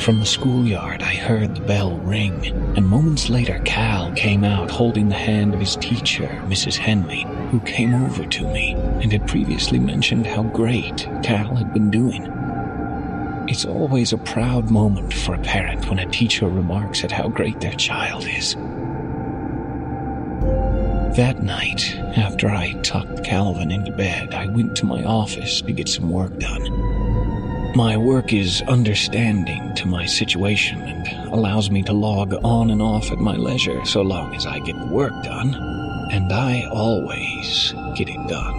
From 0.00 0.20
the 0.20 0.26
schoolyard, 0.26 1.02
I 1.02 1.14
heard 1.14 1.54
the 1.54 1.60
bell 1.60 1.96
ring, 1.98 2.46
and 2.76 2.86
moments 2.86 3.28
later, 3.28 3.60
Cal 3.64 4.12
came 4.12 4.44
out 4.44 4.70
holding 4.70 5.08
the 5.08 5.14
hand 5.14 5.54
of 5.54 5.60
his 5.60 5.76
teacher, 5.76 6.28
Mrs. 6.46 6.76
Henley, 6.76 7.26
who 7.50 7.60
came 7.60 7.94
over 7.94 8.24
to 8.24 8.48
me 8.48 8.72
and 9.02 9.12
had 9.12 9.26
previously 9.26 9.78
mentioned 9.78 10.26
how 10.26 10.44
great 10.44 11.08
Cal 11.22 11.54
had 11.56 11.74
been 11.74 11.90
doing. 11.90 12.24
It's 13.48 13.64
always 13.64 14.12
a 14.12 14.18
proud 14.18 14.70
moment 14.70 15.12
for 15.12 15.34
a 15.34 15.42
parent 15.42 15.88
when 15.88 15.98
a 15.98 16.10
teacher 16.10 16.48
remarks 16.48 17.02
at 17.02 17.12
how 17.12 17.28
great 17.28 17.60
their 17.60 17.72
child 17.72 18.26
is. 18.26 18.56
That 21.18 21.42
night, 21.42 21.96
after 22.16 22.48
I 22.48 22.74
tucked 22.82 23.24
Calvin 23.24 23.72
into 23.72 23.90
bed, 23.90 24.34
I 24.34 24.46
went 24.46 24.76
to 24.76 24.86
my 24.86 25.02
office 25.02 25.60
to 25.62 25.72
get 25.72 25.88
some 25.88 26.10
work 26.10 26.38
done. 26.38 27.72
My 27.74 27.96
work 27.96 28.32
is 28.32 28.62
understanding 28.68 29.74
to 29.74 29.88
my 29.88 30.06
situation 30.06 30.80
and 30.80 31.32
allows 31.32 31.72
me 31.72 31.82
to 31.82 31.92
log 31.92 32.34
on 32.44 32.70
and 32.70 32.80
off 32.80 33.10
at 33.10 33.18
my 33.18 33.34
leisure 33.34 33.84
so 33.84 34.00
long 34.00 34.32
as 34.36 34.46
I 34.46 34.60
get 34.60 34.78
the 34.78 34.86
work 34.86 35.24
done, 35.24 35.56
and 36.12 36.32
I 36.32 36.68
always 36.70 37.74
get 37.96 38.08
it 38.08 38.28
done. 38.28 38.54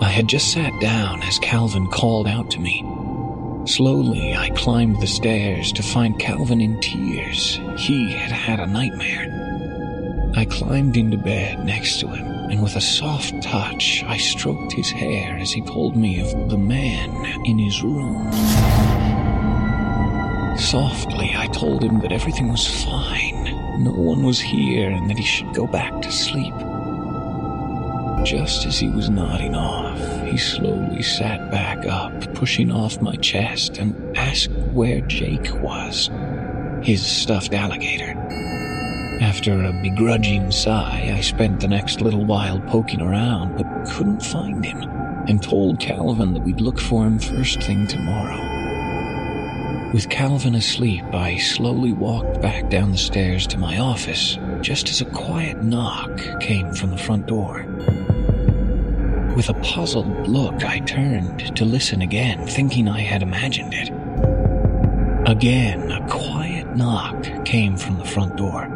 I 0.00 0.10
had 0.10 0.28
just 0.28 0.52
sat 0.52 0.80
down 0.80 1.24
as 1.24 1.40
Calvin 1.40 1.88
called 1.88 2.28
out 2.28 2.52
to 2.52 2.60
me. 2.60 2.82
Slowly, 3.66 4.36
I 4.36 4.50
climbed 4.50 5.00
the 5.00 5.08
stairs 5.08 5.72
to 5.72 5.82
find 5.82 6.20
Calvin 6.20 6.60
in 6.60 6.80
tears. 6.80 7.58
He 7.78 8.12
had 8.12 8.30
had 8.30 8.60
a 8.60 8.66
nightmare. 8.68 9.33
I 10.36 10.44
climbed 10.44 10.96
into 10.96 11.16
bed 11.16 11.64
next 11.64 12.00
to 12.00 12.08
him 12.08 12.34
and 12.54 12.62
with 12.62 12.76
a 12.76 12.80
soft 12.80 13.42
touch, 13.42 14.04
I 14.06 14.16
stroked 14.16 14.72
his 14.72 14.90
hair 14.90 15.36
as 15.38 15.50
he 15.50 15.60
told 15.62 15.96
me 15.96 16.20
of 16.20 16.50
the 16.50 16.56
man 16.58 17.10
in 17.44 17.58
his 17.58 17.82
room. 17.82 18.30
Softly, 20.56 21.32
I 21.34 21.48
told 21.52 21.82
him 21.82 22.00
that 22.00 22.12
everything 22.12 22.48
was 22.48 22.84
fine, 22.84 23.82
no 23.82 23.90
one 23.90 24.22
was 24.22 24.38
here, 24.40 24.88
and 24.88 25.10
that 25.10 25.18
he 25.18 25.24
should 25.24 25.52
go 25.52 25.66
back 25.66 26.00
to 26.02 26.12
sleep. 26.12 26.54
Just 28.24 28.66
as 28.66 28.78
he 28.78 28.88
was 28.88 29.10
nodding 29.10 29.56
off, 29.56 29.98
he 30.28 30.36
slowly 30.36 31.02
sat 31.02 31.50
back 31.50 31.84
up, 31.86 32.34
pushing 32.34 32.70
off 32.70 33.02
my 33.02 33.16
chest, 33.16 33.78
and 33.78 34.16
asked 34.16 34.52
where 34.72 35.00
Jake 35.00 35.52
was, 35.54 36.08
his 36.82 37.04
stuffed 37.04 37.52
alligator. 37.52 38.14
After 39.20 39.62
a 39.64 39.72
begrudging 39.72 40.50
sigh, 40.50 41.12
I 41.16 41.20
spent 41.20 41.60
the 41.60 41.68
next 41.68 42.00
little 42.00 42.24
while 42.24 42.58
poking 42.60 43.00
around, 43.00 43.56
but 43.56 43.86
couldn't 43.88 44.22
find 44.22 44.64
him, 44.64 44.82
and 45.28 45.42
told 45.42 45.78
Calvin 45.78 46.34
that 46.34 46.42
we'd 46.42 46.60
look 46.60 46.80
for 46.80 47.04
him 47.06 47.18
first 47.18 47.62
thing 47.62 47.86
tomorrow. 47.86 48.40
With 49.92 50.08
Calvin 50.08 50.56
asleep, 50.56 51.04
I 51.12 51.36
slowly 51.36 51.92
walked 51.92 52.42
back 52.42 52.68
down 52.68 52.90
the 52.90 52.98
stairs 52.98 53.46
to 53.48 53.58
my 53.58 53.78
office, 53.78 54.36
just 54.60 54.90
as 54.90 55.00
a 55.00 55.06
quiet 55.06 55.62
knock 55.62 56.20
came 56.40 56.72
from 56.72 56.90
the 56.90 56.98
front 56.98 57.26
door. 57.26 57.64
With 59.36 59.48
a 59.48 59.60
puzzled 59.62 60.26
look, 60.26 60.64
I 60.64 60.80
turned 60.80 61.56
to 61.56 61.64
listen 61.64 62.02
again, 62.02 62.46
thinking 62.48 62.88
I 62.88 63.00
had 63.00 63.22
imagined 63.22 63.74
it. 63.74 63.90
Again, 65.28 65.92
a 65.92 66.06
quiet 66.08 66.76
knock 66.76 67.44
came 67.44 67.76
from 67.76 67.98
the 67.98 68.04
front 68.04 68.36
door. 68.36 68.73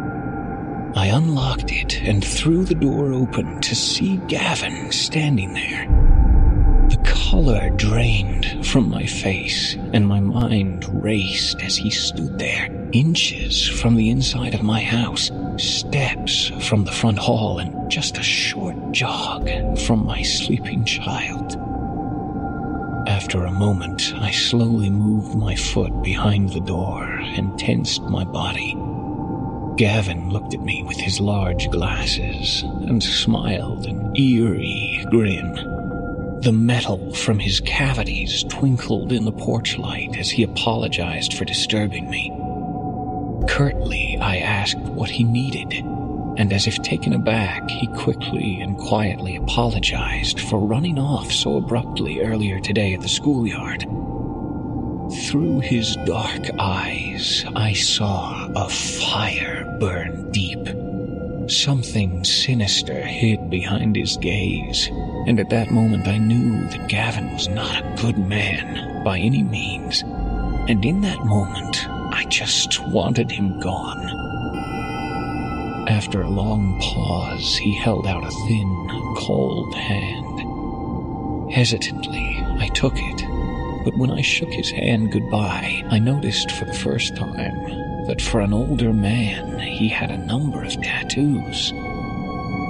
I 0.99 1.07
unlocked 1.07 1.71
it 1.71 2.03
and 2.03 2.25
threw 2.25 2.65
the 2.65 2.75
door 2.75 3.13
open 3.13 3.61
to 3.61 3.77
see 3.77 4.17
Gavin 4.27 4.91
standing 4.91 5.55
there. 5.55 5.87
The 6.91 6.97
color 7.05 7.71
drained 7.77 8.67
from 8.67 8.91
my 8.91 9.07
face, 9.07 9.77
and 9.93 10.09
my 10.09 10.19
mind 10.19 10.85
raced 11.01 11.63
as 11.63 11.77
he 11.77 11.91
stood 11.91 12.41
there, 12.41 12.69
inches 12.91 13.69
from 13.69 13.95
the 13.95 14.11
inside 14.11 14.57
of 14.57 14.65
my 14.65 14.81
house, 14.81 15.31
steps 15.57 16.49
from 16.67 16.83
the 16.83 16.91
front 16.91 17.19
hall, 17.19 17.61
and 17.61 17.89
just 17.89 18.19
a 18.19 18.23
short 18.25 18.91
jog 18.91 19.49
from 19.79 20.05
my 20.05 20.23
sleeping 20.23 20.85
child. 20.85 21.53
After 23.07 23.45
a 23.45 23.53
moment, 23.53 24.15
I 24.17 24.33
slowly 24.33 24.91
moved 24.91 25.37
my 25.37 25.55
foot 25.55 26.03
behind 26.03 26.51
the 26.51 26.61
door 26.61 27.05
and 27.05 27.57
tensed 27.57 28.03
my 28.03 28.25
body. 28.25 28.77
Gavin 29.79 30.31
looked 30.31 30.55
at 30.55 30.61
me 30.61 30.83
with 30.83 30.97
his 30.97 31.21
large 31.21 31.71
glasses 31.71 32.65
and 32.89 33.01
smiled 33.01 33.87
an 33.87 34.13
eerie 34.17 35.07
grin. 35.09 35.55
The 36.43 36.51
metal 36.53 37.15
from 37.15 37.39
his 37.39 37.61
cavities 37.61 38.43
twinkled 38.43 39.13
in 39.13 39.25
the 39.25 39.31
porch 39.31 39.79
light 39.79 40.17
as 40.19 40.31
he 40.31 40.43
apologized 40.43 41.35
for 41.35 41.45
disturbing 41.45 42.11
me. 42.11 42.29
Curtly, 43.47 44.19
I 44.21 44.39
asked 44.39 44.81
what 44.81 45.11
he 45.11 45.23
needed, 45.23 45.73
and 46.37 46.53
as 46.53 46.67
if 46.67 46.83
taken 46.83 47.13
aback, 47.13 47.71
he 47.71 47.87
quickly 47.87 48.61
and 48.61 48.77
quietly 48.77 49.37
apologized 49.37 50.41
for 50.41 50.59
running 50.59 50.99
off 50.99 51.31
so 51.31 51.57
abruptly 51.57 52.21
earlier 52.21 52.59
today 52.59 52.95
at 52.95 53.01
the 53.01 53.09
schoolyard. 53.09 53.87
Through 55.11 55.61
his 55.61 55.97
dark 56.05 56.51
eyes, 56.59 57.43
I 57.57 57.73
saw 57.73 58.47
a 58.55 58.69
fire 58.69 59.65
burn 59.81 60.31
deep. 60.33 60.69
Something 61.51 62.25
sinister 62.25 63.01
hid 63.01 63.49
behind 63.49 63.97
his 63.97 64.19
gaze, 64.19 64.89
and 65.27 65.41
at 65.41 65.49
that 65.49 65.71
moment 65.71 66.07
I 66.07 66.19
knew 66.19 66.69
that 66.69 66.89
Gavin 66.89 67.33
was 67.33 67.49
not 67.49 67.83
a 67.83 68.03
good 68.03 68.19
man 68.19 69.03
by 69.03 69.19
any 69.19 69.43
means. 69.43 70.03
And 70.69 70.85
in 70.85 71.01
that 71.01 71.25
moment, 71.25 71.89
I 71.89 72.27
just 72.29 72.79
wanted 72.89 73.31
him 73.31 73.61
gone. 73.61 74.05
After 75.89 76.21
a 76.21 76.29
long 76.29 76.79
pause, 76.81 77.57
he 77.57 77.75
held 77.75 78.07
out 78.07 78.27
a 78.27 78.31
thin, 78.47 79.15
cold 79.17 79.75
hand. 79.75 81.51
Hesitantly, 81.51 82.37
I 82.59 82.69
took 82.75 82.93
it 82.99 83.48
but 83.85 83.97
when 83.97 84.11
I 84.11 84.23
shook 84.23 84.53
his 84.53 84.71
hand 84.71 85.13
goodbye, 85.13 85.85
I 85.89 85.99
noticed 85.99 86.51
for 86.53 86.65
the 86.65 86.75
first 86.75 87.17
time 87.17 87.57
that 88.07 88.23
for 88.23 88.41
an 88.41 88.53
older 88.53 88.93
man, 88.93 89.59
he 89.59 89.89
had 89.89 90.11
a 90.11 90.17
number 90.17 90.63
of 90.63 90.81
tattoos. 90.83 91.73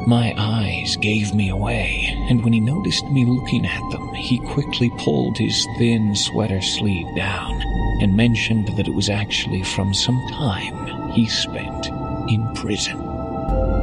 My 0.07 0.35
eyes 0.39 0.97
gave 0.97 1.35
me 1.35 1.49
away, 1.49 2.15
and 2.29 2.43
when 2.43 2.53
he 2.53 2.61
noticed 2.61 3.05
me 3.07 3.25
looking 3.25 3.67
at 3.67 3.83
them, 3.91 4.13
he 4.15 4.39
quickly 4.39 4.91
pulled 4.99 5.37
his 5.37 5.67
thin 5.77 6.17
sweater 6.17 6.63
sleeve 6.63 7.15
down 7.15 7.61
and 8.01 8.17
mentioned 8.17 8.69
that 8.77 8.89
it 8.89 8.95
was 8.95 9.11
actually 9.11 9.63
from 9.63 9.93
some 9.93 10.27
time 10.31 11.11
he 11.13 11.27
spent 11.27 11.87
in 12.29 12.51
prison. 12.55 13.78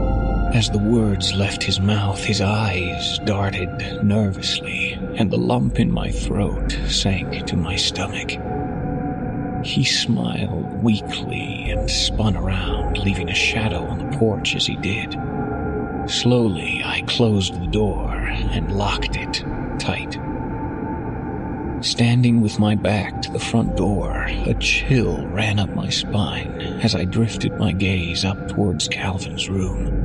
As 0.55 0.69
the 0.69 0.79
words 0.79 1.33
left 1.33 1.61
his 1.63 1.81
mouth, 1.81 2.23
his 2.23 2.39
eyes 2.39 3.19
darted 3.25 4.05
nervously, 4.05 4.93
and 5.15 5.29
the 5.29 5.37
lump 5.37 5.81
in 5.81 5.91
my 5.91 6.09
throat 6.09 6.71
sank 6.87 7.45
to 7.47 7.57
my 7.57 7.75
stomach. 7.75 8.31
He 9.65 9.83
smiled 9.83 10.81
weakly 10.81 11.71
and 11.71 11.91
spun 11.91 12.37
around, 12.37 12.99
leaving 12.99 13.27
a 13.27 13.35
shadow 13.35 13.83
on 13.83 13.97
the 13.97 14.17
porch 14.17 14.55
as 14.55 14.65
he 14.65 14.77
did. 14.77 15.17
Slowly, 16.07 16.81
I 16.85 17.01
closed 17.05 17.61
the 17.61 17.67
door 17.67 18.15
and 18.15 18.77
locked 18.77 19.17
it 19.17 19.43
tight. 19.77 20.17
Standing 21.83 22.39
with 22.39 22.59
my 22.59 22.75
back 22.75 23.21
to 23.23 23.31
the 23.33 23.39
front 23.39 23.75
door, 23.75 24.23
a 24.29 24.53
chill 24.53 25.27
ran 25.27 25.59
up 25.59 25.75
my 25.75 25.89
spine 25.89 26.79
as 26.81 26.95
I 26.95 27.03
drifted 27.03 27.57
my 27.57 27.73
gaze 27.73 28.23
up 28.23 28.47
towards 28.47 28.87
Calvin's 28.87 29.49
room. 29.49 30.04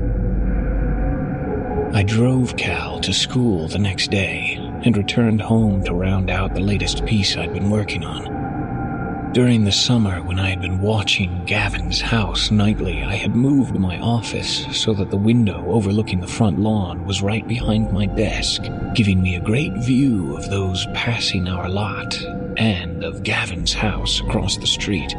I 1.92 2.04
drove 2.04 2.56
Cal 2.56 3.00
to 3.00 3.12
school 3.12 3.66
the 3.66 3.80
next 3.80 4.12
day 4.12 4.54
and 4.84 4.96
returned 4.96 5.42
home 5.42 5.82
to 5.84 5.92
round 5.92 6.30
out 6.30 6.54
the 6.54 6.60
latest 6.60 7.04
piece 7.04 7.36
I'd 7.36 7.52
been 7.52 7.68
working 7.68 8.04
on. 8.04 9.32
During 9.32 9.64
the 9.64 9.72
summer, 9.72 10.22
when 10.22 10.38
I 10.38 10.50
had 10.50 10.60
been 10.60 10.80
watching 10.80 11.44
Gavin's 11.46 12.00
house 12.00 12.52
nightly, 12.52 13.02
I 13.02 13.16
had 13.16 13.34
moved 13.34 13.74
my 13.74 13.98
office 13.98 14.66
so 14.70 14.94
that 14.94 15.10
the 15.10 15.16
window 15.16 15.64
overlooking 15.66 16.20
the 16.20 16.28
front 16.28 16.60
lawn 16.60 17.04
was 17.06 17.22
right 17.22 17.46
behind 17.48 17.92
my 17.92 18.06
desk, 18.06 18.62
giving 18.94 19.20
me 19.20 19.34
a 19.34 19.40
great 19.40 19.72
view 19.78 20.36
of 20.36 20.48
those 20.48 20.86
passing 20.94 21.48
our 21.48 21.68
lot 21.68 22.22
and 22.56 23.02
of 23.02 23.24
Gavin's 23.24 23.72
house 23.72 24.20
across 24.20 24.56
the 24.58 24.66
street. 24.66 25.12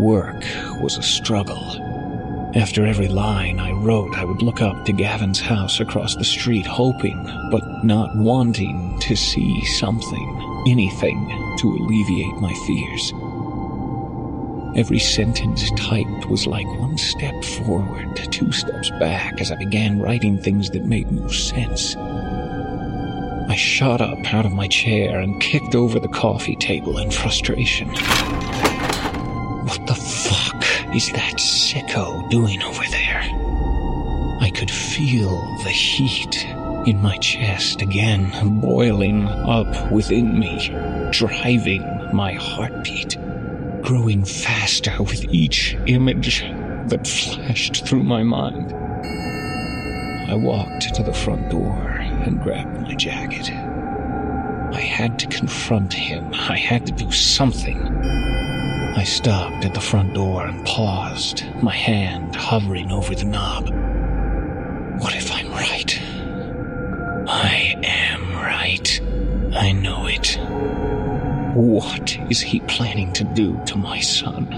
Work 0.00 0.42
was 0.80 0.96
a 0.96 1.02
struggle. 1.02 1.89
After 2.54 2.84
every 2.84 3.06
line 3.06 3.60
I 3.60 3.70
wrote, 3.70 4.18
I 4.18 4.24
would 4.24 4.42
look 4.42 4.60
up 4.60 4.84
to 4.84 4.92
Gavin's 4.92 5.38
house 5.38 5.78
across 5.78 6.16
the 6.16 6.24
street, 6.24 6.66
hoping, 6.66 7.22
but 7.48 7.84
not 7.84 8.16
wanting, 8.16 8.98
to 9.00 9.14
see 9.14 9.64
something, 9.64 10.64
anything 10.66 11.28
to 11.58 11.68
alleviate 11.68 12.34
my 12.36 12.52
fears. 12.66 13.12
Every 14.76 14.98
sentence 14.98 15.70
typed 15.76 16.26
was 16.26 16.48
like 16.48 16.66
one 16.66 16.98
step 16.98 17.44
forward, 17.44 18.16
two 18.32 18.50
steps 18.50 18.90
back 18.98 19.40
as 19.40 19.52
I 19.52 19.56
began 19.56 20.00
writing 20.00 20.36
things 20.36 20.70
that 20.70 20.84
made 20.84 21.10
no 21.12 21.28
sense. 21.28 21.94
I 21.96 23.54
shot 23.54 24.00
up 24.00 24.34
out 24.34 24.44
of 24.44 24.52
my 24.52 24.66
chair 24.66 25.20
and 25.20 25.40
kicked 25.40 25.76
over 25.76 26.00
the 26.00 26.08
coffee 26.08 26.56
table 26.56 26.98
in 26.98 27.12
frustration. 27.12 27.88
What 29.66 29.86
the 29.86 29.94
fuck 29.94 30.39
is 30.94 31.12
that 31.12 31.34
sicko 31.34 32.28
doing 32.30 32.62
over 32.62 32.82
there? 32.90 33.20
I 34.40 34.50
could 34.52 34.70
feel 34.70 35.40
the 35.62 35.70
heat 35.70 36.44
in 36.86 37.00
my 37.00 37.16
chest 37.18 37.80
again, 37.80 38.58
boiling 38.60 39.28
up 39.28 39.92
within 39.92 40.38
me, 40.38 40.68
driving 41.12 41.82
my 42.12 42.32
heartbeat, 42.32 43.16
growing 43.82 44.24
faster 44.24 44.92
with 44.98 45.24
each 45.32 45.76
image 45.86 46.40
that 46.88 47.06
flashed 47.06 47.86
through 47.86 48.02
my 48.02 48.24
mind. 48.24 48.72
I 50.28 50.34
walked 50.34 50.92
to 50.94 51.02
the 51.04 51.12
front 51.12 51.50
door 51.50 51.86
and 52.24 52.42
grabbed 52.42 52.80
my 52.80 52.94
jacket. 52.94 53.50
I 54.74 54.80
had 54.80 55.18
to 55.20 55.26
confront 55.28 55.92
him. 55.92 56.32
I 56.32 56.56
had 56.56 56.86
to 56.86 56.92
do 56.92 57.12
something. 57.12 57.78
I 58.96 59.04
stopped 59.04 59.64
at 59.64 59.72
the 59.72 59.80
front 59.80 60.14
door 60.14 60.44
and 60.46 60.66
paused, 60.66 61.44
my 61.62 61.74
hand 61.74 62.34
hovering 62.34 62.90
over 62.90 63.14
the 63.14 63.24
knob. 63.24 63.70
What 65.00 65.14
if 65.14 65.30
I'm 65.32 65.48
right? 65.52 65.98
I 67.28 67.76
am 67.84 68.32
right. 68.34 69.00
I 69.54 69.72
know 69.72 70.06
it. 70.06 70.38
What 71.56 72.18
is 72.30 72.40
he 72.40 72.60
planning 72.60 73.12
to 73.12 73.24
do 73.24 73.60
to 73.66 73.78
my 73.78 74.00
son? 74.00 74.52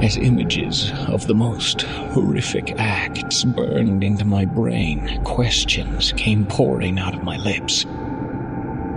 As 0.00 0.16
images 0.16 0.90
of 1.06 1.26
the 1.26 1.34
most 1.34 1.82
horrific 1.82 2.74
acts 2.78 3.44
burned 3.44 4.02
into 4.02 4.24
my 4.24 4.46
brain, 4.46 5.22
questions 5.24 6.12
came 6.12 6.46
pouring 6.46 6.98
out 6.98 7.14
of 7.14 7.22
my 7.22 7.36
lips. 7.36 7.84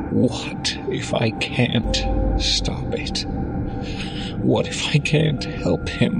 What 0.09 0.77
if 0.89 1.13
I 1.13 1.31
can't 1.31 2.41
stop 2.41 2.93
it? 2.93 3.25
What 4.43 4.67
if 4.67 4.93
I 4.93 4.97
can't 4.99 5.41
help 5.41 5.87
him? 5.87 6.19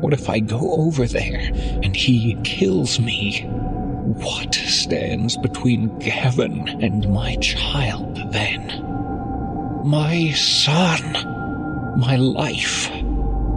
What 0.00 0.14
if 0.14 0.30
I 0.30 0.38
go 0.38 0.76
over 0.76 1.06
there 1.06 1.50
and 1.82 1.94
he 1.94 2.36
kills 2.42 2.98
me? 2.98 3.42
What 3.42 4.54
stands 4.54 5.36
between 5.36 5.98
Gavin 5.98 6.66
and 6.82 7.12
my 7.12 7.36
child 7.36 8.16
then? 8.32 9.82
My 9.84 10.30
son, 10.32 11.12
my 11.98 12.16
life, 12.16 12.90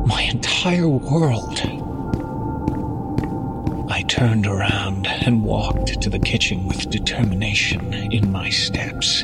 my 0.06 0.22
entire 0.30 0.90
world. 0.90 1.62
I 3.90 4.02
turned 4.10 4.46
around 4.46 5.08
and 5.08 5.46
walked 5.46 6.02
to 6.02 6.10
the 6.10 6.20
kitchen 6.20 6.68
with 6.68 6.90
determination 6.90 7.94
in 7.94 8.34
my 8.34 8.50
steps. 8.50 9.24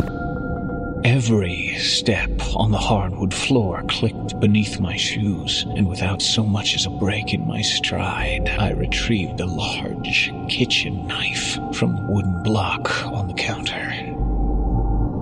Every 1.06 1.76
step 1.78 2.30
on 2.58 2.72
the 2.72 2.78
hardwood 2.78 3.34
floor 3.34 3.84
clicked 3.88 4.38
beneath 4.41 4.82
my 4.82 4.97
shoes, 4.97 5.66
and 5.78 5.88
without 5.88 6.22
so 6.22 6.43
much 6.43 6.76
as 6.76 6.86
a 6.86 6.89
break 6.89 7.34
in 7.34 7.47
my 7.47 7.62
stride, 7.62 8.50
I 8.50 8.72
retrieved 8.72 9.39
a 9.39 9.45
large 9.45 10.34
kitchen 10.50 11.08
knife 11.08 11.58
from 11.74 11.95
the 11.95 12.06
wooden 12.12 12.43
block 12.43 13.06
on 13.08 13.28
the 13.28 13.34
counter. 13.34 13.80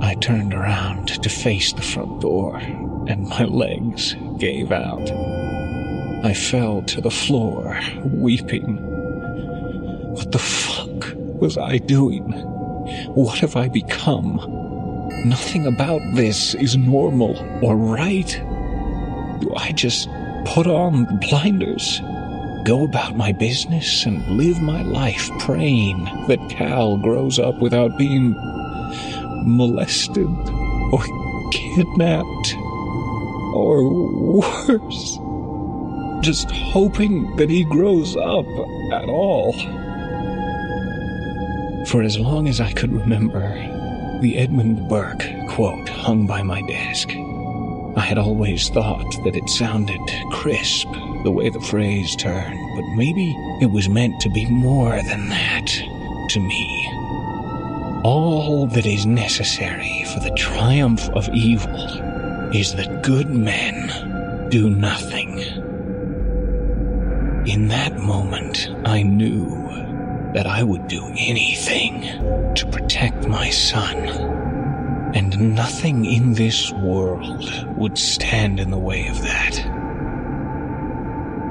I 0.02 0.16
turned 0.16 0.56
around 0.56 1.22
to 1.22 1.30
face 1.30 1.72
the 1.74 1.84
front 1.84 2.22
door, 2.22 2.58
and 2.58 3.30
my 3.30 3.44
legs 3.44 4.16
gave 4.40 4.72
out. 4.72 5.12
I 6.26 6.34
fell 6.34 6.82
to 6.82 7.02
the 7.02 7.12
floor, 7.12 7.80
weeping. 8.04 8.78
What 10.16 10.32
the 10.32 10.40
fuck 10.40 11.14
was 11.40 11.56
I 11.56 11.78
doing? 11.78 12.32
What 13.14 13.38
have 13.40 13.56
I 13.56 13.68
become? 13.68 14.67
Nothing 15.28 15.68
about 15.68 16.02
this 16.14 16.56
is 16.56 16.78
normal 16.78 17.36
or 17.62 17.76
right. 17.76 18.30
Do 19.42 19.54
I 19.58 19.74
just 19.74 20.08
put 20.46 20.68
on 20.68 21.04
the 21.04 21.16
blinders, 21.16 22.00
go 22.64 22.86
about 22.86 23.18
my 23.18 23.34
business, 23.34 24.06
and 24.06 24.26
live 24.38 24.62
my 24.62 24.84
life 24.84 25.30
praying 25.40 26.06
that 26.28 26.40
Cal 26.50 26.96
grows 26.96 27.40
up 27.40 27.60
without 27.60 27.98
being 27.98 28.36
molested 29.46 30.30
or 30.94 31.04
kidnapped 31.52 32.56
or 33.54 33.84
worse? 34.32 35.20
Just 36.26 36.50
hoping 36.52 37.36
that 37.36 37.50
he 37.50 37.66
grows 37.66 38.16
up 38.16 38.46
at 38.94 39.10
all. 39.10 39.52
For 41.86 42.02
as 42.02 42.18
long 42.18 42.48
as 42.48 42.62
I 42.62 42.72
could 42.72 42.94
remember, 42.94 43.74
the 44.22 44.38
Edmund 44.38 44.90
Burke 44.90 45.26
quote 45.50 45.90
hung 45.90 46.26
by 46.26 46.42
my 46.42 46.62
desk. 46.68 47.10
I 47.96 48.02
had 48.02 48.18
always 48.18 48.70
thought 48.70 49.06
that 49.24 49.36
it 49.36 49.50
sounded 49.50 50.00
crisp 50.32 50.88
the 51.24 51.32
way 51.32 51.50
the 51.50 51.60
phrase 51.62 52.16
turned, 52.16 52.60
but 52.76 52.96
maybe 52.96 53.36
it 53.62 53.72
was 53.72 53.90
meant 53.90 54.20
to 54.22 54.30
be 54.30 54.46
more 54.48 55.02
than 55.04 55.30
that 55.30 55.68
to 56.30 56.40
me. 56.40 56.90
All 58.04 58.68
that 58.68 58.86
is 58.86 59.06
necessary 59.06 60.04
for 60.14 60.20
the 60.20 60.36
triumph 60.36 61.10
of 61.10 61.30
evil 61.30 61.76
is 62.56 62.74
that 62.76 63.04
good 63.04 63.30
men 63.30 64.50
do 64.50 64.70
nothing. 64.70 65.40
In 67.48 67.68
that 67.68 67.98
moment, 68.00 68.70
I 68.86 69.04
knew 69.04 69.57
that 70.38 70.46
I 70.46 70.62
would 70.62 70.88
do 70.88 71.04
anything 71.18 72.04
to 72.54 72.68
protect 72.72 73.28
my 73.28 73.50
son. 73.50 73.98
And 75.16 75.56
nothing 75.56 76.06
in 76.06 76.34
this 76.34 76.72
world 76.74 77.50
would 77.76 77.98
stand 77.98 78.60
in 78.60 78.70
the 78.70 78.78
way 78.78 79.08
of 79.08 79.20
that. 79.24 79.56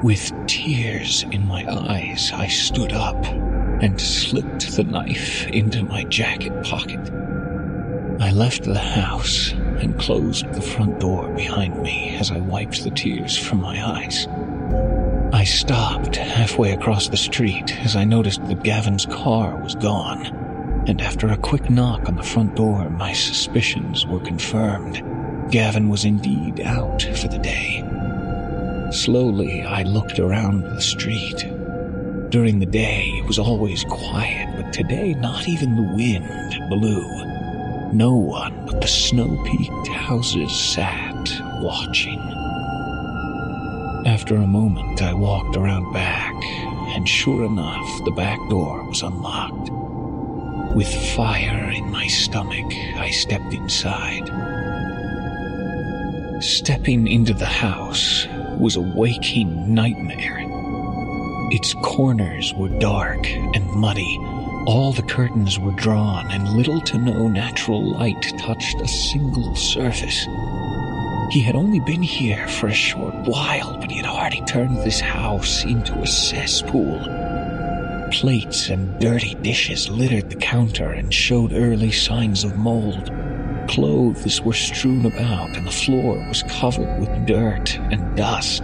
With 0.05 0.31
tears 0.47 1.23
in 1.33 1.45
my 1.45 1.65
eyes, 1.69 2.31
I 2.33 2.47
stood 2.47 2.93
up 2.93 3.25
and 3.25 3.99
slipped 3.99 4.77
the 4.77 4.85
knife 4.85 5.45
into 5.47 5.83
my 5.83 6.05
jacket 6.05 6.63
pocket. 6.63 7.11
I 8.21 8.31
left 8.31 8.63
the 8.63 8.79
house 8.79 9.51
and 9.51 9.99
closed 9.99 10.49
the 10.53 10.61
front 10.61 11.01
door 11.01 11.27
behind 11.33 11.81
me 11.81 12.15
as 12.15 12.31
I 12.31 12.37
wiped 12.37 12.85
the 12.85 12.91
tears 12.91 13.37
from 13.37 13.59
my 13.59 13.85
eyes. 13.85 14.29
I 15.47 15.49
stopped 15.49 16.17
halfway 16.17 16.73
across 16.73 17.07
the 17.07 17.15
street 17.15 17.73
as 17.79 17.95
I 17.95 18.03
noticed 18.03 18.45
that 18.47 18.63
Gavin's 18.63 19.05
car 19.05 19.55
was 19.63 19.75
gone, 19.75 20.25
and 20.87 20.99
after 20.99 21.29
a 21.29 21.37
quick 21.37 21.69
knock 21.69 22.09
on 22.09 22.17
the 22.17 22.21
front 22.21 22.55
door, 22.55 22.89
my 22.89 23.13
suspicions 23.13 24.05
were 24.05 24.19
confirmed. 24.19 25.01
Gavin 25.49 25.87
was 25.87 26.03
indeed 26.03 26.59
out 26.59 27.01
for 27.01 27.29
the 27.29 27.37
day. 27.37 27.81
Slowly, 28.91 29.61
I 29.63 29.83
looked 29.83 30.19
around 30.19 30.63
the 30.63 30.81
street. 30.81 31.47
During 32.29 32.59
the 32.59 32.65
day, 32.65 33.05
it 33.17 33.25
was 33.25 33.39
always 33.39 33.85
quiet, 33.85 34.53
but 34.57 34.73
today, 34.73 35.13
not 35.13 35.47
even 35.47 35.77
the 35.77 35.95
wind 35.95 36.69
blew. 36.69 37.07
No 37.93 38.15
one 38.15 38.65
but 38.65 38.81
the 38.81 38.87
snow 38.87 39.41
peaked 39.45 39.87
houses 39.87 40.51
sat 40.51 41.31
watching. 41.61 42.46
After 44.07 44.37
a 44.37 44.47
moment, 44.47 45.01
I 45.01 45.13
walked 45.13 45.57
around 45.57 45.91
back, 45.91 46.33
and 46.95 47.07
sure 47.07 47.43
enough, 47.43 48.05
the 48.05 48.11
back 48.11 48.39
door 48.49 48.81
was 48.85 49.01
unlocked. 49.01 49.69
With 50.73 50.87
fire 51.13 51.69
in 51.71 51.91
my 51.91 52.07
stomach, 52.07 52.71
I 52.95 53.09
stepped 53.09 53.53
inside. 53.53 54.23
Stepping 56.41 57.05
into 57.05 57.33
the 57.33 57.47
house 57.47 58.25
was 58.57 58.77
a 58.77 58.93
waking 58.95 59.73
nightmare. 59.75 60.39
Its 61.51 61.73
corners 61.83 62.53
were 62.53 62.69
dark 62.79 63.27
and 63.27 63.69
muddy. 63.73 64.17
All 64.67 64.93
the 64.93 65.03
curtains 65.03 65.59
were 65.59 65.73
drawn, 65.73 66.31
and 66.31 66.47
little 66.55 66.79
to 66.79 66.97
no 66.97 67.27
natural 67.27 67.83
light 67.91 68.21
touched 68.39 68.79
a 68.79 68.87
single 68.87 69.53
surface. 69.53 70.25
He 71.29 71.41
had 71.41 71.55
only 71.55 71.81
been 71.81 72.01
here 72.01 72.47
for 72.47 72.67
a 72.67 72.73
short 72.73 73.13
while, 73.27 73.77
but 73.77 73.91
he 73.91 73.97
had 73.97 74.05
already 74.05 74.41
turned 74.45 74.77
this 74.77 75.01
house 75.01 75.65
into 75.65 75.99
a 75.99 76.07
cesspool. 76.07 76.99
Plates 78.11 78.69
and 78.69 78.97
dirty 79.01 79.35
dishes 79.35 79.89
littered 79.89 80.29
the 80.29 80.37
counter 80.37 80.91
and 80.91 81.13
showed 81.13 81.51
early 81.51 81.91
signs 81.91 82.45
of 82.45 82.55
mold. 82.55 83.11
Clothes 83.67 84.41
were 84.41 84.53
strewn 84.53 85.05
about, 85.05 85.49
and 85.57 85.67
the 85.67 85.71
floor 85.71 86.25
was 86.29 86.43
covered 86.43 86.97
with 86.97 87.27
dirt 87.27 87.77
and 87.91 88.15
dust. 88.15 88.63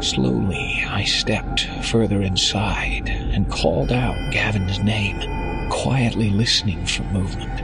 Slowly, 0.00 0.84
I 0.88 1.02
stepped 1.02 1.66
further 1.82 2.22
inside 2.22 3.08
and 3.08 3.50
called 3.50 3.90
out 3.90 4.14
Gavin's 4.30 4.78
name, 4.78 5.68
quietly 5.70 6.30
listening 6.30 6.86
for 6.86 7.02
movement. 7.04 7.60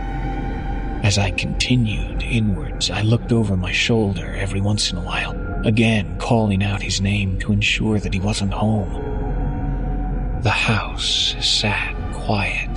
As 1.05 1.17
I 1.19 1.31
continued 1.31 2.22
inwards, 2.33 2.91
I 2.91 3.03
looked 3.03 3.31
over 3.31 3.57
my 3.57 3.73
shoulder 3.73 4.35
every 4.35 4.61
once 4.61 4.91
in 4.91 4.99
a 4.99 5.03
while, 5.03 5.37
again 5.67 6.19
calling 6.19 6.65
out 6.65 6.83
his 6.83 7.01
name 7.01 7.39
to 7.41 7.53
ensure 7.53 8.01
that 8.01 8.15
he 8.15 8.21
wasn't 8.21 8.55
home. 8.55 10.41
The 10.43 10.51
house 10.51 11.37
sat 11.41 11.95
quiet, 12.13 12.71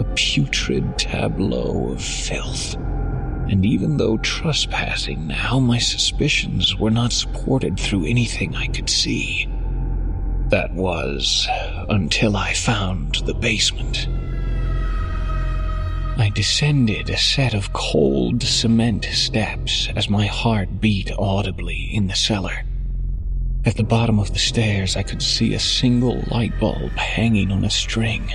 a 0.00 0.04
putrid 0.16 0.98
tableau 0.98 1.92
of 1.92 2.02
filth. 2.02 2.74
And 2.74 3.64
even 3.66 3.98
though 3.98 4.16
trespassing 4.18 5.26
now, 5.26 5.58
my 5.58 5.78
suspicions 5.78 6.76
were 6.76 6.90
not 6.90 7.12
supported 7.12 7.78
through 7.78 8.06
anything 8.06 8.56
I 8.56 8.68
could 8.68 8.88
see. 8.88 9.46
That 10.48 10.72
was 10.72 11.46
until 11.90 12.36
I 12.36 12.54
found 12.54 13.16
the 13.26 13.34
basement. 13.34 14.08
I 16.16 16.28
descended 16.28 17.10
a 17.10 17.16
set 17.16 17.54
of 17.54 17.72
cold 17.72 18.40
cement 18.44 19.04
steps 19.04 19.88
as 19.96 20.08
my 20.08 20.26
heart 20.26 20.80
beat 20.80 21.10
audibly 21.18 21.90
in 21.92 22.06
the 22.06 22.14
cellar. 22.14 22.62
At 23.64 23.76
the 23.76 23.82
bottom 23.82 24.20
of 24.20 24.32
the 24.32 24.38
stairs, 24.38 24.94
I 24.96 25.02
could 25.02 25.20
see 25.20 25.54
a 25.54 25.58
single 25.58 26.22
light 26.30 26.58
bulb 26.60 26.92
hanging 26.92 27.50
on 27.50 27.64
a 27.64 27.70
string. 27.70 28.32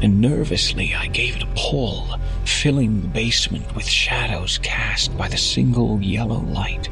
And 0.00 0.20
nervously, 0.20 0.94
I 0.94 1.08
gave 1.08 1.36
it 1.36 1.42
a 1.42 1.48
pull, 1.56 2.06
filling 2.44 3.02
the 3.02 3.08
basement 3.08 3.74
with 3.74 3.86
shadows 3.86 4.58
cast 4.58 5.16
by 5.18 5.26
the 5.26 5.38
single 5.38 6.00
yellow 6.00 6.38
light. 6.40 6.88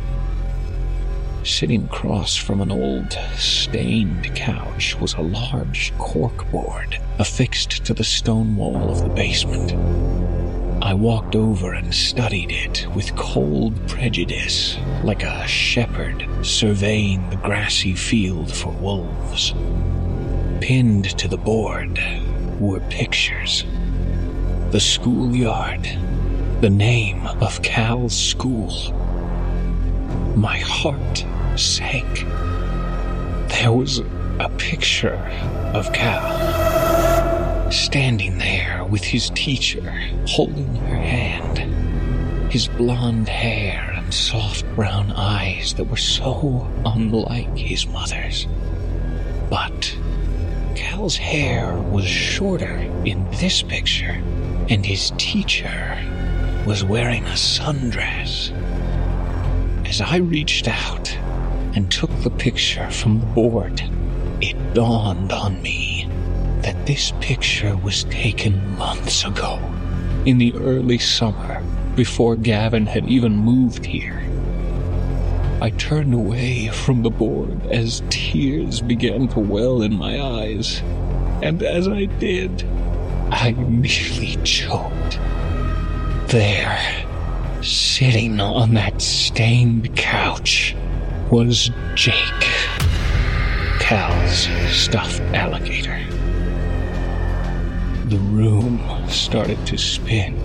Sitting 1.49 1.87
across 1.87 2.37
from 2.37 2.61
an 2.61 2.71
old, 2.71 3.19
stained 3.37 4.33
couch 4.37 4.95
was 5.01 5.15
a 5.15 5.23
large 5.23 5.93
corkboard 5.97 7.01
affixed 7.19 7.87
to 7.87 7.95
the 7.95 8.05
stone 8.05 8.55
wall 8.55 8.91
of 8.91 9.03
the 9.03 9.09
basement. 9.09 9.73
I 10.85 10.93
walked 10.93 11.35
over 11.35 11.73
and 11.73 11.93
studied 11.93 12.53
it 12.53 12.87
with 12.95 13.17
cold 13.17 13.75
prejudice, 13.89 14.77
like 15.03 15.23
a 15.25 15.49
shepherd 15.49 16.29
surveying 16.43 17.29
the 17.31 17.37
grassy 17.37 17.95
field 17.95 18.53
for 18.53 18.73
wolves. 18.75 19.55
Pinned 20.61 21.19
to 21.19 21.29
the 21.29 21.39
board 21.39 21.99
were 22.61 22.81
pictures. 22.91 23.65
The 24.71 24.81
schoolyard, 24.81 25.89
the 26.61 26.71
name 26.71 27.27
of 27.41 27.63
Cal's 27.63 28.15
school. 28.15 28.93
My 30.37 30.59
heart 30.59 31.25
sank. 31.59 32.25
There 33.49 33.73
was 33.73 33.99
a 34.39 34.51
picture 34.57 35.17
of 35.75 35.93
Cal 35.93 37.71
standing 37.71 38.39
there 38.39 38.85
with 38.85 39.05
his 39.05 39.31
teacher 39.31 39.91
holding 40.27 40.75
her 40.77 40.97
hand. 40.97 41.59
His 42.53 42.69
blonde 42.69 43.29
hair 43.29 43.93
and 43.97 44.15
soft 44.15 44.65
brown 44.75 45.13
eyes 45.13 45.75
that 45.75 45.85
were 45.85 45.97
so 45.97 46.67
unlike 46.87 47.55
his 47.57 47.87
mother's. 47.87 48.47
But 49.51 49.97
Cal's 50.75 51.17
hair 51.17 51.75
was 51.75 52.07
shorter 52.07 52.77
in 53.05 53.29
this 53.33 53.63
picture, 53.63 54.23
and 54.71 54.87
his 54.87 55.13
teacher 55.19 55.99
was 56.67 56.85
wearing 56.85 57.25
a 57.25 57.37
sundress. 57.37 58.53
As 59.87 60.01
I 60.01 60.17
reached 60.17 60.69
out 60.69 61.19
and 61.75 61.91
took 61.91 62.11
the 62.23 62.31
picture 62.31 62.91
from 62.91 63.21
the 63.21 63.27
board, 63.27 63.83
it 64.41 64.57
dawned 64.75 65.33
on 65.33 65.61
me 65.63 66.09
that 66.63 66.87
this 66.87 67.13
picture 67.21 67.77
was 67.77 68.05
taken 68.05 68.77
months 68.77 69.25
ago, 69.25 69.61
in 70.27 70.39
the 70.39 70.55
early 70.55 70.99
summer, 70.99 71.63
before 71.95 72.37
Gavin 72.37 72.87
had 72.87 73.09
even 73.09 73.37
moved 73.37 73.87
here. 73.87 74.23
I 75.61 75.71
turned 75.71 76.15
away 76.15 76.69
from 76.69 77.03
the 77.03 77.11
board 77.11 77.67
as 77.67 78.03
tears 78.11 78.81
began 78.81 79.27
to 79.29 79.41
well 79.41 79.83
in 79.83 79.95
my 79.95 80.21
eyes, 80.21 80.81
and 81.43 81.63
as 81.63 81.89
I 81.89 82.05
did, 82.05 82.65
I 83.31 83.53
nearly 83.53 84.39
choked. 84.45 85.19
There, 86.29 86.79
sitting 87.63 88.41
on 88.41 88.75
that 88.75 89.03
stained 89.03 89.97
couch, 89.97 90.77
was 91.31 91.71
Jake, 91.95 92.15
Cal's 93.81 94.49
stuffed 94.71 95.21
alligator. 95.35 95.99
The 98.07 98.19
room 98.19 98.81
started 99.09 99.65
to 99.67 99.77
spin. 99.77 100.37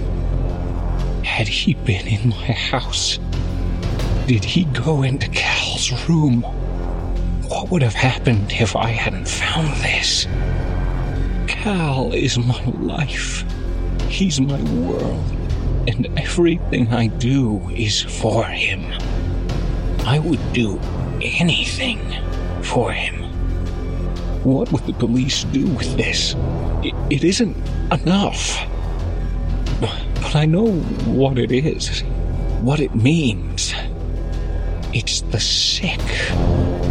Had 1.23 1.47
he 1.47 1.73
been 1.73 2.05
in 2.07 2.29
my 2.29 2.51
house? 2.51 3.17
Did 4.27 4.43
he 4.43 4.65
go 4.65 5.03
into 5.03 5.29
Cal's 5.29 5.91
room? 6.09 6.41
What 7.47 7.71
would 7.71 7.81
have 7.81 7.93
happened 7.93 8.51
if 8.51 8.75
I 8.75 8.89
hadn't 8.89 9.27
found 9.27 9.69
this? 9.81 10.25
Cal 11.47 12.11
is 12.13 12.37
my 12.37 12.63
life. 12.65 13.45
He's 14.09 14.41
my 14.41 14.61
world. 14.63 15.23
And 15.87 16.07
everything 16.19 16.93
I 16.93 17.07
do 17.07 17.69
is 17.69 18.01
for 18.01 18.43
him. 18.43 18.83
I 20.05 20.19
would 20.19 20.53
do 20.53 20.79
anything 21.21 21.99
for 22.61 22.91
him. 22.91 23.23
What 24.43 24.71
would 24.71 24.85
the 24.85 24.93
police 24.93 25.45
do 25.45 25.65
with 25.67 25.95
this? 25.95 26.35
It, 26.83 26.93
it 27.09 27.23
isn't 27.23 27.55
enough. 27.91 28.67
But 29.79 30.35
I 30.35 30.45
know 30.45 30.71
what 31.05 31.37
it 31.39 31.51
is, 31.51 32.01
what 32.61 32.79
it 32.79 32.93
means. 32.95 33.73
It's 34.93 35.21
the 35.21 35.39
sick, 35.39 36.01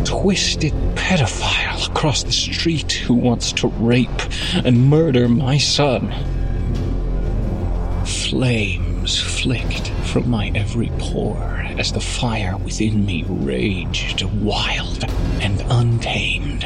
twisted 0.04 0.72
pedophile 0.94 1.88
across 1.88 2.22
the 2.22 2.32
street 2.32 2.92
who 2.92 3.14
wants 3.14 3.52
to 3.52 3.68
rape 3.68 4.08
and 4.54 4.88
murder 4.88 5.28
my 5.28 5.58
son. 5.58 6.12
Flicked 9.06 9.88
from 10.04 10.30
my 10.30 10.52
every 10.54 10.90
pore 10.98 11.66
as 11.76 11.92
the 11.92 12.00
fire 12.00 12.56
within 12.56 13.04
me 13.04 13.24
raged 13.26 14.22
wild 14.22 15.04
and 15.40 15.60
untamed. 15.68 16.64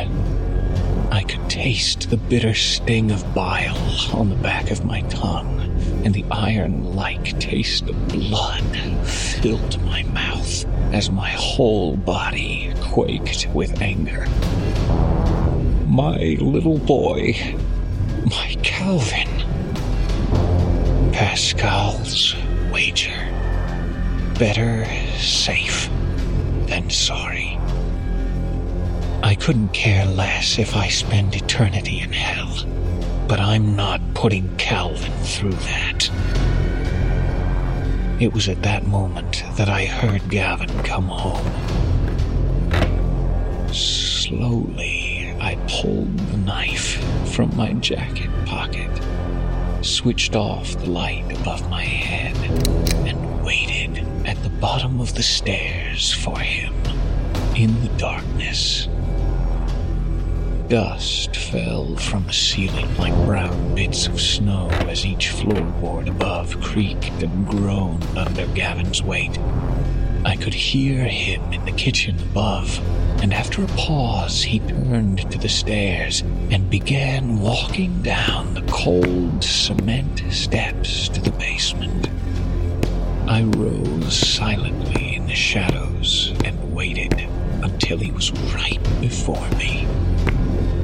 I 1.10 1.22
could 1.22 1.48
taste 1.48 2.10
the 2.10 2.18
bitter 2.18 2.52
sting 2.52 3.10
of 3.10 3.34
bile 3.34 3.78
on 4.12 4.28
the 4.28 4.36
back 4.36 4.70
of 4.70 4.84
my 4.84 5.00
tongue, 5.02 5.60
and 6.04 6.12
the 6.12 6.26
iron 6.30 6.94
like 6.94 7.40
taste 7.40 7.88
of 7.88 8.08
blood 8.08 8.76
filled 9.06 9.82
my 9.84 10.02
mouth 10.02 10.66
as 10.92 11.10
my 11.10 11.30
whole 11.30 11.96
body 11.96 12.74
quaked 12.82 13.48
with 13.54 13.80
anger. 13.80 14.26
My 15.86 16.36
little 16.38 16.78
boy, 16.78 17.34
my 18.26 18.56
Calvin. 18.62 19.45
Pascal's 21.16 22.36
wager. 22.70 23.32
Better 24.38 24.84
safe 25.16 25.88
than 26.66 26.90
sorry. 26.90 27.58
I 29.22 29.34
couldn't 29.34 29.70
care 29.70 30.04
less 30.04 30.58
if 30.58 30.76
I 30.76 30.88
spend 30.88 31.34
eternity 31.34 32.00
in 32.00 32.12
hell, 32.12 32.66
but 33.26 33.40
I'm 33.40 33.74
not 33.74 34.02
putting 34.12 34.54
Calvin 34.58 35.10
through 35.22 35.52
that. 35.52 36.10
It 38.20 38.34
was 38.34 38.46
at 38.46 38.62
that 38.64 38.86
moment 38.86 39.42
that 39.56 39.70
I 39.70 39.86
heard 39.86 40.28
Gavin 40.28 40.68
come 40.82 41.08
home. 41.08 41.50
Slowly, 43.72 45.34
I 45.40 45.54
pulled 45.66 46.18
the 46.18 46.36
knife 46.36 47.02
from 47.34 47.56
my 47.56 47.72
jacket 47.72 48.28
pocket, 48.44 48.90
switched 49.86 50.34
off 50.34 50.72
the 50.78 50.90
light 50.90 51.24
above 51.40 51.70
my 51.70 51.84
head, 51.84 52.36
and 53.06 53.44
waited 53.44 54.04
at 54.26 54.42
the 54.42 54.48
bottom 54.48 55.00
of 55.00 55.14
the 55.14 55.22
stairs 55.22 56.12
for 56.12 56.38
him 56.38 56.74
in 57.56 57.80
the 57.82 57.88
darkness. 57.96 58.88
Dust 60.68 61.36
fell 61.36 61.94
from 61.96 62.26
the 62.26 62.32
ceiling 62.32 62.92
like 62.96 63.14
brown 63.24 63.76
bits 63.76 64.08
of 64.08 64.20
snow 64.20 64.68
as 64.88 65.06
each 65.06 65.28
floorboard 65.28 66.08
above 66.08 66.60
creaked 66.60 67.22
and 67.22 67.46
groaned 67.46 68.04
under 68.16 68.46
Gavin's 68.48 69.02
weight. 69.02 69.38
I 70.26 70.34
could 70.34 70.54
hear 70.54 71.04
him 71.04 71.52
in 71.52 71.64
the 71.64 71.70
kitchen 71.70 72.18
above, 72.18 72.80
and 73.22 73.32
after 73.32 73.62
a 73.62 73.68
pause, 73.68 74.42
he 74.42 74.58
turned 74.58 75.30
to 75.30 75.38
the 75.38 75.48
stairs 75.48 76.22
and 76.50 76.68
began 76.68 77.38
walking 77.38 78.02
down 78.02 78.52
the 78.54 78.62
cold 78.62 79.44
cement 79.44 80.24
steps 80.32 81.08
to 81.10 81.20
the 81.20 81.30
basement. 81.30 82.08
I 83.28 83.44
rose 83.44 84.16
silently 84.16 85.14
in 85.14 85.28
the 85.28 85.34
shadows 85.36 86.34
and 86.44 86.74
waited 86.74 87.14
until 87.62 87.98
he 87.98 88.10
was 88.10 88.32
right 88.52 88.82
before 89.00 89.48
me. 89.50 89.86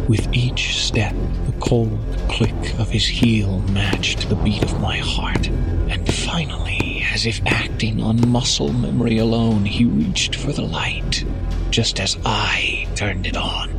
With 0.08 0.32
each 0.32 0.80
step, 0.80 1.16
the 1.46 1.58
cold 1.58 1.98
click 2.28 2.78
of 2.78 2.90
his 2.90 3.08
heel 3.08 3.58
matched 3.70 4.28
the 4.28 4.36
beat 4.36 4.62
of 4.62 4.80
my 4.80 4.98
heart, 4.98 5.48
and 5.48 6.06
finally, 6.08 6.81
as 7.12 7.26
if 7.26 7.42
acting 7.44 8.02
on 8.02 8.26
muscle 8.30 8.72
memory 8.72 9.18
alone, 9.18 9.66
he 9.66 9.84
reached 9.84 10.34
for 10.34 10.50
the 10.50 10.62
light, 10.62 11.22
just 11.70 12.00
as 12.00 12.16
I 12.24 12.88
turned 12.94 13.26
it 13.26 13.36
on. 13.36 13.70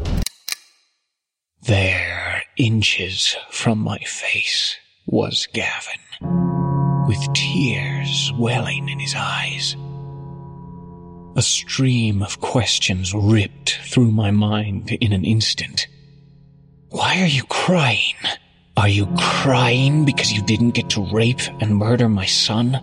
There, 1.64 2.44
inches 2.58 3.36
from 3.50 3.80
my 3.80 3.98
face, 4.00 4.76
was 5.08 5.48
Gavin, 5.52 6.00
with 7.08 7.34
tears 7.34 8.32
welling 8.38 8.88
in 8.88 9.00
his 9.00 9.16
eyes. 9.18 9.76
A 11.36 11.42
stream 11.42 12.22
of 12.22 12.40
questions 12.40 13.16
ripped 13.16 13.80
through 13.84 14.12
my 14.12 14.30
mind 14.30 14.92
in 14.92 15.12
an 15.12 15.26
instant. 15.26 15.88
Why 16.90 17.20
are 17.24 17.28
you 17.28 17.44
crying? 17.46 18.14
Are 18.78 18.90
you 18.90 19.08
crying 19.18 20.06
because 20.06 20.32
you 20.32 20.44
didn't 20.44 20.72
get 20.72 20.92
to 20.92 21.12
rape 21.12 21.42
and 21.62 21.78
murder 21.78 22.08
my 22.08 22.28
son? 22.28 22.80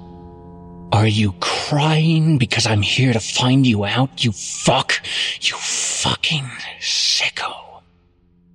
Are 0.92 1.06
you 1.06 1.32
crying 1.38 2.36
because 2.36 2.66
I'm 2.66 2.82
here 2.82 3.12
to 3.12 3.20
find 3.20 3.64
you 3.64 3.84
out, 3.84 4.24
you 4.24 4.32
fuck? 4.32 5.00
You 5.40 5.56
fucking 5.56 6.50
sicko. 6.80 7.82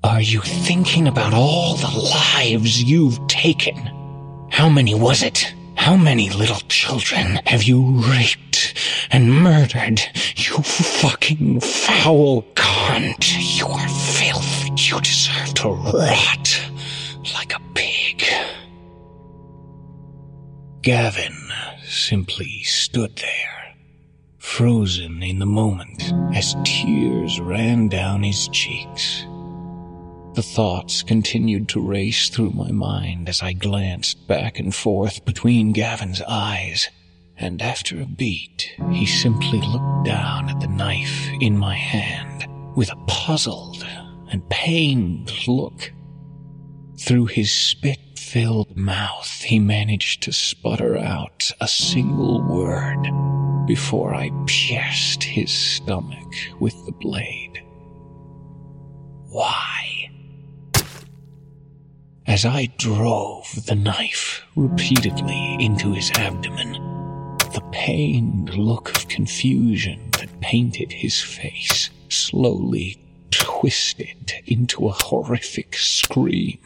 Are 0.03 0.21
you 0.21 0.41
thinking 0.41 1.07
about 1.07 1.33
all 1.33 1.75
the 1.75 1.97
lives 1.97 2.83
you've 2.83 3.25
taken? 3.27 3.77
How 4.51 4.67
many 4.67 4.93
was 4.93 5.23
it? 5.23 5.53
How 5.75 5.95
many 5.95 6.29
little 6.29 6.59
children 6.67 7.39
have 7.45 7.63
you 7.63 8.01
raped 8.11 8.73
and 9.11 9.33
murdered? 9.33 10.01
You 10.35 10.57
fucking 10.57 11.61
foul 11.61 12.43
cunt. 12.55 13.57
You 13.57 13.67
are 13.67 13.87
filth. 13.87 14.67
You 14.77 14.99
deserve 14.99 15.53
to 15.55 15.69
rot 15.69 16.61
like 17.33 17.55
a 17.55 17.61
pig. 17.73 18.25
Gavin 20.81 21.45
simply 21.95 22.61
stood 22.63 23.15
there, 23.15 23.73
frozen 24.37 25.23
in 25.23 25.39
the 25.39 25.45
moment 25.45 26.13
as 26.35 26.55
tears 26.63 27.39
ran 27.39 27.87
down 27.87 28.21
his 28.21 28.47
cheeks. 28.49 29.25
The 30.33 30.43
thoughts 30.43 31.01
continued 31.01 31.69
to 31.69 31.79
race 31.79 32.27
through 32.29 32.51
my 32.51 32.69
mind 32.71 33.29
as 33.29 33.41
I 33.41 33.53
glanced 33.53 34.27
back 34.27 34.59
and 34.59 34.75
forth 34.75 35.23
between 35.23 35.71
Gavin's 35.71 36.21
eyes, 36.21 36.89
and 37.37 37.61
after 37.61 38.01
a 38.01 38.05
beat, 38.05 38.75
he 38.91 39.05
simply 39.05 39.61
looked 39.61 40.05
down 40.05 40.49
at 40.49 40.59
the 40.59 40.67
knife 40.67 41.29
in 41.39 41.57
my 41.57 41.75
hand 41.75 42.47
with 42.75 42.91
a 42.91 42.97
puzzled 43.07 43.85
and 44.29 44.47
pained 44.49 45.31
look. 45.47 45.93
Through 46.99 47.27
his 47.27 47.51
spit 47.51 47.99
filled 48.35 48.75
mouth, 48.75 49.43
he 49.43 49.57
managed 49.59 50.21
to 50.21 50.33
sputter 50.33 50.97
out 50.97 51.49
a 51.61 51.67
single 51.69 52.41
word 52.41 53.01
before 53.65 54.13
I 54.13 54.29
pierced 54.45 55.23
his 55.23 55.49
stomach 55.49 56.33
with 56.59 56.75
the 56.85 56.91
blade. 56.91 57.63
Why? 59.29 60.09
As 62.27 62.43
I 62.43 62.65
drove 62.77 63.65
the 63.67 63.75
knife 63.75 64.43
repeatedly 64.57 65.55
into 65.61 65.93
his 65.93 66.11
abdomen, 66.15 66.73
the 67.53 67.63
pained 67.71 68.53
look 68.55 68.89
of 68.97 69.07
confusion 69.07 70.09
that 70.19 70.41
painted 70.41 70.91
his 70.91 71.21
face 71.21 71.89
slowly 72.09 72.97
twisted 73.31 74.33
into 74.45 74.87
a 74.87 74.91
horrific 74.91 75.75
scream. 75.75 76.59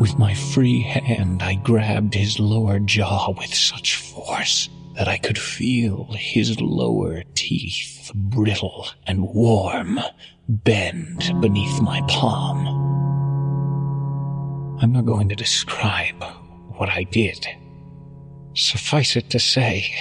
With 0.00 0.18
my 0.18 0.34
free 0.34 0.82
hand, 0.82 1.42
I 1.42 1.54
grabbed 1.54 2.14
his 2.14 2.40
lower 2.40 2.78
jaw 2.78 3.34
with 3.36 3.54
such 3.54 3.96
force 3.96 4.68
that 4.94 5.08
I 5.08 5.18
could 5.18 5.38
feel 5.38 6.08
his 6.12 6.60
lower 6.60 7.22
teeth, 7.34 8.10
brittle 8.14 8.86
and 9.06 9.22
warm, 9.22 10.00
bend 10.48 11.32
beneath 11.40 11.80
my 11.80 12.00
palm. 12.08 12.66
I'm 14.82 14.92
not 14.92 15.04
going 15.04 15.28
to 15.28 15.36
describe 15.36 16.24
what 16.76 16.88
I 16.88 17.04
did. 17.04 17.46
Suffice 18.54 19.16
it 19.16 19.30
to 19.30 19.38
say 19.38 19.94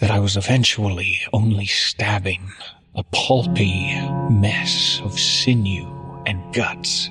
that 0.00 0.10
I 0.10 0.18
was 0.18 0.36
eventually 0.36 1.20
only 1.32 1.66
stabbing 1.66 2.50
a 2.98 3.04
pulpy 3.12 3.94
mess 4.28 5.00
of 5.04 5.16
sinew 5.16 5.86
and 6.26 6.52
guts. 6.52 7.08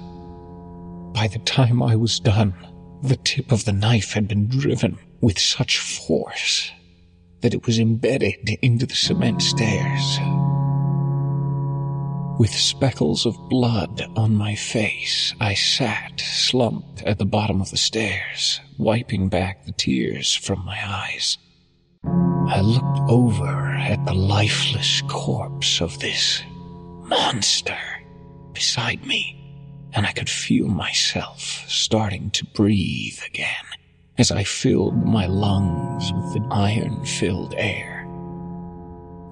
By 1.13 1.27
the 1.27 1.39
time 1.45 1.81
I 1.81 1.95
was 1.95 2.19
done, 2.19 2.53
the 3.01 3.15
tip 3.15 3.53
of 3.53 3.63
the 3.63 3.71
knife 3.71 4.11
had 4.11 4.27
been 4.27 4.47
driven 4.47 4.97
with 5.21 5.39
such 5.39 5.79
force 5.79 6.71
that 7.39 7.53
it 7.53 7.65
was 7.65 7.79
embedded 7.79 8.49
into 8.61 8.85
the 8.85 8.95
cement 8.95 9.41
stairs. 9.41 10.19
With 12.37 12.53
speckles 12.53 13.25
of 13.25 13.37
blood 13.47 14.03
on 14.17 14.35
my 14.35 14.55
face, 14.55 15.33
I 15.39 15.53
sat 15.53 16.19
slumped 16.19 17.01
at 17.03 17.17
the 17.17 17.25
bottom 17.25 17.61
of 17.61 17.71
the 17.71 17.77
stairs, 17.77 18.59
wiping 18.77 19.29
back 19.29 19.65
the 19.65 19.71
tears 19.71 20.35
from 20.35 20.65
my 20.65 20.77
eyes. 20.85 21.37
I 22.49 22.61
looked 22.61 22.99
over 23.09 23.75
at 23.75 24.03
the 24.05 24.13
lifeless 24.13 25.01
corpse 25.09 25.81
of 25.81 25.99
this 25.99 26.41
monster 27.03 27.77
beside 28.53 29.05
me, 29.05 29.37
and 29.93 30.05
I 30.05 30.11
could 30.11 30.29
feel 30.29 30.67
myself 30.67 31.63
starting 31.67 32.31
to 32.31 32.45
breathe 32.45 33.19
again 33.25 33.65
as 34.17 34.31
I 34.31 34.43
filled 34.43 35.05
my 35.05 35.27
lungs 35.27 36.11
with 36.13 36.33
the 36.33 36.47
iron 36.49 37.05
filled 37.05 37.53
air. 37.57 38.07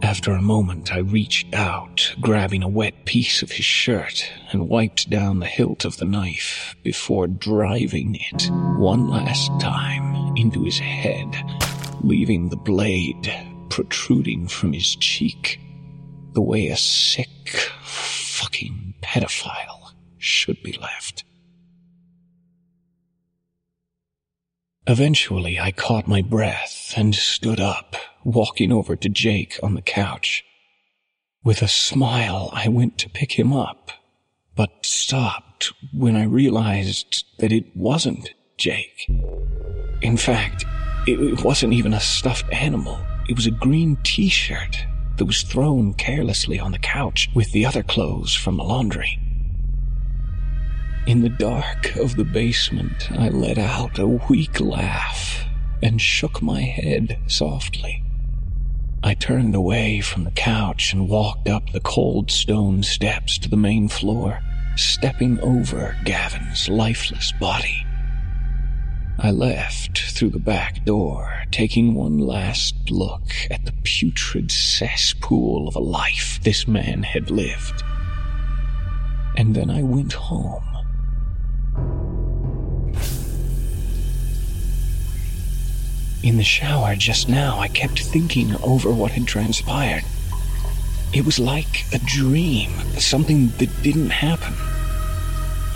After 0.01 0.33
a 0.33 0.41
moment, 0.41 0.93
I 0.93 0.99
reached 0.99 1.55
out, 1.55 2.13
grabbing 2.21 2.61
a 2.61 2.67
wet 2.67 3.05
piece 3.05 3.41
of 3.41 3.51
his 3.51 3.65
shirt, 3.65 4.29
and 4.51 4.69
wiped 4.69 5.09
down 5.09 5.39
the 5.39 5.47
hilt 5.47 5.85
of 5.85 5.97
the 5.97 6.05
knife 6.05 6.75
before 6.83 7.27
driving 7.27 8.15
it 8.31 8.51
one 8.77 9.07
last 9.07 9.49
time 9.59 10.35
into 10.35 10.63
his 10.63 10.77
head 10.77 11.33
leaving 12.01 12.49
the 12.49 12.55
blade 12.55 13.33
protruding 13.69 14.47
from 14.47 14.73
his 14.73 14.95
cheek 14.95 15.59
the 16.33 16.41
way 16.41 16.67
a 16.67 16.77
sick 16.77 17.69
fucking 17.83 18.93
pedophile 19.01 19.91
should 20.17 20.61
be 20.63 20.73
left. 20.73 21.23
Eventually, 24.87 25.59
I 25.59 25.71
caught 25.71 26.07
my 26.07 26.21
breath 26.21 26.93
and 26.95 27.15
stood 27.15 27.59
up, 27.59 27.95
walking 28.23 28.71
over 28.71 28.95
to 28.95 29.09
Jake 29.09 29.59
on 29.63 29.73
the 29.73 29.81
couch. 29.81 30.43
With 31.43 31.61
a 31.61 31.67
smile, 31.67 32.49
I 32.53 32.67
went 32.67 32.97
to 32.99 33.09
pick 33.09 33.39
him 33.39 33.51
up, 33.51 33.91
but 34.55 34.85
stopped 34.85 35.73
when 35.91 36.15
I 36.15 36.25
realized 36.25 37.25
that 37.39 37.51
it 37.51 37.75
wasn't 37.75 38.29
Jake. 38.57 39.09
In 40.01 40.17
fact, 40.17 40.65
it 41.07 41.43
wasn't 41.43 41.73
even 41.73 41.93
a 41.93 41.99
stuffed 41.99 42.51
animal. 42.51 42.99
It 43.29 43.35
was 43.35 43.45
a 43.47 43.51
green 43.51 43.97
t-shirt 44.03 44.85
that 45.17 45.25
was 45.25 45.43
thrown 45.43 45.93
carelessly 45.93 46.59
on 46.59 46.71
the 46.71 46.79
couch 46.79 47.29
with 47.33 47.51
the 47.51 47.65
other 47.65 47.83
clothes 47.83 48.33
from 48.33 48.57
the 48.57 48.63
laundry. 48.63 49.19
In 51.07 51.21
the 51.21 51.29
dark 51.29 51.95
of 51.95 52.15
the 52.15 52.25
basement, 52.25 53.11
I 53.11 53.29
let 53.29 53.57
out 53.57 53.99
a 53.99 54.07
weak 54.07 54.59
laugh 54.59 55.45
and 55.83 56.01
shook 56.01 56.41
my 56.41 56.61
head 56.61 57.19
softly. 57.27 58.03
I 59.03 59.13
turned 59.13 59.53
away 59.53 60.01
from 60.01 60.23
the 60.23 60.31
couch 60.31 60.91
and 60.91 61.07
walked 61.07 61.47
up 61.47 61.69
the 61.69 61.79
cold 61.79 62.31
stone 62.31 62.81
steps 62.81 63.37
to 63.37 63.49
the 63.49 63.55
main 63.55 63.87
floor, 63.87 64.39
stepping 64.77 65.39
over 65.41 65.95
Gavin's 66.05 66.67
lifeless 66.67 67.31
body. 67.33 67.84
I 69.17 69.31
left 69.31 69.97
through 70.11 70.31
the 70.31 70.39
back 70.39 70.83
door, 70.83 71.43
taking 71.49 71.93
one 71.93 72.19
last 72.19 72.91
look 72.91 73.33
at 73.49 73.63
the 73.63 73.73
putrid 73.83 74.51
cesspool 74.51 75.69
of 75.69 75.75
a 75.75 75.79
life 75.79 76.39
this 76.43 76.67
man 76.67 77.03
had 77.03 77.31
lived. 77.31 77.81
And 79.37 79.55
then 79.55 79.69
I 79.69 79.83
went 79.83 80.13
home. 80.13 80.63
In 86.21 86.37
the 86.37 86.43
shower 86.43 86.95
just 86.95 87.29
now, 87.29 87.57
I 87.57 87.69
kept 87.69 88.03
thinking 88.03 88.55
over 88.63 88.91
what 88.91 89.11
had 89.11 89.27
transpired. 89.27 90.03
It 91.13 91.25
was 91.25 91.39
like 91.39 91.85
a 91.93 91.99
dream, 91.99 92.71
something 92.97 93.47
that 93.59 93.69
didn't 93.81 94.09
happen. 94.09 94.53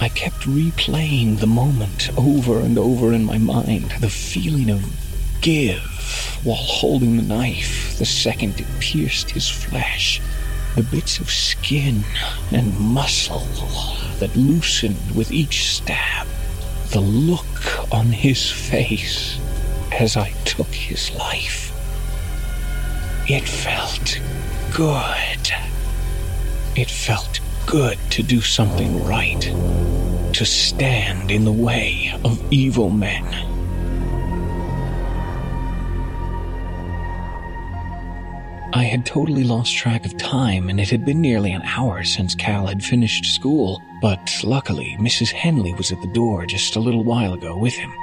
I 0.02 0.08
kept 0.08 0.42
replaying 0.42 1.40
the 1.40 1.48
moment 1.48 2.10
over 2.18 2.60
and 2.60 2.78
over 2.78 3.12
in 3.12 3.26
my 3.26 3.38
mind, 3.38 3.92
the 4.00 4.10
feeling 4.10 4.70
of 4.70 4.82
give 5.42 6.40
while 6.44 6.56
holding 6.56 7.18
the 7.18 7.24
knife 7.24 7.98
the 7.98 8.06
second 8.06 8.62
it 8.62 8.68
pierced 8.80 9.32
his 9.32 9.50
flesh, 9.50 10.22
the 10.78 10.84
bits 10.84 11.20
of 11.20 11.30
skin 11.30 12.06
and 12.52 12.80
muscle 12.80 13.46
that 14.20 14.36
loosened 14.38 15.12
with 15.14 15.34
each 15.34 15.66
stab, 15.66 16.28
the 16.92 17.02
look 17.02 17.92
on 17.94 18.06
his 18.06 18.50
face 18.50 19.38
as 19.92 20.16
I 20.16 20.30
took 20.46 20.74
his 20.74 21.12
life. 21.16 21.74
It 23.28 23.46
felt 23.48 24.18
good. 24.74 25.52
It 26.78 26.90
felt 26.90 27.42
good 27.70 28.00
to 28.10 28.24
do 28.24 28.42
something 28.42 29.06
right, 29.06 29.42
to 30.34 30.44
stand 30.44 31.30
in 31.30 31.46
the 31.46 31.52
way 31.52 32.12
of 32.24 32.42
evil 32.52 32.90
men. 32.90 33.24
I 38.74 38.84
had 38.86 39.06
totally 39.06 39.44
lost 39.44 39.78
track 39.78 40.04
of 40.04 40.18
time, 40.18 40.68
and 40.68 40.80
it 40.80 40.90
had 40.90 41.06
been 41.06 41.22
nearly 41.22 41.52
an 41.52 41.62
hour 41.62 42.04
since 42.04 42.34
Cal 42.34 42.66
had 42.66 42.84
finished 42.84 43.26
school, 43.36 43.84
but 44.02 44.42
luckily 44.44 44.98
Mrs. 45.00 45.30
Henley 45.30 45.74
was 45.76 45.92
at 45.92 46.02
the 46.02 46.08
door 46.08 46.48
just 46.48 46.76
a 46.76 46.80
little 46.80 47.04
while 47.04 47.34
ago 47.34 47.56
with 47.56 47.76
him. 47.76 47.94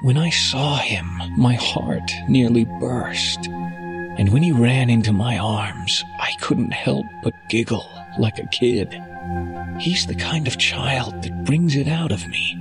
When 0.00 0.16
I 0.16 0.30
saw 0.30 0.78
him, 0.78 1.20
my 1.36 1.54
heart 1.54 2.10
nearly 2.26 2.64
burst. 2.80 3.48
And 4.16 4.32
when 4.32 4.42
he 4.42 4.52
ran 4.52 4.88
into 4.88 5.12
my 5.12 5.36
arms, 5.36 6.02
I 6.18 6.32
couldn't 6.40 6.72
help 6.72 7.04
but 7.22 7.34
giggle 7.50 8.01
like 8.18 8.38
a 8.38 8.46
kid. 8.46 9.00
He's 9.78 10.06
the 10.06 10.14
kind 10.14 10.46
of 10.46 10.58
child 10.58 11.22
that 11.22 11.44
brings 11.44 11.76
it 11.76 11.88
out 11.88 12.12
of 12.12 12.26
me. 12.28 12.58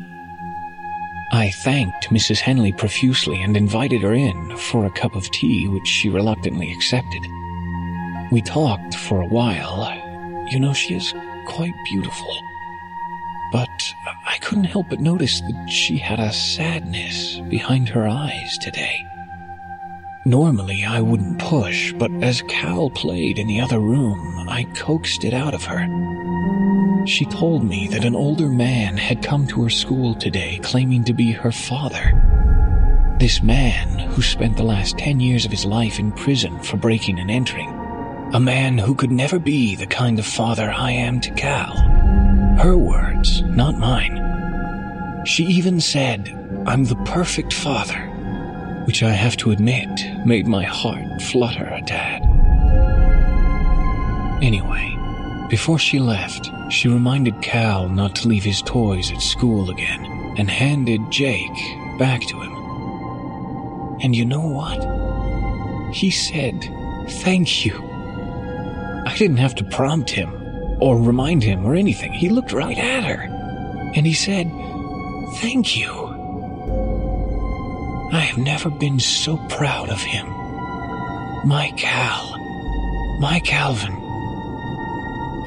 I 1.34 1.52
thanked 1.52 2.10
Mrs. 2.10 2.40
Henley 2.40 2.72
profusely 2.72 3.42
and 3.42 3.56
invited 3.56 4.02
her 4.02 4.14
in 4.14 4.58
for 4.58 4.86
a 4.86 4.92
cup 4.92 5.16
of 5.16 5.30
tea, 5.32 5.68
which 5.68 5.88
she 5.88 6.10
reluctantly 6.10 6.72
accepted. 6.74 7.22
We 8.32 8.42
talked 8.42 8.96
for 8.96 9.22
a 9.22 9.28
while. 9.28 9.92
You 10.50 10.60
know, 10.60 10.74
she 10.74 10.96
is 10.96 11.14
quite 11.46 11.74
beautiful 11.86 12.42
but 13.52 13.94
I 14.26 14.38
couldn't 14.38 14.64
help 14.64 14.90
but 14.90 15.02
notice 15.02 15.42
that 15.42 15.68
she 15.70 15.98
had 15.98 16.20
a 16.20 16.32
sadness 16.32 17.40
behind 17.50 17.90
her 17.90 18.08
eyes 18.08 18.58
today. 18.60 19.06
Normally, 20.26 20.86
I 20.86 21.02
wouldn't 21.02 21.40
push, 21.40 21.94
but 21.94 22.12
as 22.22 22.44
Cal 22.44 22.92
played 22.92 23.40
in 23.40 23.48
the 23.48 23.60
other 23.60 23.80
room, 23.80 24.48
I 24.48 24.66
coaxed 24.76 25.24
it 25.24 25.34
out 25.34 25.56
of 25.56 25.64
her. 25.64 25.88
She 27.08 27.26
told 27.26 27.64
me 27.64 27.88
that 27.88 28.06
an 28.06 28.16
older 28.16 28.48
man 28.48 28.98
had 28.98 29.24
come 29.24 29.48
to 29.48 29.64
her 29.64 29.70
school 29.72 30.14
today 30.14 30.60
claiming 30.62 31.04
to 31.06 31.14
be 31.14 31.32
her 31.32 31.52
father. 31.52 32.14
This 33.18 33.42
man, 33.42 33.98
who 34.10 34.22
spent 34.22 34.58
the 34.58 34.64
last 34.64 35.00
ten 35.00 35.20
years 35.20 35.44
of 35.44 35.50
his 35.52 35.66
life 35.66 35.98
in 35.98 36.12
prison 36.12 36.60
for 36.62 36.78
breaking 36.78 37.18
and 37.18 37.32
entering. 37.32 37.70
A 38.34 38.40
man 38.40 38.78
who 38.78 38.94
could 38.94 39.12
never 39.12 39.40
be 39.40 39.76
the 39.76 39.88
kind 39.88 40.20
of 40.20 40.26
father 40.28 40.72
I 40.72 40.92
am 40.92 41.20
to 41.22 41.32
Cal. 41.32 41.74
Her 42.60 42.78
words, 42.78 43.42
not 43.42 43.80
mine. 43.80 45.24
She 45.26 45.46
even 45.46 45.82
said, 45.82 46.30
I'm 46.68 46.84
the 46.84 47.04
perfect 47.06 47.54
father, 47.54 48.11
which 48.92 49.04
I 49.04 49.12
have 49.12 49.38
to 49.38 49.52
admit 49.52 49.88
made 50.26 50.48
my 50.48 50.64
heart 50.66 51.22
flutter 51.22 51.64
a 51.64 51.82
tad. 51.82 52.24
Anyway, 54.44 54.98
before 55.50 55.80
she 55.80 55.98
left, 55.98 56.50
she 56.70 56.90
reminded 56.90 57.42
Cal 57.42 57.88
not 57.88 58.18
to 58.18 58.28
leave 58.28 58.44
his 58.44 58.62
toys 58.62 59.10
at 59.10 59.22
school 59.22 59.70
again 59.70 60.04
and 60.38 60.52
handed 60.52 61.10
Jake 61.10 61.58
back 61.98 62.20
to 62.24 62.42
him. 62.42 62.52
And 64.02 64.14
you 64.14 64.26
know 64.26 64.46
what? 64.46 64.84
He 65.96 66.12
said, 66.12 66.62
Thank 67.24 67.64
you. 67.64 67.76
I 69.06 69.16
didn't 69.18 69.38
have 69.38 69.56
to 69.56 69.64
prompt 69.64 70.10
him 70.10 70.34
or 70.82 70.98
remind 70.98 71.44
him 71.44 71.66
or 71.66 71.76
anything. 71.76 72.12
He 72.12 72.28
looked 72.28 72.52
right 72.52 72.78
at 72.78 73.06
her 73.06 73.22
and 73.96 74.06
he 74.06 74.14
said, 74.14 74.52
Thank 75.36 75.78
you. 75.78 76.01
I 78.14 78.20
have 78.20 78.38
never 78.38 78.70
been 78.70 79.00
so 79.00 79.38
proud 79.48 79.90
of 79.90 80.02
him. 80.02 80.28
My 81.48 81.72
Cal. 81.78 82.38
My 83.20 83.40
Calvin. 83.40 83.94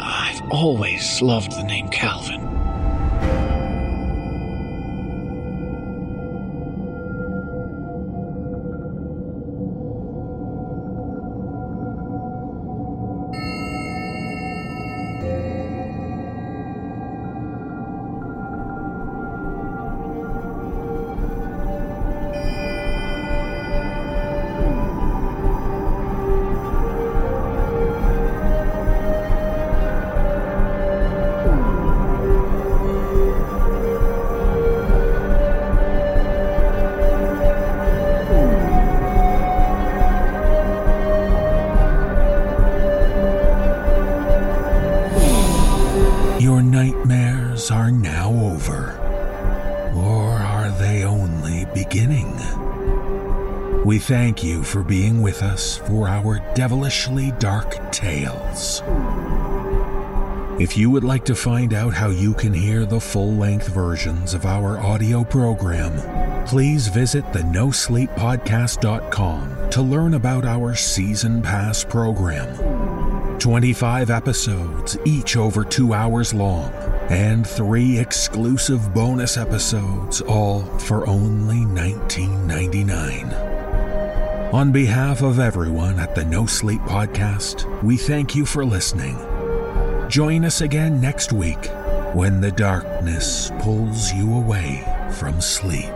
I've 0.01 0.43
always 0.51 1.21
loved 1.21 1.53
the 1.53 1.63
name 1.63 1.91
Calvin. 1.91 2.41
Thank 54.15 54.45
you 54.45 54.63
for 54.63 54.85
being 54.85 55.21
with 55.21 55.43
us 55.43 55.79
for 55.79 56.07
our 56.07 56.39
devilishly 56.55 57.33
dark 57.41 57.91
tales. 57.91 58.81
If 60.61 60.77
you 60.77 60.89
would 60.89 61.03
like 61.03 61.25
to 61.25 61.35
find 61.35 61.75
out 61.75 61.95
how 61.95 62.11
you 62.11 62.33
can 62.33 62.55
hear 62.55 62.87
the 62.87 63.01
full 63.01 63.33
length 63.33 63.67
versions 63.67 64.33
of 64.33 64.47
our 64.47 64.79
audio 64.79 65.25
program, 65.25 66.47
please 66.47 66.87
visit 66.87 67.25
the 67.33 67.41
NoSleepPodcast.com 67.41 69.71
to 69.71 69.83
learn 69.83 70.15
about 70.15 70.45
our 70.45 70.77
season 70.77 71.43
pass 71.43 71.83
program. 71.83 73.37
25 73.41 74.11
episodes, 74.11 74.97
each 75.05 75.37
over 75.37 75.65
two 75.65 75.93
hours 75.93 76.33
long, 76.33 76.73
and 77.11 77.45
three 77.45 77.99
exclusive 77.99 78.95
bonus 78.95 79.37
episodes, 79.37 80.21
all 80.21 80.63
for 80.79 81.05
only 81.09 81.67
$19.99. 81.67 83.44
On 84.55 84.71
behalf 84.71 85.23
of 85.23 85.41
everyone 85.41 85.99
at 85.99 86.15
the 86.15 86.25
No 86.25 86.47
Sleep 86.47 86.81
Podcast, 86.83 87.83
we 87.83 87.97
thank 87.97 88.37
you 88.37 88.47
for 88.47 88.65
listening. 88.65 89.19
Join 90.09 90.45
us 90.45 90.61
again 90.61 91.01
next 91.01 91.33
week 91.33 91.67
when 92.15 92.41
the 92.41 92.53
darkness 92.53 93.51
pulls 93.59 94.13
you 94.13 94.33
away 94.33 94.85
from 95.11 95.41
sleep. 95.41 95.91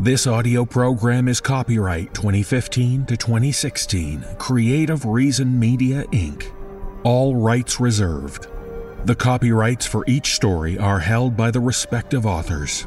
This 0.00 0.26
audio 0.26 0.64
program 0.64 1.28
is 1.28 1.42
copyright 1.42 2.14
2015 2.14 3.04
to 3.04 3.18
2016, 3.18 4.24
Creative 4.38 5.04
Reason 5.04 5.60
Media 5.60 6.04
Inc. 6.04 6.50
All 7.04 7.36
rights 7.36 7.80
reserved. 7.80 8.46
The 9.04 9.14
copyrights 9.14 9.84
for 9.84 10.04
each 10.06 10.34
story 10.34 10.78
are 10.78 11.00
held 11.00 11.36
by 11.36 11.50
the 11.50 11.60
respective 11.60 12.24
authors. 12.24 12.86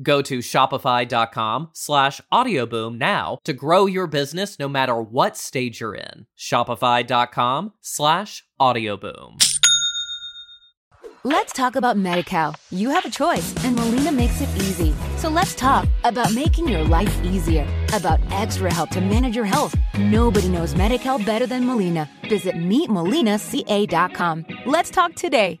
Go 0.00 0.22
to 0.22 0.38
shopify.com 0.38 1.70
slash 1.72 2.20
audioboom 2.32 2.98
now 2.98 3.38
to 3.44 3.52
grow 3.52 3.86
your 3.86 4.06
business 4.06 4.58
no 4.58 4.68
matter 4.68 5.00
what 5.00 5.36
stage 5.36 5.80
you're 5.80 5.94
in. 5.94 6.26
Shopify.com 6.38 7.72
slash 7.80 8.44
audioboom. 8.60 9.42
Let's 11.24 11.52
talk 11.52 11.76
about 11.76 11.96
MediCal. 11.96 12.56
You 12.72 12.90
have 12.90 13.04
a 13.04 13.10
choice, 13.10 13.54
and 13.64 13.76
Molina 13.76 14.10
makes 14.10 14.40
it 14.40 14.48
easy. 14.56 14.92
So 15.18 15.28
let's 15.28 15.54
talk 15.54 15.86
about 16.02 16.34
making 16.34 16.66
your 16.66 16.82
life 16.82 17.16
easier, 17.22 17.64
about 17.92 18.18
extra 18.32 18.72
help 18.74 18.90
to 18.90 19.00
manage 19.00 19.36
your 19.36 19.44
health. 19.44 19.76
Nobody 19.96 20.48
knows 20.48 20.74
MediCal 20.74 21.24
better 21.24 21.46
than 21.46 21.64
Molina. 21.64 22.10
Visit 22.28 22.56
meetmolinaca.com. 22.56 24.46
Let's 24.66 24.90
talk 24.90 25.14
today. 25.14 25.60